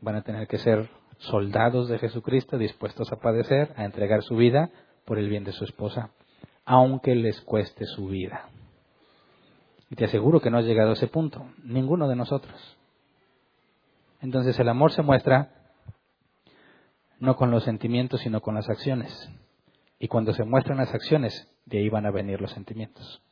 [0.00, 0.88] van a tener que ser
[1.18, 4.70] soldados de Jesucristo dispuestos a padecer, a entregar su vida
[5.04, 6.10] por el bien de su esposa,
[6.64, 8.48] aunque les cueste su vida.
[9.90, 12.76] Y te aseguro que no has llegado a ese punto, ninguno de nosotros.
[14.20, 15.50] Entonces el amor se muestra
[17.20, 19.30] no con los sentimientos, sino con las acciones.
[19.98, 23.22] Y cuando se muestran las acciones, de ahí van a venir los sentimientos.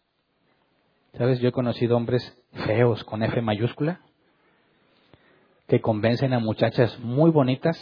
[1.16, 1.38] ¿Sabes?
[1.40, 2.36] Yo he conocido hombres
[2.66, 4.00] feos con F mayúscula,
[5.66, 7.76] que convencen a muchachas muy bonitas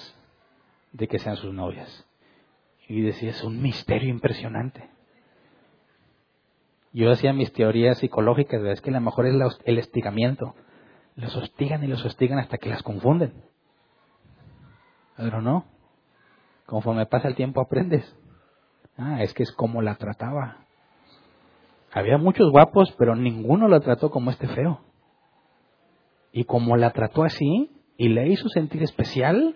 [0.92, 2.06] de que sean sus novias.
[2.88, 4.90] Y decía, es un misterio impresionante.
[6.92, 9.34] Yo hacía mis teorías psicológicas, es que a lo mejor es
[9.64, 10.54] el hostigamiento.
[11.16, 13.32] Los hostigan y los hostigan hasta que las confunden.
[15.16, 15.64] Pero no.
[16.66, 18.16] Conforme pasa el tiempo aprendes.
[18.96, 20.64] Ah, es que es como la trataba.
[21.92, 24.80] Había muchos guapos, pero ninguno la trató como este feo.
[26.32, 29.54] Y como la trató así y le hizo sentir especial,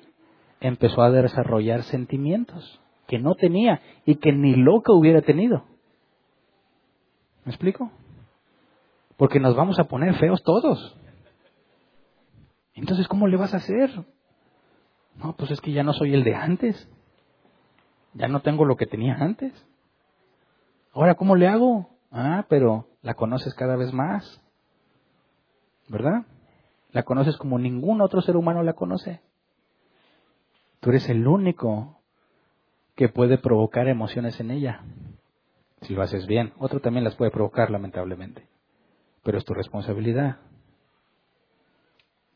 [0.60, 5.64] empezó a desarrollar sentimientos que no tenía y que ni loca hubiera tenido.
[7.44, 7.90] ¿Me explico?
[9.16, 10.96] Porque nos vamos a poner feos todos.
[12.74, 13.90] Entonces, ¿cómo le vas a hacer?
[15.16, 16.88] No, pues es que ya no soy el de antes.
[18.14, 19.52] Ya no tengo lo que tenía antes.
[20.92, 21.88] Ahora, ¿cómo le hago?
[22.10, 24.40] Ah, pero la conoces cada vez más.
[25.88, 26.26] ¿Verdad?
[26.92, 29.20] La conoces como ningún otro ser humano la conoce.
[30.80, 32.00] Tú eres el único
[32.94, 34.82] que puede provocar emociones en ella.
[35.82, 36.52] Si lo haces bien.
[36.58, 38.48] Otro también las puede provocar, lamentablemente.
[39.22, 40.38] Pero es tu responsabilidad.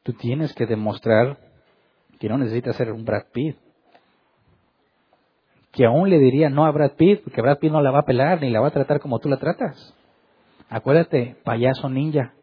[0.02, 1.38] Tú tienes que demostrar
[2.18, 3.56] que no necesitas ser un Brad Pitt.
[5.72, 8.06] Que aún le diría no a Brad Pitt, porque Brad Pitt no la va a
[8.06, 9.94] pelar ni la va a tratar como tú la tratas.
[10.68, 12.34] Acuérdate, payaso ninja.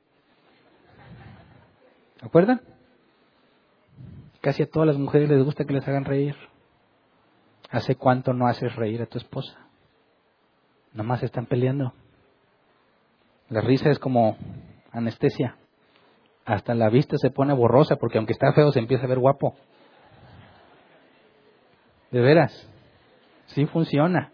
[2.21, 2.61] ¿Acuerdan?
[4.41, 6.35] Casi a todas las mujeres les gusta que les hagan reír.
[7.69, 9.57] ¿Hace cuánto no haces reír a tu esposa?
[10.93, 11.93] Nomás están peleando.
[13.49, 14.37] La risa es como
[14.91, 15.55] anestesia.
[16.45, 19.55] Hasta la vista se pone borrosa porque aunque está feo se empieza a ver guapo.
[22.11, 22.67] De veras.
[23.47, 24.31] Sí funciona.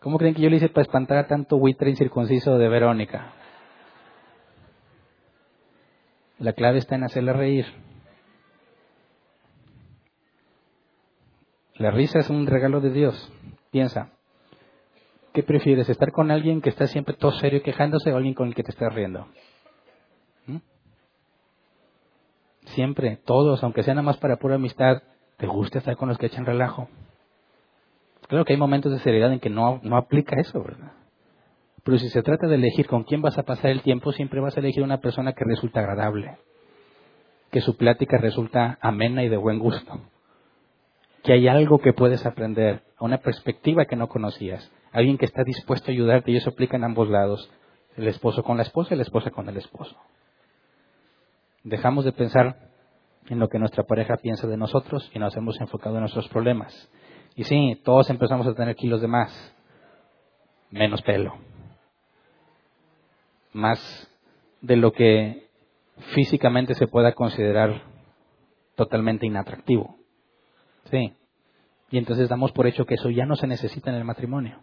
[0.00, 3.32] ¿Cómo creen que yo le hice para espantar a tanto buitre incircunciso de Verónica?
[6.42, 7.66] La clave está en hacerla reír.
[11.76, 13.32] La risa es un regalo de Dios.
[13.70, 14.10] Piensa,
[15.32, 15.88] ¿qué prefieres?
[15.88, 18.72] ¿Estar con alguien que está siempre todo serio quejándose o alguien con el que te
[18.72, 19.28] estás riendo?
[20.46, 20.56] ¿Mm?
[22.74, 25.00] Siempre, todos, aunque sea nada más para pura amistad,
[25.36, 26.88] ¿te gusta estar con los que echan relajo?
[28.26, 30.90] Claro que hay momentos de seriedad en que no, no aplica eso, ¿verdad?
[31.84, 34.56] Pero si se trata de elegir con quién vas a pasar el tiempo, siempre vas
[34.56, 36.38] a elegir una persona que resulta agradable,
[37.50, 40.00] que su plática resulta amena y de buen gusto.
[41.22, 45.90] que hay algo que puedes aprender, una perspectiva que no conocías, alguien que está dispuesto
[45.90, 47.48] a ayudarte y eso aplica en ambos lados,
[47.96, 49.96] el esposo con la esposa y la esposa con el esposo.
[51.62, 52.56] Dejamos de pensar
[53.28, 56.90] en lo que nuestra pareja piensa de nosotros y nos hemos enfocado en nuestros problemas.
[57.36, 59.54] Y sí, todos empezamos a tener kilos de más,
[60.70, 61.34] menos pelo,
[63.52, 63.78] más
[64.60, 65.48] de lo que
[66.14, 67.82] físicamente se pueda considerar
[68.74, 69.96] totalmente inatractivo.
[70.90, 71.14] Sí.
[71.90, 74.60] Y entonces damos por hecho que eso ya no se necesita en el matrimonio,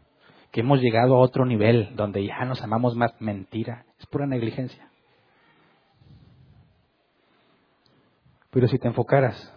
[0.52, 3.14] que hemos llegado a otro nivel donde ya nos amamos más.
[3.22, 4.90] Mentira, es pura negligencia.
[8.50, 9.54] Pero si te enfocaras,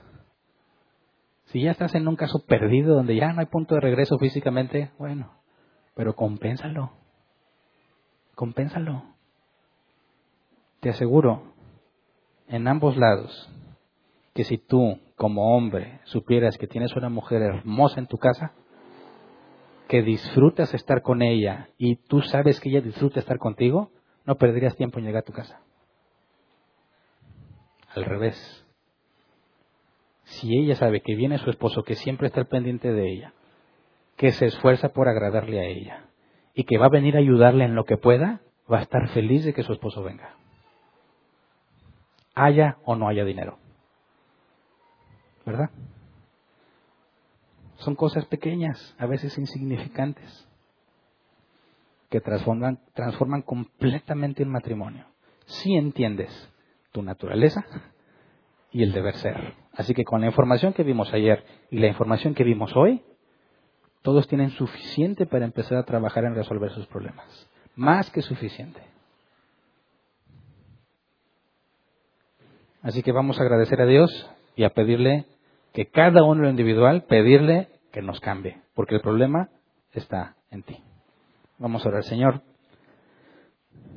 [1.46, 4.90] si ya estás en un caso perdido donde ya no hay punto de regreso físicamente,
[4.98, 5.32] bueno,
[5.94, 6.92] pero compénsalo.
[8.34, 9.04] Compénsalo.
[10.82, 11.44] Te aseguro,
[12.48, 13.48] en ambos lados,
[14.34, 18.52] que si tú, como hombre, supieras que tienes una mujer hermosa en tu casa,
[19.86, 23.92] que disfrutas estar con ella y tú sabes que ella disfruta estar contigo,
[24.24, 25.60] no perderías tiempo en llegar a tu casa.
[27.94, 28.66] Al revés.
[30.24, 33.34] Si ella sabe que viene su esposo, que siempre está pendiente de ella,
[34.16, 36.06] que se esfuerza por agradarle a ella
[36.54, 39.44] y que va a venir a ayudarle en lo que pueda, va a estar feliz
[39.44, 40.41] de que su esposo venga.
[42.34, 43.58] Haya o no haya dinero.
[45.44, 45.70] ¿verdad?
[47.76, 50.48] Son cosas pequeñas, a veces insignificantes,
[52.10, 55.06] que transforman, completamente el matrimonio.
[55.46, 56.30] Si entiendes
[56.92, 57.64] tu naturaleza
[58.70, 59.54] y el deber ser.
[59.72, 63.02] Así que con la información que vimos ayer y la información que vimos hoy,
[64.02, 67.48] todos tienen suficiente para empezar a trabajar en resolver sus problemas.
[67.74, 68.80] Más que suficiente.
[72.82, 74.10] Así que vamos a agradecer a Dios
[74.56, 75.26] y a pedirle
[75.72, 79.50] que cada uno lo individual, pedirle que nos cambie, porque el problema
[79.92, 80.78] está en ti.
[81.58, 82.42] Vamos a orar, Señor.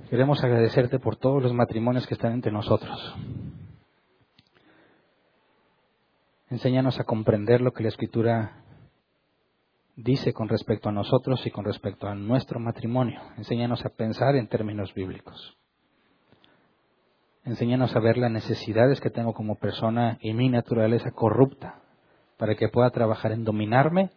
[0.10, 3.16] Queremos agradecerte por todos los matrimonios que están entre nosotros.
[6.50, 8.64] Enséñanos a comprender lo que la Escritura
[9.96, 13.20] dice con respecto a nosotros y con respecto a nuestro matrimonio.
[13.38, 15.58] Enséñanos a pensar en términos bíblicos.
[17.46, 21.76] Enséñanos a ver las necesidades que tengo como persona y mi naturaleza corrupta,
[22.38, 24.10] para que pueda trabajar en dominarme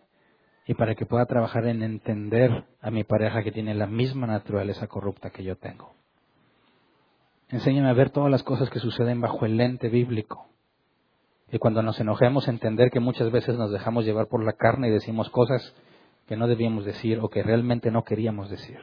[0.67, 4.87] y para que pueda trabajar en entender a mi pareja que tiene la misma naturaleza
[4.87, 5.93] corrupta que yo tengo.
[7.51, 10.47] Enséñame a ver todas las cosas que suceden bajo el lente bíblico.
[11.51, 14.91] Y cuando nos enojemos, entender que muchas veces nos dejamos llevar por la carne y
[14.91, 15.75] decimos cosas
[16.27, 18.79] que no debíamos decir o que realmente no queríamos decir.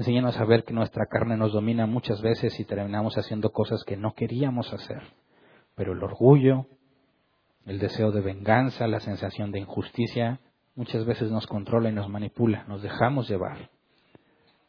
[0.00, 3.98] Enséñanos a ver que nuestra carne nos domina muchas veces y terminamos haciendo cosas que
[3.98, 5.02] no queríamos hacer.
[5.74, 6.64] Pero el orgullo,
[7.66, 10.40] el deseo de venganza, la sensación de injusticia,
[10.74, 13.68] muchas veces nos controla y nos manipula, nos dejamos llevar.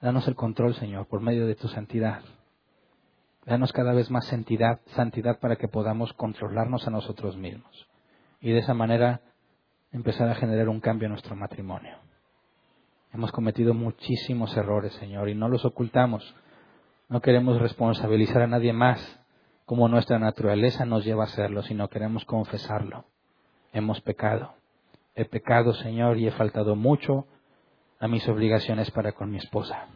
[0.01, 2.23] Danos el control, Señor, por medio de tu santidad.
[3.45, 7.87] Danos cada vez más santidad, santidad para que podamos controlarnos a nosotros mismos.
[8.41, 9.21] Y de esa manera
[9.93, 12.10] empezar a generar un cambio en nuestro matrimonio.
[13.13, 16.33] Hemos cometido muchísimos errores, Señor, y no los ocultamos.
[17.09, 19.19] No queremos responsabilizar a nadie más
[19.65, 23.03] como nuestra naturaleza nos lleva a hacerlo, sino queremos confesarlo.
[23.73, 24.53] Hemos pecado.
[25.13, 27.27] He pecado, Señor, y he faltado mucho
[27.99, 29.87] a mis obligaciones para con mi esposa.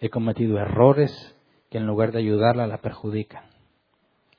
[0.00, 1.34] He cometido errores
[1.70, 3.44] que en lugar de ayudarla la perjudican.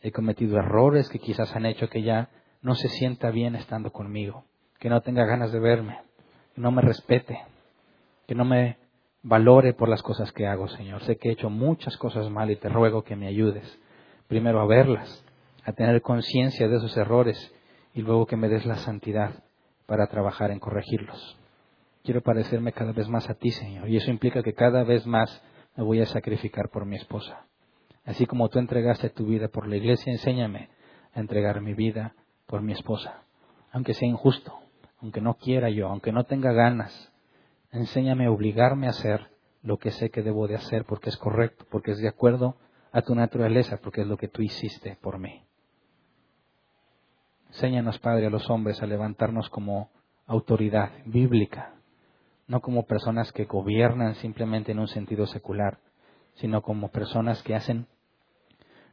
[0.02, 2.30] He cometido errores que quizás han hecho que ella
[2.62, 4.46] no se sienta bien estando conmigo,
[4.80, 6.06] que no tenga ganas de verme
[6.56, 7.40] no me respete,
[8.28, 8.78] que no me
[9.24, 11.04] valore por las cosas que hago, Señor.
[11.04, 13.80] Sé que he hecho muchas cosas mal y te ruego que me ayudes,
[14.28, 15.24] primero a verlas,
[15.64, 17.54] a tener conciencia de esos errores
[17.94, 19.44] y luego que me des la santidad
[19.86, 21.38] para trabajar en corregirlos.
[22.04, 25.42] Quiero parecerme cada vez más a ti, Señor, y eso implica que cada vez más
[25.76, 27.46] me voy a sacrificar por mi esposa.
[28.06, 30.70] Así como tú entregaste tu vida por la iglesia, enséñame
[31.14, 32.14] a entregar mi vida
[32.46, 33.24] por mi esposa,
[33.72, 34.54] aunque sea injusto,
[35.06, 37.14] aunque no quiera yo, aunque no tenga ganas.
[37.72, 39.30] Enséñame a obligarme a hacer
[39.62, 42.56] lo que sé que debo de hacer porque es correcto, porque es de acuerdo
[42.92, 45.44] a tu naturaleza, porque es lo que tú hiciste por mí.
[47.50, 49.92] Enséñanos, Padre, a los hombres a levantarnos como
[50.26, 51.76] autoridad bíblica,
[52.48, 55.78] no como personas que gobiernan simplemente en un sentido secular,
[56.34, 57.86] sino como personas que hacen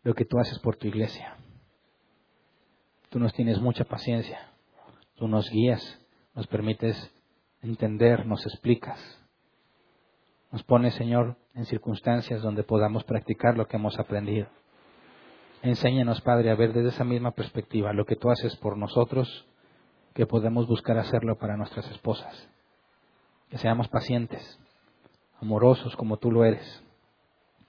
[0.03, 1.37] lo que tú haces por tu iglesia.
[3.09, 4.53] Tú nos tienes mucha paciencia,
[5.23, 6.01] Tú nos guías,
[6.35, 6.97] nos permites
[7.63, 8.99] entender, nos explicas.
[10.51, 14.49] Nos pones, Señor, en circunstancias donde podamos practicar lo que hemos aprendido.
[15.63, 19.47] Enséñanos, Padre, a ver desde esa misma perspectiva lo que tú haces por nosotros,
[20.15, 22.49] que podemos buscar hacerlo para nuestras esposas.
[23.49, 24.59] Que seamos pacientes,
[25.41, 26.83] amorosos como tú lo eres,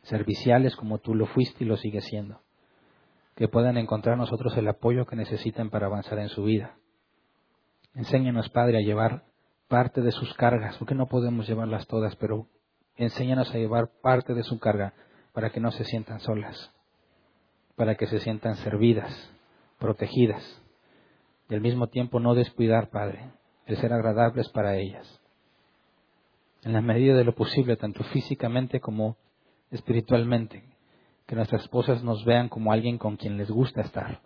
[0.04, 2.40] serviciales como tú lo fuiste y lo sigues siendo.
[3.36, 6.76] Que puedan encontrar nosotros el apoyo que necesitan para avanzar en su vida.
[7.96, 9.24] Enséñanos, Padre, a llevar
[9.68, 12.48] parte de sus cargas, porque no podemos llevarlas todas, pero
[12.96, 14.94] enséñanos a llevar parte de su carga
[15.32, 16.72] para que no se sientan solas,
[17.76, 19.32] para que se sientan servidas,
[19.80, 20.62] protegidas,
[21.50, 23.32] y al mismo tiempo no descuidar, Padre,
[23.66, 25.22] el ser agradables para ellas.
[26.64, 29.18] En la medida de lo posible, tanto físicamente como
[29.70, 30.64] espiritualmente,
[31.28, 34.22] que nuestras esposas nos vean como alguien con quien les gusta estar,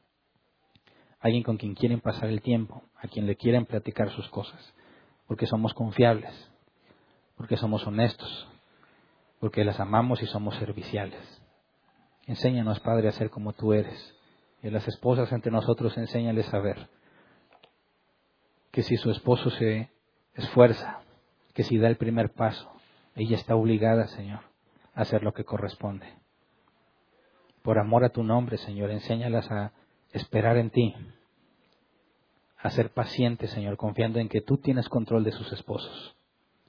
[1.19, 4.73] alguien con quien quieren pasar el tiempo, a quien le quieren platicar sus cosas,
[5.27, 6.51] porque somos confiables,
[7.35, 8.47] porque somos honestos,
[9.39, 11.41] porque las amamos y somos serviciales.
[12.25, 14.15] Enséñanos, Padre, a ser como tú eres.
[14.61, 16.89] Y a las esposas entre nosotros, enséñales a ver
[18.71, 19.89] que si su esposo se
[20.33, 20.99] esfuerza,
[21.53, 22.69] que si da el primer paso,
[23.15, 24.41] ella está obligada, Señor,
[24.93, 26.13] a hacer lo que corresponde.
[27.63, 29.71] Por amor a tu nombre, Señor, enséñalas a
[30.17, 30.93] esperar en ti,
[32.57, 36.15] a ser pacientes, Señor, confiando en que tú tienes control de sus esposos.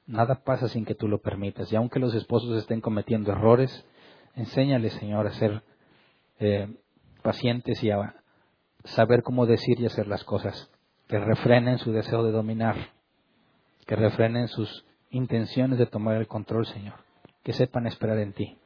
[0.06, 1.70] Nada pasa sin que tú lo permitas.
[1.72, 3.84] Y aunque los esposos estén cometiendo errores,
[4.34, 5.62] enséñales, Señor, a ser
[6.38, 6.68] eh,
[7.22, 8.14] pacientes y a
[8.84, 10.70] saber cómo decir y hacer las cosas.
[11.08, 12.76] Que refrenen su deseo de dominar.
[13.86, 16.94] Que refrenen sus intenciones de tomar el control, Señor.
[17.42, 18.56] Que sepan esperar en ti.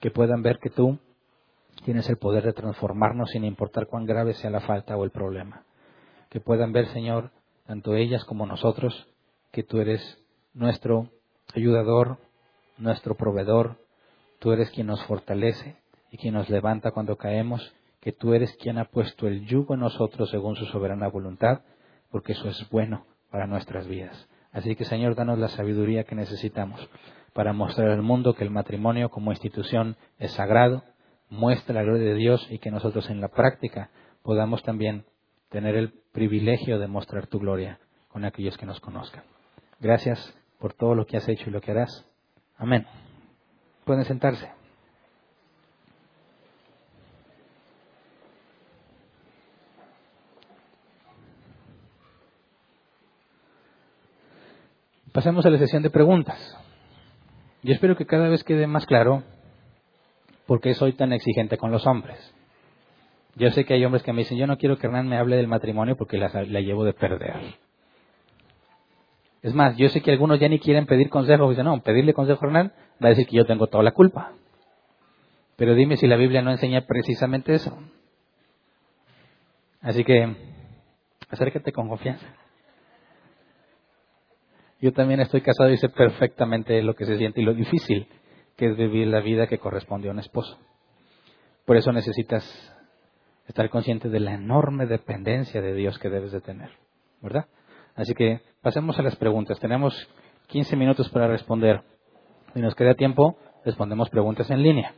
[0.00, 0.98] Que puedan ver que tú
[1.82, 5.64] tienes el poder de transformarnos sin importar cuán grave sea la falta o el problema
[6.30, 7.32] que puedan ver, Señor,
[7.66, 9.08] tanto ellas como nosotros,
[9.50, 10.00] que tú eres
[10.54, 11.10] nuestro
[11.54, 12.18] ayudador,
[12.78, 13.78] nuestro proveedor,
[14.38, 15.76] tú eres quien nos fortalece
[16.10, 19.80] y quien nos levanta cuando caemos, que tú eres quien ha puesto el yugo en
[19.80, 21.62] nosotros según su soberana voluntad,
[22.10, 24.28] porque eso es bueno para nuestras vidas.
[24.52, 26.88] Así que, Señor, danos la sabiduría que necesitamos
[27.32, 30.82] para mostrar al mundo que el matrimonio como institución es sagrado,
[31.30, 33.90] muestra la gloria de Dios y que nosotros en la práctica
[34.22, 35.04] podamos también
[35.48, 37.78] tener el privilegio de mostrar tu gloria
[38.08, 39.22] con aquellos que nos conozcan.
[39.78, 42.04] Gracias por todo lo que has hecho y lo que harás.
[42.58, 42.86] Amén.
[43.84, 44.50] Pueden sentarse.
[55.12, 56.56] Pasemos a la sesión de preguntas.
[57.62, 59.24] Yo espero que cada vez quede más claro
[60.50, 62.18] por qué soy tan exigente con los hombres.
[63.36, 65.36] Yo sé que hay hombres que me dicen, yo no quiero que Hernán me hable
[65.36, 67.54] del matrimonio porque la, llevo de perder.
[69.42, 71.50] Es más, yo sé que algunos ya ni quieren pedir consejo.
[71.50, 74.32] Dicen, no, pedirle consejo a Hernán va a decir que yo tengo toda la culpa.
[75.54, 77.78] Pero dime si la Biblia no enseña precisamente eso.
[79.82, 80.34] Así que,
[81.28, 82.26] acércate con confianza.
[84.80, 88.08] Yo también estoy casado y sé perfectamente lo que se siente y lo difícil
[88.60, 90.58] que es vivir la vida que corresponde a un esposo.
[91.64, 92.44] Por eso necesitas
[93.48, 96.68] estar consciente de la enorme dependencia de Dios que debes de tener,
[97.22, 97.46] ¿verdad?
[97.96, 99.58] Así que pasemos a las preguntas.
[99.60, 99.94] Tenemos
[100.48, 101.80] 15 minutos para responder.
[102.52, 104.92] Si nos queda tiempo, respondemos preguntas en línea.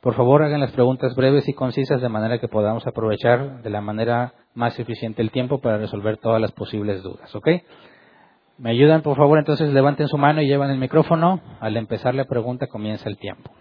[0.00, 3.80] Por favor, hagan las preguntas breves y concisas de manera que podamos aprovechar de la
[3.80, 7.48] manera más eficiente el tiempo para resolver todas las posibles dudas, ¿ok?
[8.58, 9.38] ¿Me ayudan, por favor?
[9.38, 11.40] Entonces levanten su mano y llevan el micrófono.
[11.60, 13.52] Al empezar la pregunta comienza el tiempo.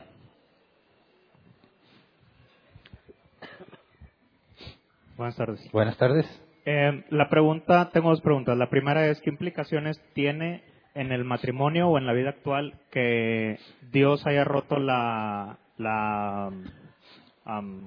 [5.15, 5.71] Buenas tardes.
[5.71, 6.43] Buenas tardes.
[6.65, 8.57] Eh, la pregunta, tengo dos preguntas.
[8.57, 10.63] La primera es, ¿qué implicaciones tiene
[10.95, 13.59] en el matrimonio o en la vida actual que
[13.91, 16.51] Dios haya roto la, la,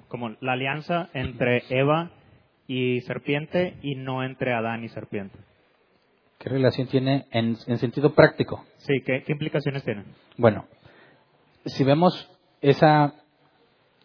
[0.07, 2.11] como la alianza entre Eva
[2.69, 5.37] y serpiente y no entre Adán y serpiente?
[6.41, 8.65] ¿Qué relación tiene en, sentido práctico?
[8.79, 10.05] Sí, ¿qué, ¿qué implicaciones tiene?
[10.39, 10.65] Bueno,
[11.67, 12.31] si vemos
[12.63, 13.13] esa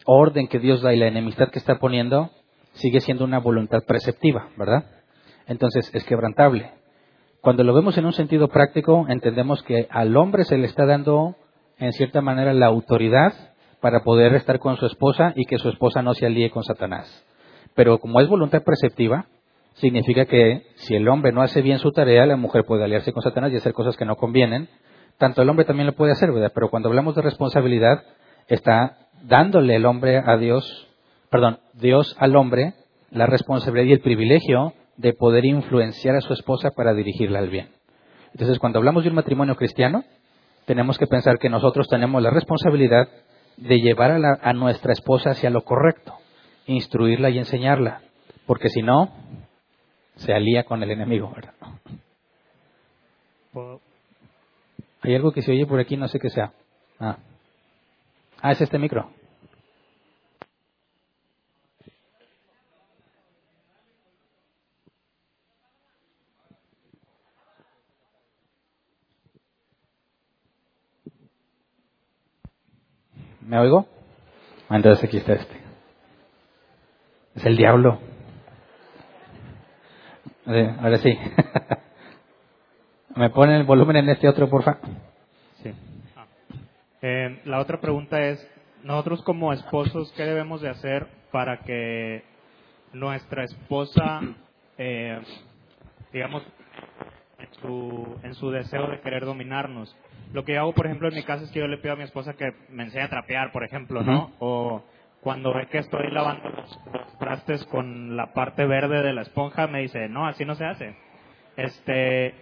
[0.05, 2.31] orden que Dios da y la enemistad que está poniendo,
[2.73, 4.83] sigue siendo una voluntad preceptiva, ¿verdad?
[5.47, 6.71] Entonces es quebrantable.
[7.39, 11.37] Cuando lo vemos en un sentido práctico, entendemos que al hombre se le está dando,
[11.77, 13.33] en cierta manera, la autoridad
[13.79, 17.25] para poder estar con su esposa y que su esposa no se alíe con Satanás.
[17.75, 19.27] Pero como es voluntad preceptiva,
[19.75, 23.23] significa que si el hombre no hace bien su tarea, la mujer puede aliarse con
[23.23, 24.69] Satanás y hacer cosas que no convienen.
[25.17, 26.51] Tanto el hombre también lo puede hacer, ¿verdad?
[26.53, 28.03] Pero cuando hablamos de responsabilidad,
[28.47, 30.85] está dándole el hombre a Dios
[31.35, 32.75] perdón, Dios al hombre
[33.11, 37.71] la responsabilidad y el privilegio de poder influenciar a su esposa para dirigirla al bien.
[38.31, 40.05] Entonces, cuando hablamos de un matrimonio cristiano,
[40.65, 43.09] tenemos que pensar que nosotros tenemos la responsabilidad
[43.57, 44.11] de llevar
[44.41, 46.13] a, nuestra esposa hacia lo correcto.
[46.67, 48.01] instruirla y enseñarla,
[48.47, 49.11] porque si no,
[50.17, 51.53] se alía con el enemigo, ¿verdad?
[55.01, 56.51] Hay algo que se oye por aquí, no sé qué sea.
[56.99, 57.17] Ah,
[58.41, 59.09] ah es este micro.
[73.41, 73.87] ¿Me oigo?
[74.69, 75.55] Ah, entonces aquí está este.
[77.35, 77.99] Es el diablo.
[80.45, 81.17] Ahora sí.
[83.15, 84.77] ¿Me ponen el volumen en este otro, porfa?
[85.63, 85.73] Sí.
[86.15, 86.25] Ah.
[87.01, 88.45] Eh, la otra pregunta es,
[88.83, 92.23] nosotros como esposos, ¿qué debemos de hacer para que
[92.93, 94.21] nuestra esposa,
[94.77, 95.19] eh,
[96.13, 96.43] digamos,
[97.39, 99.95] en su, en su deseo de querer dominarnos,
[100.33, 102.03] lo que hago, por ejemplo, en mi casa es que yo le pido a mi
[102.03, 104.31] esposa que me enseñe a trapear, por ejemplo, ¿no?
[104.39, 104.83] O
[105.25, 109.81] cuando ve que estoy lavando los, trastes con la parte verde de la esponja, me
[109.81, 110.95] dice, no, así no se hace.
[111.57, 112.35] Este,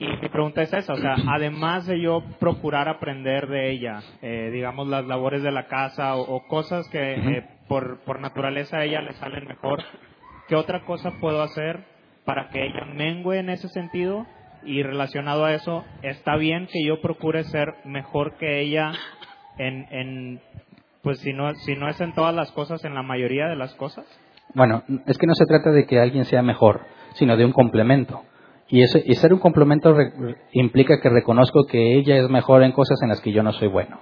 [0.00, 4.50] y mi pregunta es esa, o sea, además de yo procurar aprender de ella, eh,
[4.52, 9.00] digamos, las labores de la casa o, cosas que eh, por, por naturaleza a ella
[9.00, 9.84] le salen mejor,
[10.48, 11.84] ¿qué otra cosa puedo hacer
[12.24, 14.26] para que ella mengue en ese sentido
[14.64, 18.90] y relacionado a eso, ¿está bien que yo procure ser mejor que ella
[19.56, 20.40] en, en
[21.02, 23.74] pues si no, si no es en todas las cosas, en la mayoría de las
[23.74, 24.04] cosas?
[24.54, 26.82] Bueno, es que no se trata de que alguien sea mejor,
[27.14, 28.22] sino de un complemento.
[28.68, 29.94] Y, ese, y ser un complemento
[30.52, 33.68] implica que reconozco que ella es mejor en cosas en las que yo no soy
[33.68, 34.00] bueno.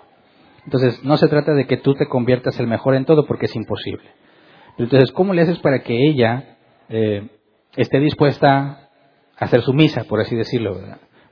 [0.65, 3.55] Entonces, no se trata de que tú te conviertas el mejor en todo porque es
[3.55, 4.11] imposible.
[4.79, 6.57] Entonces, ¿cómo le haces para que ella
[6.89, 7.29] eh,
[7.77, 8.87] esté dispuesta
[9.37, 10.81] hacer su misa, por así decirlo.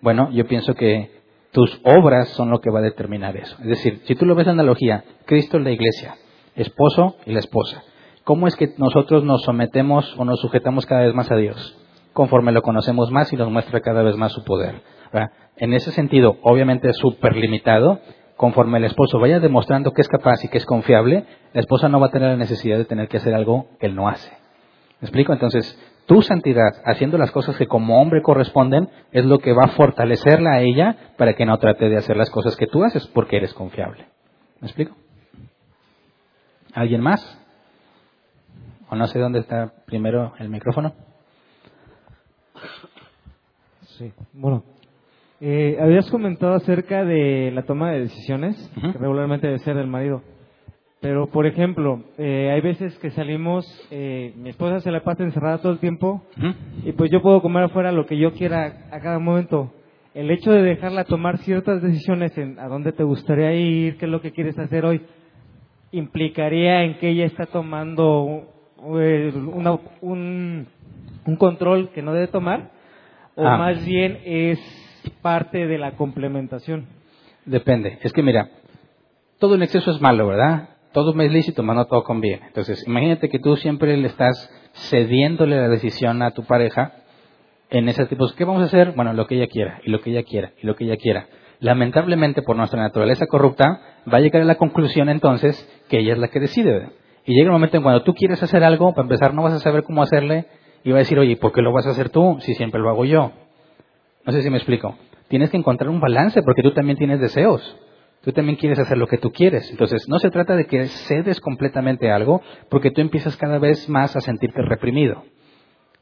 [0.01, 1.24] Bueno, yo pienso que
[1.55, 3.57] tus obras son lo que va a determinar eso.
[3.61, 6.17] Es decir, si tú lo ves en analogía, Cristo es la iglesia,
[6.57, 7.85] esposo y la esposa.
[8.25, 11.79] ¿Cómo es que nosotros nos sometemos o nos sujetamos cada vez más a Dios?
[12.13, 14.83] Conforme lo conocemos más y nos muestra cada vez más su poder.
[15.57, 18.01] En ese sentido, obviamente es súper limitado.
[18.37, 22.01] Conforme el esposo vaya demostrando que es capaz y que es confiable, la esposa no
[22.01, 24.33] va a tener la necesidad de tener que hacer algo que él no hace.
[25.01, 25.33] ¿Me explico?
[25.33, 29.77] Entonces, tu santidad, haciendo las cosas que como hombre corresponden, es lo que va a
[29.77, 33.37] fortalecerla a ella para que no trate de hacer las cosas que tú haces porque
[33.37, 34.07] eres confiable.
[34.61, 34.97] ¿Me explico?
[36.75, 37.41] ¿Alguien más?
[38.91, 40.93] O no sé dónde está primero el micrófono.
[43.99, 44.65] Sí, bueno.
[45.41, 50.23] Eh, habías comentado acerca de la toma de decisiones, que regularmente debe ser del marido.
[51.05, 55.59] Pero, por ejemplo, eh, hay veces que salimos, eh, mi esposa se la pasa encerrada
[55.59, 56.25] todo el tiempo
[56.83, 59.71] y pues yo puedo comer afuera lo que yo quiera a cada momento.
[60.15, 64.11] El hecho de dejarla tomar ciertas decisiones en a dónde te gustaría ir, qué es
[64.11, 65.03] lo que quieres hacer hoy,
[65.93, 68.45] implicaría en que ella está tomando
[68.99, 69.31] eh,
[70.01, 70.67] un,
[71.27, 72.71] un control que no debe tomar
[73.35, 73.59] o ah.
[73.59, 74.59] más bien es
[75.21, 76.87] parte de la complementación.
[77.45, 77.99] Depende.
[78.03, 78.49] Es que mira,
[79.39, 80.71] todo en exceso es malo, ¿verdad?
[80.95, 82.47] Todo me es lícito, pero no todo conviene.
[82.47, 84.51] Entonces, imagínate que tú siempre le estás
[84.89, 86.93] cediéndole la decisión a tu pareja
[87.69, 88.93] en ese tipo, ¿qué vamos a hacer?
[88.93, 91.27] Bueno, lo que ella quiera, y lo que ella quiera, y lo que ella quiera.
[91.59, 93.81] Lamentablemente, por nuestra naturaleza corrupta,
[94.11, 96.91] va a llegar a la conclusión entonces que ella es la que decide.
[97.27, 99.59] Y llega el momento en cuando tú quieres hacer algo, para empezar no vas a
[99.59, 100.47] saber cómo hacerle,
[100.85, 102.89] y va a decir, oye, ¿por qué lo vas a hacer tú si siempre lo
[102.89, 103.33] hago yo?
[104.25, 104.97] No sé si me explico.
[105.27, 107.77] Tienes que encontrar un balance porque tú también tienes deseos.
[108.25, 109.71] Tú también quieres hacer lo que tú quieres.
[109.71, 112.41] Entonces, no se trata de que cedes completamente algo,
[112.71, 115.25] porque tú empiezas cada vez más a sentirte reprimido.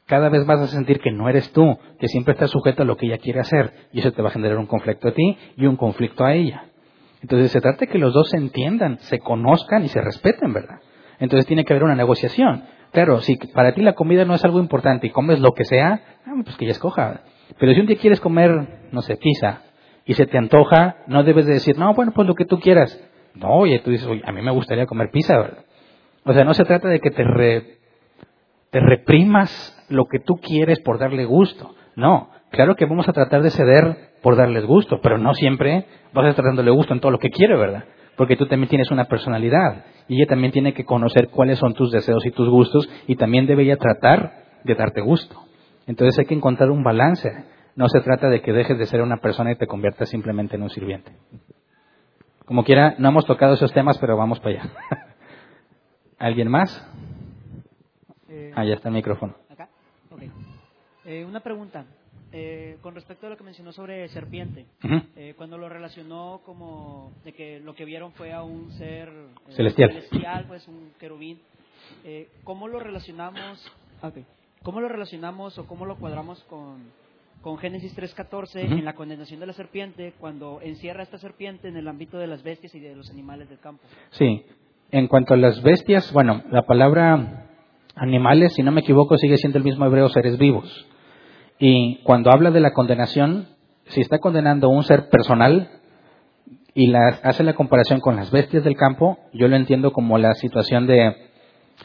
[0.05, 2.95] Cada vez más a sentir que no eres tú, que siempre estás sujeto a lo
[2.95, 3.73] que ella quiere hacer.
[3.91, 6.65] Y eso te va a generar un conflicto a ti y un conflicto a ella.
[7.21, 10.79] Entonces, se trata de que los dos se entiendan, se conozcan y se respeten, ¿verdad?
[11.19, 12.63] Entonces, tiene que haber una negociación.
[12.91, 16.01] Claro, si para ti la comida no es algo importante y comes lo que sea,
[16.25, 17.21] ah, pues que ella escoja.
[17.59, 19.61] Pero si un día quieres comer, no sé, pizza,
[20.05, 22.99] y se te antoja, no debes de decir, no, bueno, pues lo que tú quieras.
[23.35, 25.65] No, oye, tú dices, oye, a mí me gustaría comer pizza, ¿verdad?
[26.25, 27.23] O sea, no se trata de que te,
[28.69, 31.75] te reprimas lo que tú quieres por darle gusto.
[31.95, 36.25] No, claro que vamos a tratar de ceder por darles gusto, pero no siempre vas
[36.25, 37.85] a estar dándole gusto en todo lo que quiere, ¿verdad?
[38.15, 41.91] Porque tú también tienes una personalidad y ella también tiene que conocer cuáles son tus
[41.91, 45.35] deseos y tus gustos y también debe ella tratar de darte gusto.
[45.87, 47.31] Entonces hay que encontrar un balance.
[47.75, 50.63] No se trata de que dejes de ser una persona y te conviertas simplemente en
[50.63, 51.11] un sirviente.
[52.45, 54.71] Como quiera, no hemos tocado esos temas, pero vamos para allá.
[56.19, 56.87] ¿Alguien más?
[58.29, 59.35] Eh, ah, ya está el micrófono.
[59.49, 59.69] ¿Acá?
[60.11, 60.31] Okay.
[61.05, 61.85] Eh, una pregunta.
[62.35, 64.65] Eh, con respecto a lo que mencionó sobre serpiente,
[65.15, 69.07] eh, cuando lo relacionó como de que lo que vieron fue a un ser
[69.49, 71.39] celestial, celestial pues un querubín.
[72.03, 73.71] Eh, ¿Cómo lo relacionamos?
[74.63, 76.81] ¿Cómo lo relacionamos o cómo lo cuadramos con,
[77.43, 81.75] con Génesis 3.14 en la condenación de la serpiente cuando encierra a esta serpiente en
[81.75, 83.83] el ámbito de las bestias y de los animales del campo?
[84.11, 84.45] Sí,
[84.91, 87.49] en cuanto a las bestias, bueno, la palabra
[87.95, 90.87] animales, si no me equivoco, sigue siendo el mismo hebreo seres vivos.
[91.59, 93.49] Y cuando habla de la condenación,
[93.87, 95.69] si está condenando un ser personal
[96.73, 100.87] y hace la comparación con las bestias del campo, yo lo entiendo como la situación
[100.87, 101.13] de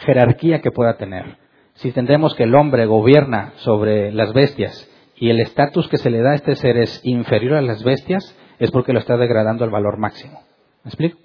[0.06, 1.36] jerarquía que pueda tener.
[1.74, 4.89] Si tendremos que el hombre gobierna sobre las bestias
[5.20, 8.36] y el estatus que se le da a este ser es inferior a las bestias,
[8.58, 10.42] es porque lo está degradando al valor máximo.
[10.84, 11.18] ¿Me explico?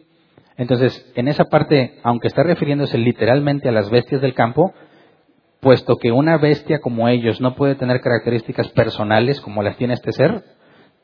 [0.57, 4.73] Entonces, en esa parte, aunque está refiriéndose literalmente a las bestias del campo,
[5.59, 10.11] puesto que una bestia como ellos no puede tener características personales como las tiene este
[10.11, 10.43] ser,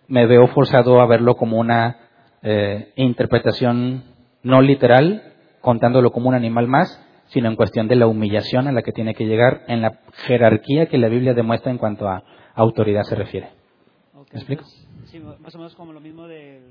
[0.08, 1.98] me veo forzado a verlo como una
[2.42, 4.04] eh, interpretación
[4.44, 8.82] no literal, contándolo como un animal más, sino en cuestión de la humillación a la
[8.82, 12.24] que tiene que llegar en la jerarquía que la Biblia demuestra en cuanto a
[12.60, 13.50] autoridad se refiere.
[14.32, 14.64] ¿Me explico?
[15.06, 16.62] sí, más o menos como lo mismo de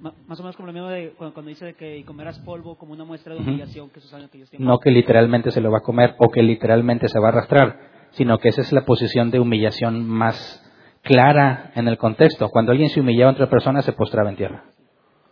[0.00, 3.34] más o menos como lo mismo de cuando, dice que comerás polvo como una muestra
[3.34, 4.68] de humillación que años que ellos tienen.
[4.68, 7.78] No que literalmente se lo va a comer o que literalmente se va a arrastrar,
[8.10, 10.62] sino que esa es la posición de humillación más
[11.02, 12.50] clara en el contexto.
[12.50, 14.64] Cuando alguien se humillaba a otra persona, se postraba en tierra.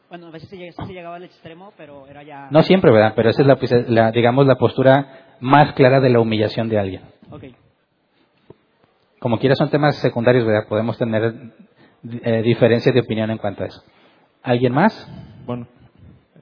[0.08, 0.56] Bueno, a veces se
[0.92, 2.48] llegaba, al extremo, pero era ya...
[2.50, 3.12] No siempre, ¿verdad?
[3.16, 7.02] Pero esa es la, la, digamos, la postura más clara de la humillación de alguien.
[7.30, 7.54] Okay.
[9.24, 10.68] Como quiera son temas secundarios, ¿verdad?
[10.68, 11.34] Podemos tener
[12.24, 13.82] eh, diferencias de opinión en cuanto a eso.
[14.42, 14.92] ¿Alguien más?
[15.46, 15.66] Bueno.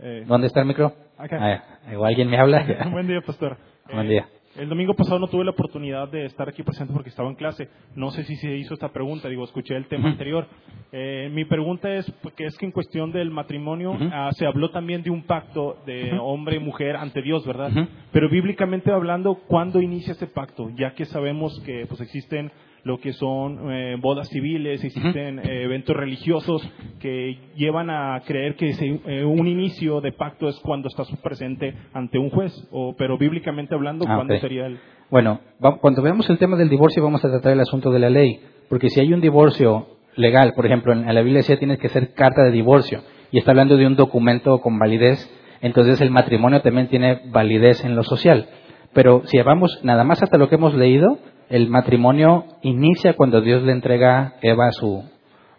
[0.00, 0.92] Eh, ¿Dónde está el micro?
[1.16, 1.38] Acá.
[1.40, 2.66] Ah, ¿O alguien me habla?
[2.90, 3.56] Buen día, pastor.
[3.94, 4.26] Buen día.
[4.56, 7.68] El domingo pasado no tuve la oportunidad de estar aquí presente porque estaba en clase.
[7.94, 10.48] No sé si se hizo esta pregunta, digo, escuché el tema anterior.
[10.90, 15.04] Eh, mi pregunta es, porque es que en cuestión del matrimonio ah, se habló también
[15.04, 17.70] de un pacto de hombre y mujer ante Dios, ¿verdad?
[18.10, 20.68] Pero bíblicamente hablando, ¿cuándo inicia ese pacto?
[20.74, 22.50] Ya que sabemos que pues existen
[22.84, 26.68] lo que son eh, bodas civiles, existen eh, eventos religiosos
[27.00, 32.18] que llevan a creer que eh, un inicio de pacto es cuando estás presente ante
[32.18, 34.78] un juez, o, pero bíblicamente hablando, ah, ¿cuándo sería el...?
[35.10, 35.40] Bueno,
[35.80, 38.88] cuando veamos el tema del divorcio vamos a tratar el asunto de la ley, porque
[38.88, 39.86] si hay un divorcio
[40.16, 43.52] legal, por ejemplo, en la Biblia decía tienes que hacer carta de divorcio, y está
[43.52, 45.30] hablando de un documento con validez,
[45.60, 48.48] entonces el matrimonio también tiene validez en lo social.
[48.92, 53.62] Pero si vamos nada más hasta lo que hemos leído, el matrimonio inicia cuando Dios
[53.62, 55.04] le entrega Eva su,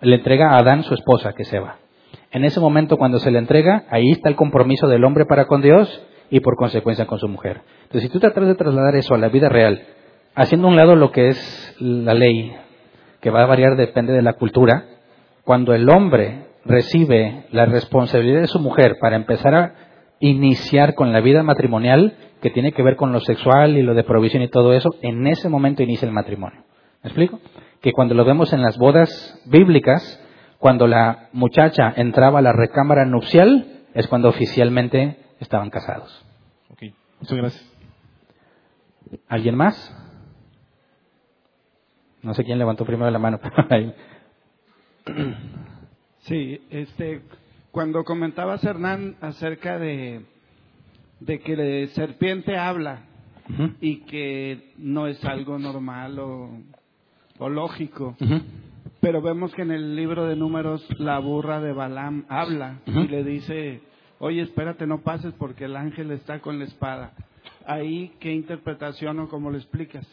[0.02, 1.78] le entrega a Adán su esposa, que es Eva.
[2.32, 5.62] En ese momento, cuando se le entrega, ahí está el compromiso del hombre para con
[5.62, 7.62] Dios y por consecuencia con su mujer.
[7.84, 9.84] Entonces, si tú tratas de trasladar eso a la vida real,
[10.34, 12.56] haciendo a un lado lo que es la ley,
[13.22, 14.86] que va a variar depende de la cultura,
[15.44, 19.76] cuando el hombre recibe la responsabilidad de su mujer para empezar a
[20.20, 24.04] iniciar con la vida matrimonial, que tiene que ver con lo sexual y lo de
[24.04, 26.62] provisión y todo eso, en ese momento inicia el matrimonio.
[27.02, 27.40] ¿Me explico?
[27.82, 30.22] Que cuando lo vemos en las bodas bíblicas,
[30.60, 36.26] cuando la muchacha entraba a la recámara nupcial, es cuando oficialmente estaban casados.
[36.70, 36.84] Ok,
[37.22, 37.74] muchas gracias.
[39.30, 39.96] ¿Alguien más?
[42.24, 43.40] No sé quién levantó primero la mano.
[46.20, 47.22] sí, este,
[47.72, 50.26] cuando comentabas Hernán acerca de
[51.26, 53.04] de que la serpiente habla
[53.82, 58.16] y que no es algo normal o, lógico.
[59.00, 63.24] Pero vemos que en el libro de números la burra de Balaam habla y le
[63.24, 63.82] dice,
[64.20, 67.14] oye, espérate, no pases porque el ángel está con la espada.
[67.66, 70.08] Ahí, ¿qué interpretación o cómo lo explicas?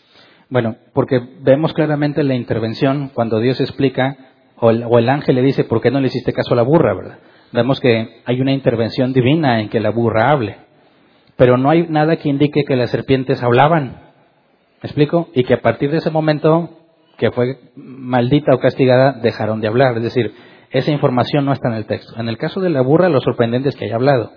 [0.48, 4.16] Bueno, porque vemos claramente la intervención cuando Dios explica,
[4.56, 6.62] o el, o el, ángel le dice, ¿por qué no le hiciste caso a la
[6.62, 7.18] burra, verdad?
[7.52, 10.56] Vemos que hay una intervención divina en que la burra hable
[11.40, 13.92] pero no hay nada que indique que las serpientes hablaban.
[14.82, 15.30] ¿Me explico?
[15.34, 16.68] Y que a partir de ese momento,
[17.16, 19.96] que fue maldita o castigada, dejaron de hablar.
[19.96, 20.34] Es decir,
[20.70, 22.12] esa información no está en el texto.
[22.20, 24.32] En el caso de la burra, lo sorprendente es que haya hablado.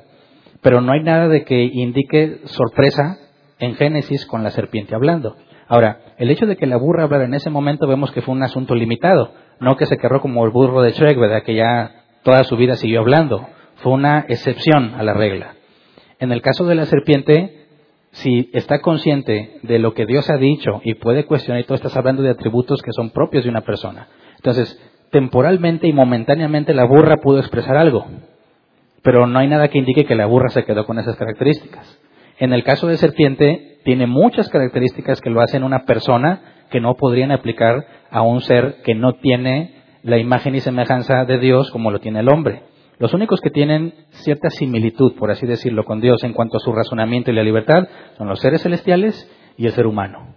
[0.61, 3.17] Pero no hay nada de que indique sorpresa
[3.59, 5.35] en Génesis con la serpiente hablando.
[5.67, 8.43] Ahora, el hecho de que la burra hablara en ese momento vemos que fue un
[8.43, 11.43] asunto limitado, no que se querró como el burro de Shrek, ¿verdad?
[11.43, 11.91] Que ya
[12.23, 13.45] toda su vida siguió hablando.
[13.81, 15.55] Fue una excepción a la regla.
[16.24, 17.66] En el caso de la serpiente,
[18.12, 21.98] si está consciente de lo que Dios ha dicho y puede cuestionar, y tú estás
[21.98, 24.08] hablando de atributos que son propios de una persona.
[24.38, 24.82] Entonces,
[25.12, 28.06] temporalmente y momentáneamente la burra pudo expresar algo,
[29.02, 32.00] pero no hay nada que indique que la burra se quedó con esas características.
[32.40, 36.95] En el caso de serpiente, tiene muchas características que lo hacen una persona que no
[36.95, 41.91] podrían aplicar a un ser que no tiene la imagen y semejanza de Dios como
[41.91, 42.62] lo tiene el hombre.
[42.99, 46.72] Los únicos que tienen cierta similitud, por así decirlo, con Dios en cuanto a su
[46.72, 47.88] razonamiento y la libertad
[48.18, 50.36] son los seres celestiales y el ser humano.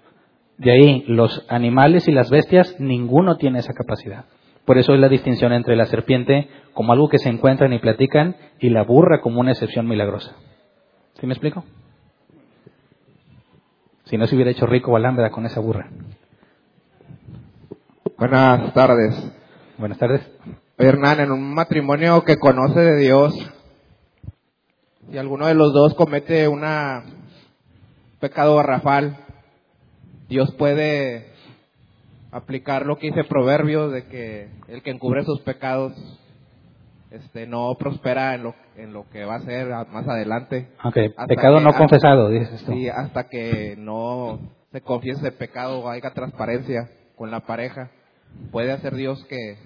[0.59, 4.25] De ahí, los animales y las bestias, ninguno tiene esa capacidad.
[4.65, 8.37] Por eso es la distinción entre la serpiente como algo que se encuentran y platican
[8.59, 10.35] y la burra como una excepción milagrosa.
[11.21, 11.65] ¿Sí me explico?
[14.05, 15.89] Si no se hubiera hecho rico Alhambra con esa burra.
[18.19, 19.33] Buenas tardes.
[19.79, 20.66] Buenas tardes.
[20.79, 23.35] Hernán, en un matrimonio que conoce de Dios,
[25.11, 26.63] si alguno de los dos comete un
[28.21, 29.17] pecado garrafal,
[30.29, 31.33] Dios puede
[32.31, 35.95] aplicar lo que dice Proverbios de que el que encubre sus pecados
[37.11, 40.69] este no prospera en lo, en lo que va a hacer más adelante.
[40.85, 41.09] Okay.
[41.29, 42.73] Pecado no confesado, dices tú.
[42.73, 44.41] Sí, hasta que no
[44.73, 47.91] se confiese el pecado o haya transparencia con la pareja,
[48.51, 49.57] puede hacer Dios que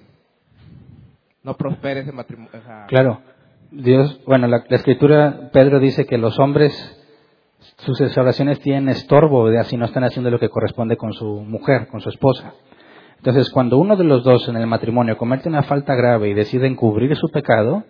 [1.42, 2.50] no prospere ese matrimonio.
[2.88, 3.20] Claro.
[3.70, 6.72] Dios, bueno, la, escritura, Pedro dice que los hombres,
[7.76, 11.86] sus oraciones tienen estorbo, de así no están haciendo lo que corresponde con su mujer,
[11.86, 12.54] con su esposa.
[13.18, 16.66] Entonces, cuando uno de los dos en el matrimonio comete una falta grave y decide
[16.66, 17.84] encubrir su pecado,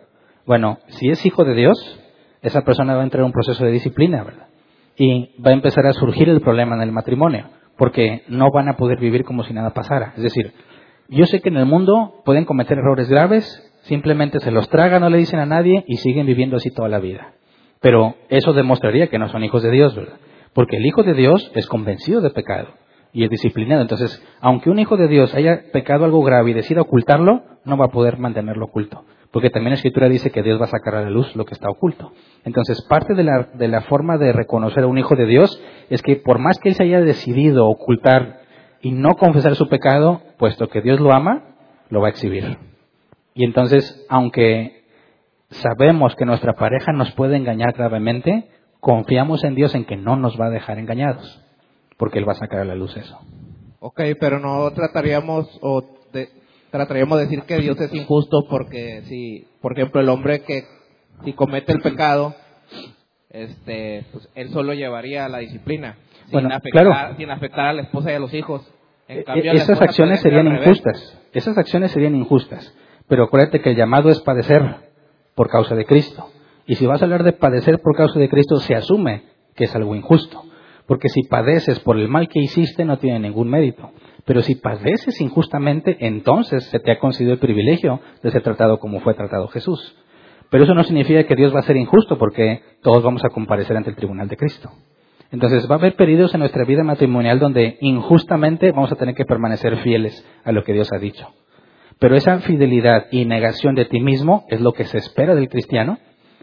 [0.45, 2.01] bueno, si es hijo de Dios,
[2.43, 4.49] esa persona va a entrar en un proceso de disciplina, ¿verdad?
[4.97, 7.47] Y va a empezar a surgir el problema en el matrimonio,
[7.79, 10.13] porque no van a poder vivir como si nada pasara.
[10.17, 10.53] Es decir,
[11.11, 13.45] yo sé que en el mundo pueden cometer errores graves,
[13.83, 17.01] simplemente se los tragan, no le dicen a nadie y siguen viviendo así toda la
[17.01, 17.35] vida.
[17.81, 20.19] Pero eso demostraría que no son hijos de Dios, ¿verdad?
[20.53, 22.69] Porque el hijo de Dios es convencido de pecado
[23.13, 23.83] y es disciplinado.
[23.83, 27.87] Entonces, aunque un hijo de Dios haya pecado algo grave y decida ocultarlo, no va
[27.87, 29.05] a poder mantenerlo oculto.
[29.33, 31.55] Porque también la Escritura dice que Dios va a sacar a la luz lo que
[31.55, 32.13] está oculto.
[32.45, 36.03] Entonces, parte de la, de la forma de reconocer a un hijo de Dios es
[36.03, 38.40] que por más que él se haya decidido ocultar
[38.83, 41.57] y no confesar su pecado, puesto que Dios lo ama,
[41.91, 42.59] lo va a exhibir.
[43.35, 44.85] Y entonces, aunque
[45.51, 48.49] sabemos que nuestra pareja nos puede engañar gravemente,
[48.81, 51.43] confiamos en Dios en que no nos va a dejar engañados,
[51.97, 53.19] porque Él va a sacar a la luz eso.
[53.81, 55.85] Ok, pero no trataríamos o
[56.71, 60.65] trataríamos de decir que Dios es injusto porque si, por ejemplo, el hombre que
[61.25, 62.35] si comete el pecado,
[63.31, 65.97] este, pues él solo llevaría la disciplina
[66.31, 68.73] sin, afectar, sin afectar a la esposa y a los hijos.
[69.09, 71.19] En eh, esas acciones serían injustas.
[71.33, 72.75] Esas acciones serían injustas.
[73.09, 74.63] Pero acuérdate que el llamado es padecer
[75.35, 76.29] por causa de Cristo.
[76.67, 79.25] Y si vas a hablar de padecer por causa de Cristo, se asume
[79.57, 80.45] que es algo injusto.
[80.87, 83.91] Porque si padeces por el mal que hiciste, no tiene ningún mérito.
[84.25, 89.01] Pero si padeces injustamente, entonces se te ha concedido el privilegio de ser tratado como
[89.01, 89.97] fue tratado Jesús.
[90.51, 93.77] Pero eso no significa que Dios va a ser injusto, porque todos vamos a comparecer
[93.77, 94.71] ante el tribunal de Cristo.
[95.33, 99.25] Entonces va a haber periodos en nuestra vida matrimonial donde injustamente vamos a tener que
[99.25, 101.29] permanecer fieles a lo que Dios ha dicho.
[102.01, 105.99] Pero esa fidelidad y negación de ti mismo es lo que se espera del cristiano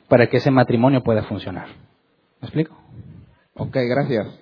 [0.07, 1.67] para que ese matrimonio pueda funcionar.
[2.39, 2.77] ¿Me explico?
[3.55, 4.39] Ok, gracias.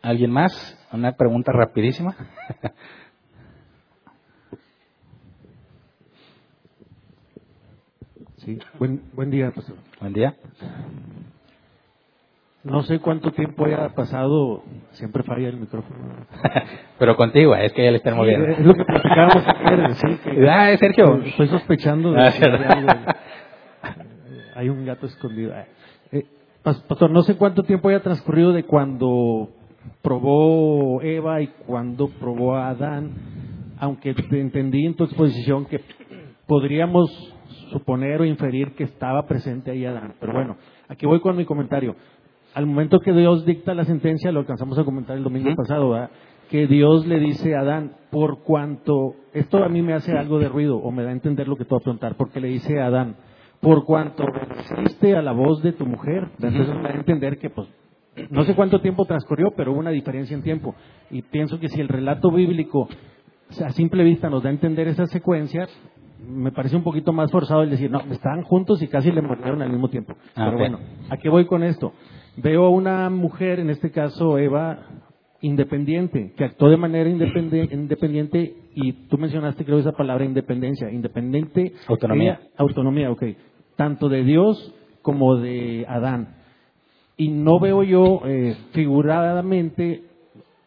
[0.00, 0.78] ¿Alguien más?
[0.92, 2.14] Una pregunta rapidísima.
[8.38, 9.76] sí, buen, buen día, pastor.
[10.00, 10.34] Buen día.
[12.64, 16.26] No sé cuánto tiempo haya pasado, siempre falla el micrófono.
[16.98, 18.48] Pero contigo, es que ya le están moviendo.
[18.48, 20.18] es lo que platicábamos ayer, sí.
[20.24, 21.22] Que ah, Sergio.
[21.22, 23.16] Estoy sospechando de, ah,
[24.56, 25.54] Hay un gato escondido.
[25.54, 25.66] Ah,
[26.10, 26.26] eh,
[26.62, 29.50] pastor, no sé cuánto tiempo haya transcurrido de cuando
[30.02, 33.12] probó Eva y cuando probó a Adán,
[33.78, 35.80] aunque te entendí en tu exposición que
[36.48, 37.08] podríamos
[37.70, 40.14] suponer o inferir que estaba presente ahí Adán.
[40.18, 40.56] Pero bueno,
[40.88, 41.94] aquí voy con mi comentario
[42.58, 46.08] al momento que Dios dicta la sentencia, lo alcanzamos a comentar el domingo pasado,
[46.50, 50.48] que Dios le dice a Adán, por cuanto, esto a mí me hace algo de
[50.48, 52.80] ruido o me da a entender lo que te voy a preguntar, porque le dice
[52.80, 53.14] a Adán,
[53.60, 57.48] por cuanto obedeciste a la voz de tu mujer, entonces me da a entender que
[57.48, 57.68] pues
[58.28, 60.74] no sé cuánto tiempo transcurrió, pero hubo una diferencia en tiempo.
[61.12, 62.88] Y pienso que si el relato bíblico
[63.64, 65.68] a simple vista nos da a entender esa secuencia,
[66.26, 69.62] me parece un poquito más forzado el decir, no, estaban juntos y casi le murieron
[69.62, 70.14] al mismo tiempo.
[70.34, 71.92] Ah, pero bueno, ¿a qué voy con esto?
[72.40, 74.78] Veo a una mujer, en este caso Eva,
[75.40, 81.72] independiente, que actuó de manera independiente y tú mencionaste creo esa palabra independencia, independiente.
[81.88, 82.40] Autonomía.
[82.56, 83.24] autonomía, ok.
[83.74, 86.36] Tanto de Dios como de Adán.
[87.16, 90.04] Y no veo yo eh, figuradamente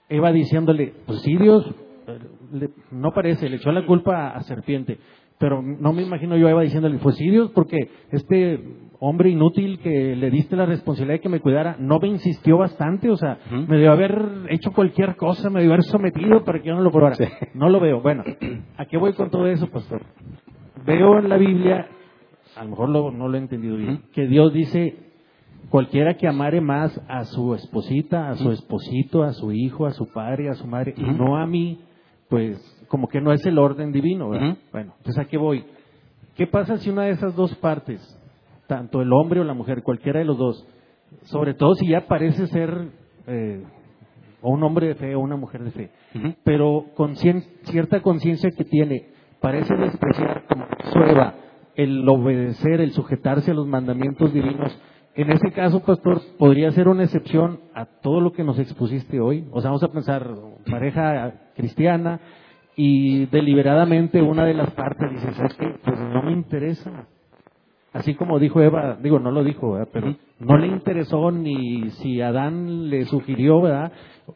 [0.09, 1.65] Eva diciéndole, pues sí Dios,
[2.07, 4.97] eh, no parece, le echó la culpa a, a serpiente
[5.41, 7.75] pero no me imagino yo a Eva diciéndole, pues sí Dios, porque
[8.11, 8.63] este
[8.99, 13.09] hombre inútil que le diste la responsabilidad de que me cuidara, no me insistió bastante,
[13.09, 16.75] o sea, me debió haber hecho cualquier cosa, me debió haber sometido para que yo
[16.75, 17.15] no lo probara.
[17.55, 17.99] No lo veo.
[18.01, 18.23] Bueno,
[18.77, 20.01] ¿a qué voy con todo eso, pastor?
[20.85, 21.87] veo en la Biblia,
[22.55, 24.95] a lo mejor lo- no lo he entendido bien, que Dios dice,
[25.69, 30.11] cualquiera que amare más a su esposita, a su esposito, a su hijo, a su
[30.11, 31.79] padre, a su madre, y no a mí,
[32.29, 32.59] pues
[32.91, 34.47] como que no es el orden divino, ¿verdad?
[34.73, 35.63] Bueno, entonces a qué voy.
[36.35, 38.01] ¿Qué pasa si una de esas dos partes,
[38.67, 40.67] tanto el hombre o la mujer, cualquiera de los dos,
[41.23, 42.89] sobre todo si ya parece ser
[43.27, 43.63] eh,
[44.41, 45.89] o un hombre de fe o una mujer de fe,
[46.43, 49.07] pero con cien- cierta conciencia que tiene,
[49.39, 50.65] parece despreciar como
[51.07, 51.35] Eva,
[51.75, 54.77] el obedecer, el sujetarse a los mandamientos divinos.
[55.15, 59.45] En ese caso, pastor, podría ser una excepción a todo lo que nos expusiste hoy.
[59.51, 60.25] O sea, vamos a pensar,
[60.69, 62.19] pareja cristiana,
[62.75, 65.73] y deliberadamente una de las partes dice, ¿sabes qué?
[65.83, 67.07] Pues no me interesa.
[67.93, 69.89] Así como dijo Eva, digo, no lo dijo, ¿verdad?
[69.91, 73.91] pero no le interesó ni si Adán le sugirió, ¿verdad?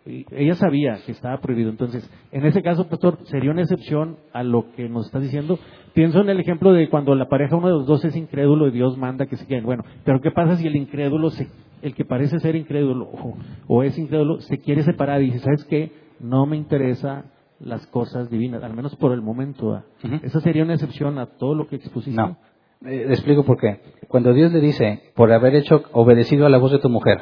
[0.05, 1.69] Ella sabía que estaba prohibido.
[1.69, 5.57] Entonces, en ese caso, pastor, sería una excepción a lo que nos está diciendo.
[5.93, 8.71] Pienso en el ejemplo de cuando la pareja, uno de los dos es incrédulo y
[8.71, 9.63] Dios manda que se queden.
[9.63, 11.47] Bueno, pero ¿qué pasa si el incrédulo, se-
[11.81, 13.37] el que parece ser incrédulo o,
[13.67, 15.91] o es incrédulo, se quiere separar y dice, ¿sabes qué?
[16.19, 17.23] No me interesa
[17.59, 19.83] las cosas divinas, al menos por el momento.
[20.23, 22.19] Esa sería una excepción a todo lo que expusiste.
[22.19, 22.37] No.
[22.85, 23.79] Eh, le explico por qué.
[24.07, 27.19] Cuando Dios le dice, por haber hecho, obedecido a la voz de tu mujer,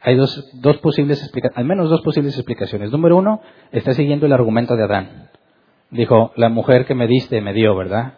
[0.00, 2.90] hay dos, dos posibles explicaciones, al menos dos posibles explicaciones.
[2.90, 3.40] Número uno,
[3.72, 5.30] está siguiendo el argumento de Adán.
[5.90, 8.14] Dijo, la mujer que me diste me dio, ¿verdad?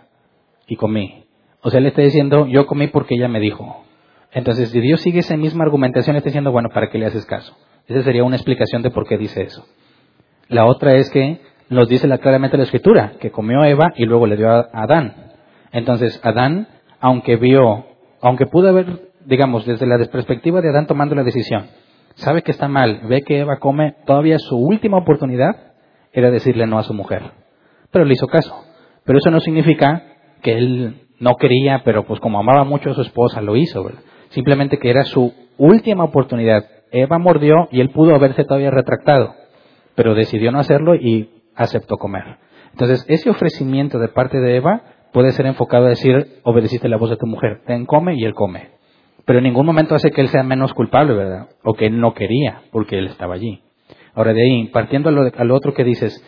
[0.66, 1.26] Y comí.
[1.62, 3.84] O sea, le está diciendo, yo comí porque ella me dijo.
[4.32, 7.56] Entonces, si Dios sigue esa misma argumentación, está diciendo, bueno, ¿para qué le haces caso?
[7.86, 9.64] Esa sería una explicación de por qué dice eso.
[10.48, 14.26] La otra es que nos dice la- claramente la escritura, que comió Eva y luego
[14.26, 15.14] le dio a Adán.
[15.72, 16.68] Entonces, Adán,
[17.01, 17.86] aunque vio,
[18.20, 21.66] aunque pudo haber, digamos, desde la perspectiva de Adán tomando la decisión,
[22.14, 25.72] sabe que está mal, ve que Eva come, todavía su última oportunidad
[26.12, 27.22] era decirle no a su mujer.
[27.90, 28.55] Pero le hizo caso.
[29.05, 30.02] Pero eso no significa
[30.43, 33.84] que él no quería, pero pues como amaba mucho a su esposa, lo hizo.
[34.30, 36.64] Simplemente que era su última oportunidad.
[36.90, 39.34] Eva mordió y él pudo haberse todavía retractado,
[39.94, 42.38] pero decidió no hacerlo y aceptó comer.
[42.72, 47.10] Entonces, ese ofrecimiento de parte de Eva puede ser enfocado a decir, obedeciste la voz
[47.10, 48.70] de tu mujer, ten come y él come.
[49.24, 51.48] Pero en ningún momento hace que él sea menos culpable, ¿verdad?
[51.64, 53.62] O que él no quería, porque él estaba allí.
[54.14, 56.22] Ahora, de ahí, partiendo a lo, lo otro que dices,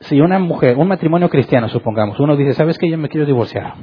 [0.00, 3.74] si una mujer, un matrimonio cristiano, supongamos, uno dice, ¿sabes que Yo me quiero divorciar.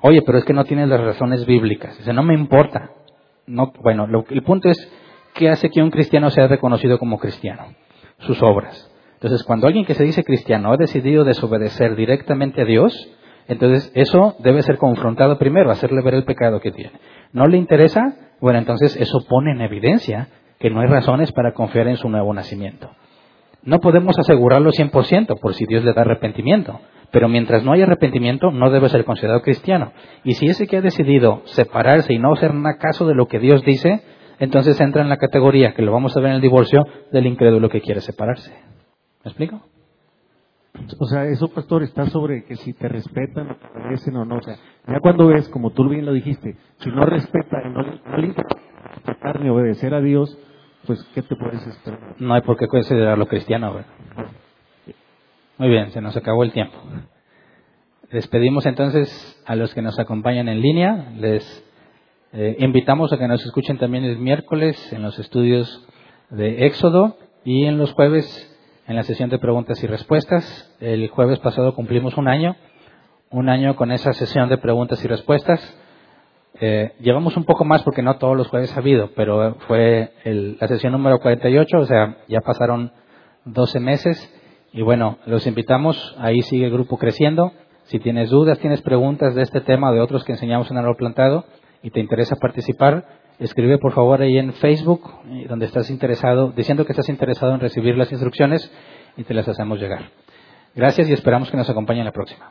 [0.00, 1.96] Oye, pero es que no tienes las razones bíblicas.
[1.98, 2.90] Dice, no me importa.
[3.46, 4.92] No, bueno, lo- el punto es,
[5.34, 7.74] ¿qué hace que un cristiano sea reconocido como cristiano?
[8.18, 8.90] Sus obras.
[9.24, 12.92] Entonces, cuando alguien que se dice cristiano ha decidido desobedecer directamente a Dios,
[13.48, 16.92] entonces eso debe ser confrontado primero, hacerle ver el pecado que tiene.
[17.32, 18.16] ¿No le interesa?
[18.42, 20.28] Bueno, entonces eso pone en evidencia
[20.58, 22.90] que no hay razones para confiar en su nuevo nacimiento.
[23.62, 26.80] No podemos asegurarlo 100% por si Dios le da arrepentimiento,
[27.10, 29.94] pero mientras no haya arrepentimiento no debe ser considerado cristiano.
[30.24, 33.38] Y si ese que ha decidido separarse y no hacer nada caso de lo que
[33.38, 34.02] Dios dice,
[34.38, 37.70] entonces entra en la categoría, que lo vamos a ver en el divorcio, del incrédulo
[37.70, 38.52] que quiere separarse.
[39.24, 39.60] ¿Me explico?
[40.98, 44.36] O sea, eso, pastor, está sobre que si te respetan o te obedecen o no.
[44.36, 44.56] O sea,
[44.86, 48.26] ya cuando ves, como tú bien lo dijiste, si no respeta y no, no le
[48.26, 48.60] interesa
[48.92, 50.36] respetar ni obedecer a Dios,
[50.86, 52.16] pues, ¿qué te puedes esperar?
[52.18, 53.72] No hay por qué considerarlo cristiano.
[53.72, 53.90] ¿verdad?
[55.58, 56.76] Muy bien, se nos acabó el tiempo.
[58.10, 61.12] Despedimos entonces a los que nos acompañan en línea.
[61.16, 61.64] Les
[62.32, 65.86] eh, invitamos a que nos escuchen también el miércoles en los estudios
[66.30, 68.53] de Éxodo y en los jueves
[68.86, 70.74] en la sesión de preguntas y respuestas.
[70.80, 72.56] El jueves pasado cumplimos un año,
[73.30, 75.60] un año con esa sesión de preguntas y respuestas.
[76.60, 80.56] Eh, llevamos un poco más porque no todos los jueves ha habido, pero fue el-
[80.60, 82.92] la sesión número 48, o sea, ya pasaron
[83.44, 84.30] 12 meses.
[84.72, 87.52] Y bueno, los invitamos, ahí sigue el grupo creciendo.
[87.84, 90.96] Si tienes dudas, tienes preguntas de este tema o de otros que enseñamos en Árbol
[90.96, 91.44] Plantado
[91.82, 93.04] y te interesa participar,
[93.38, 97.60] escribe por favor ahí en Facebook, eh, donde estás interesado, diciendo que estás interesado en
[97.60, 98.70] recibir las instrucciones
[99.16, 100.10] y te las hacemos llegar.
[100.74, 102.50] Gracias y esperamos que nos acompañen la próxima.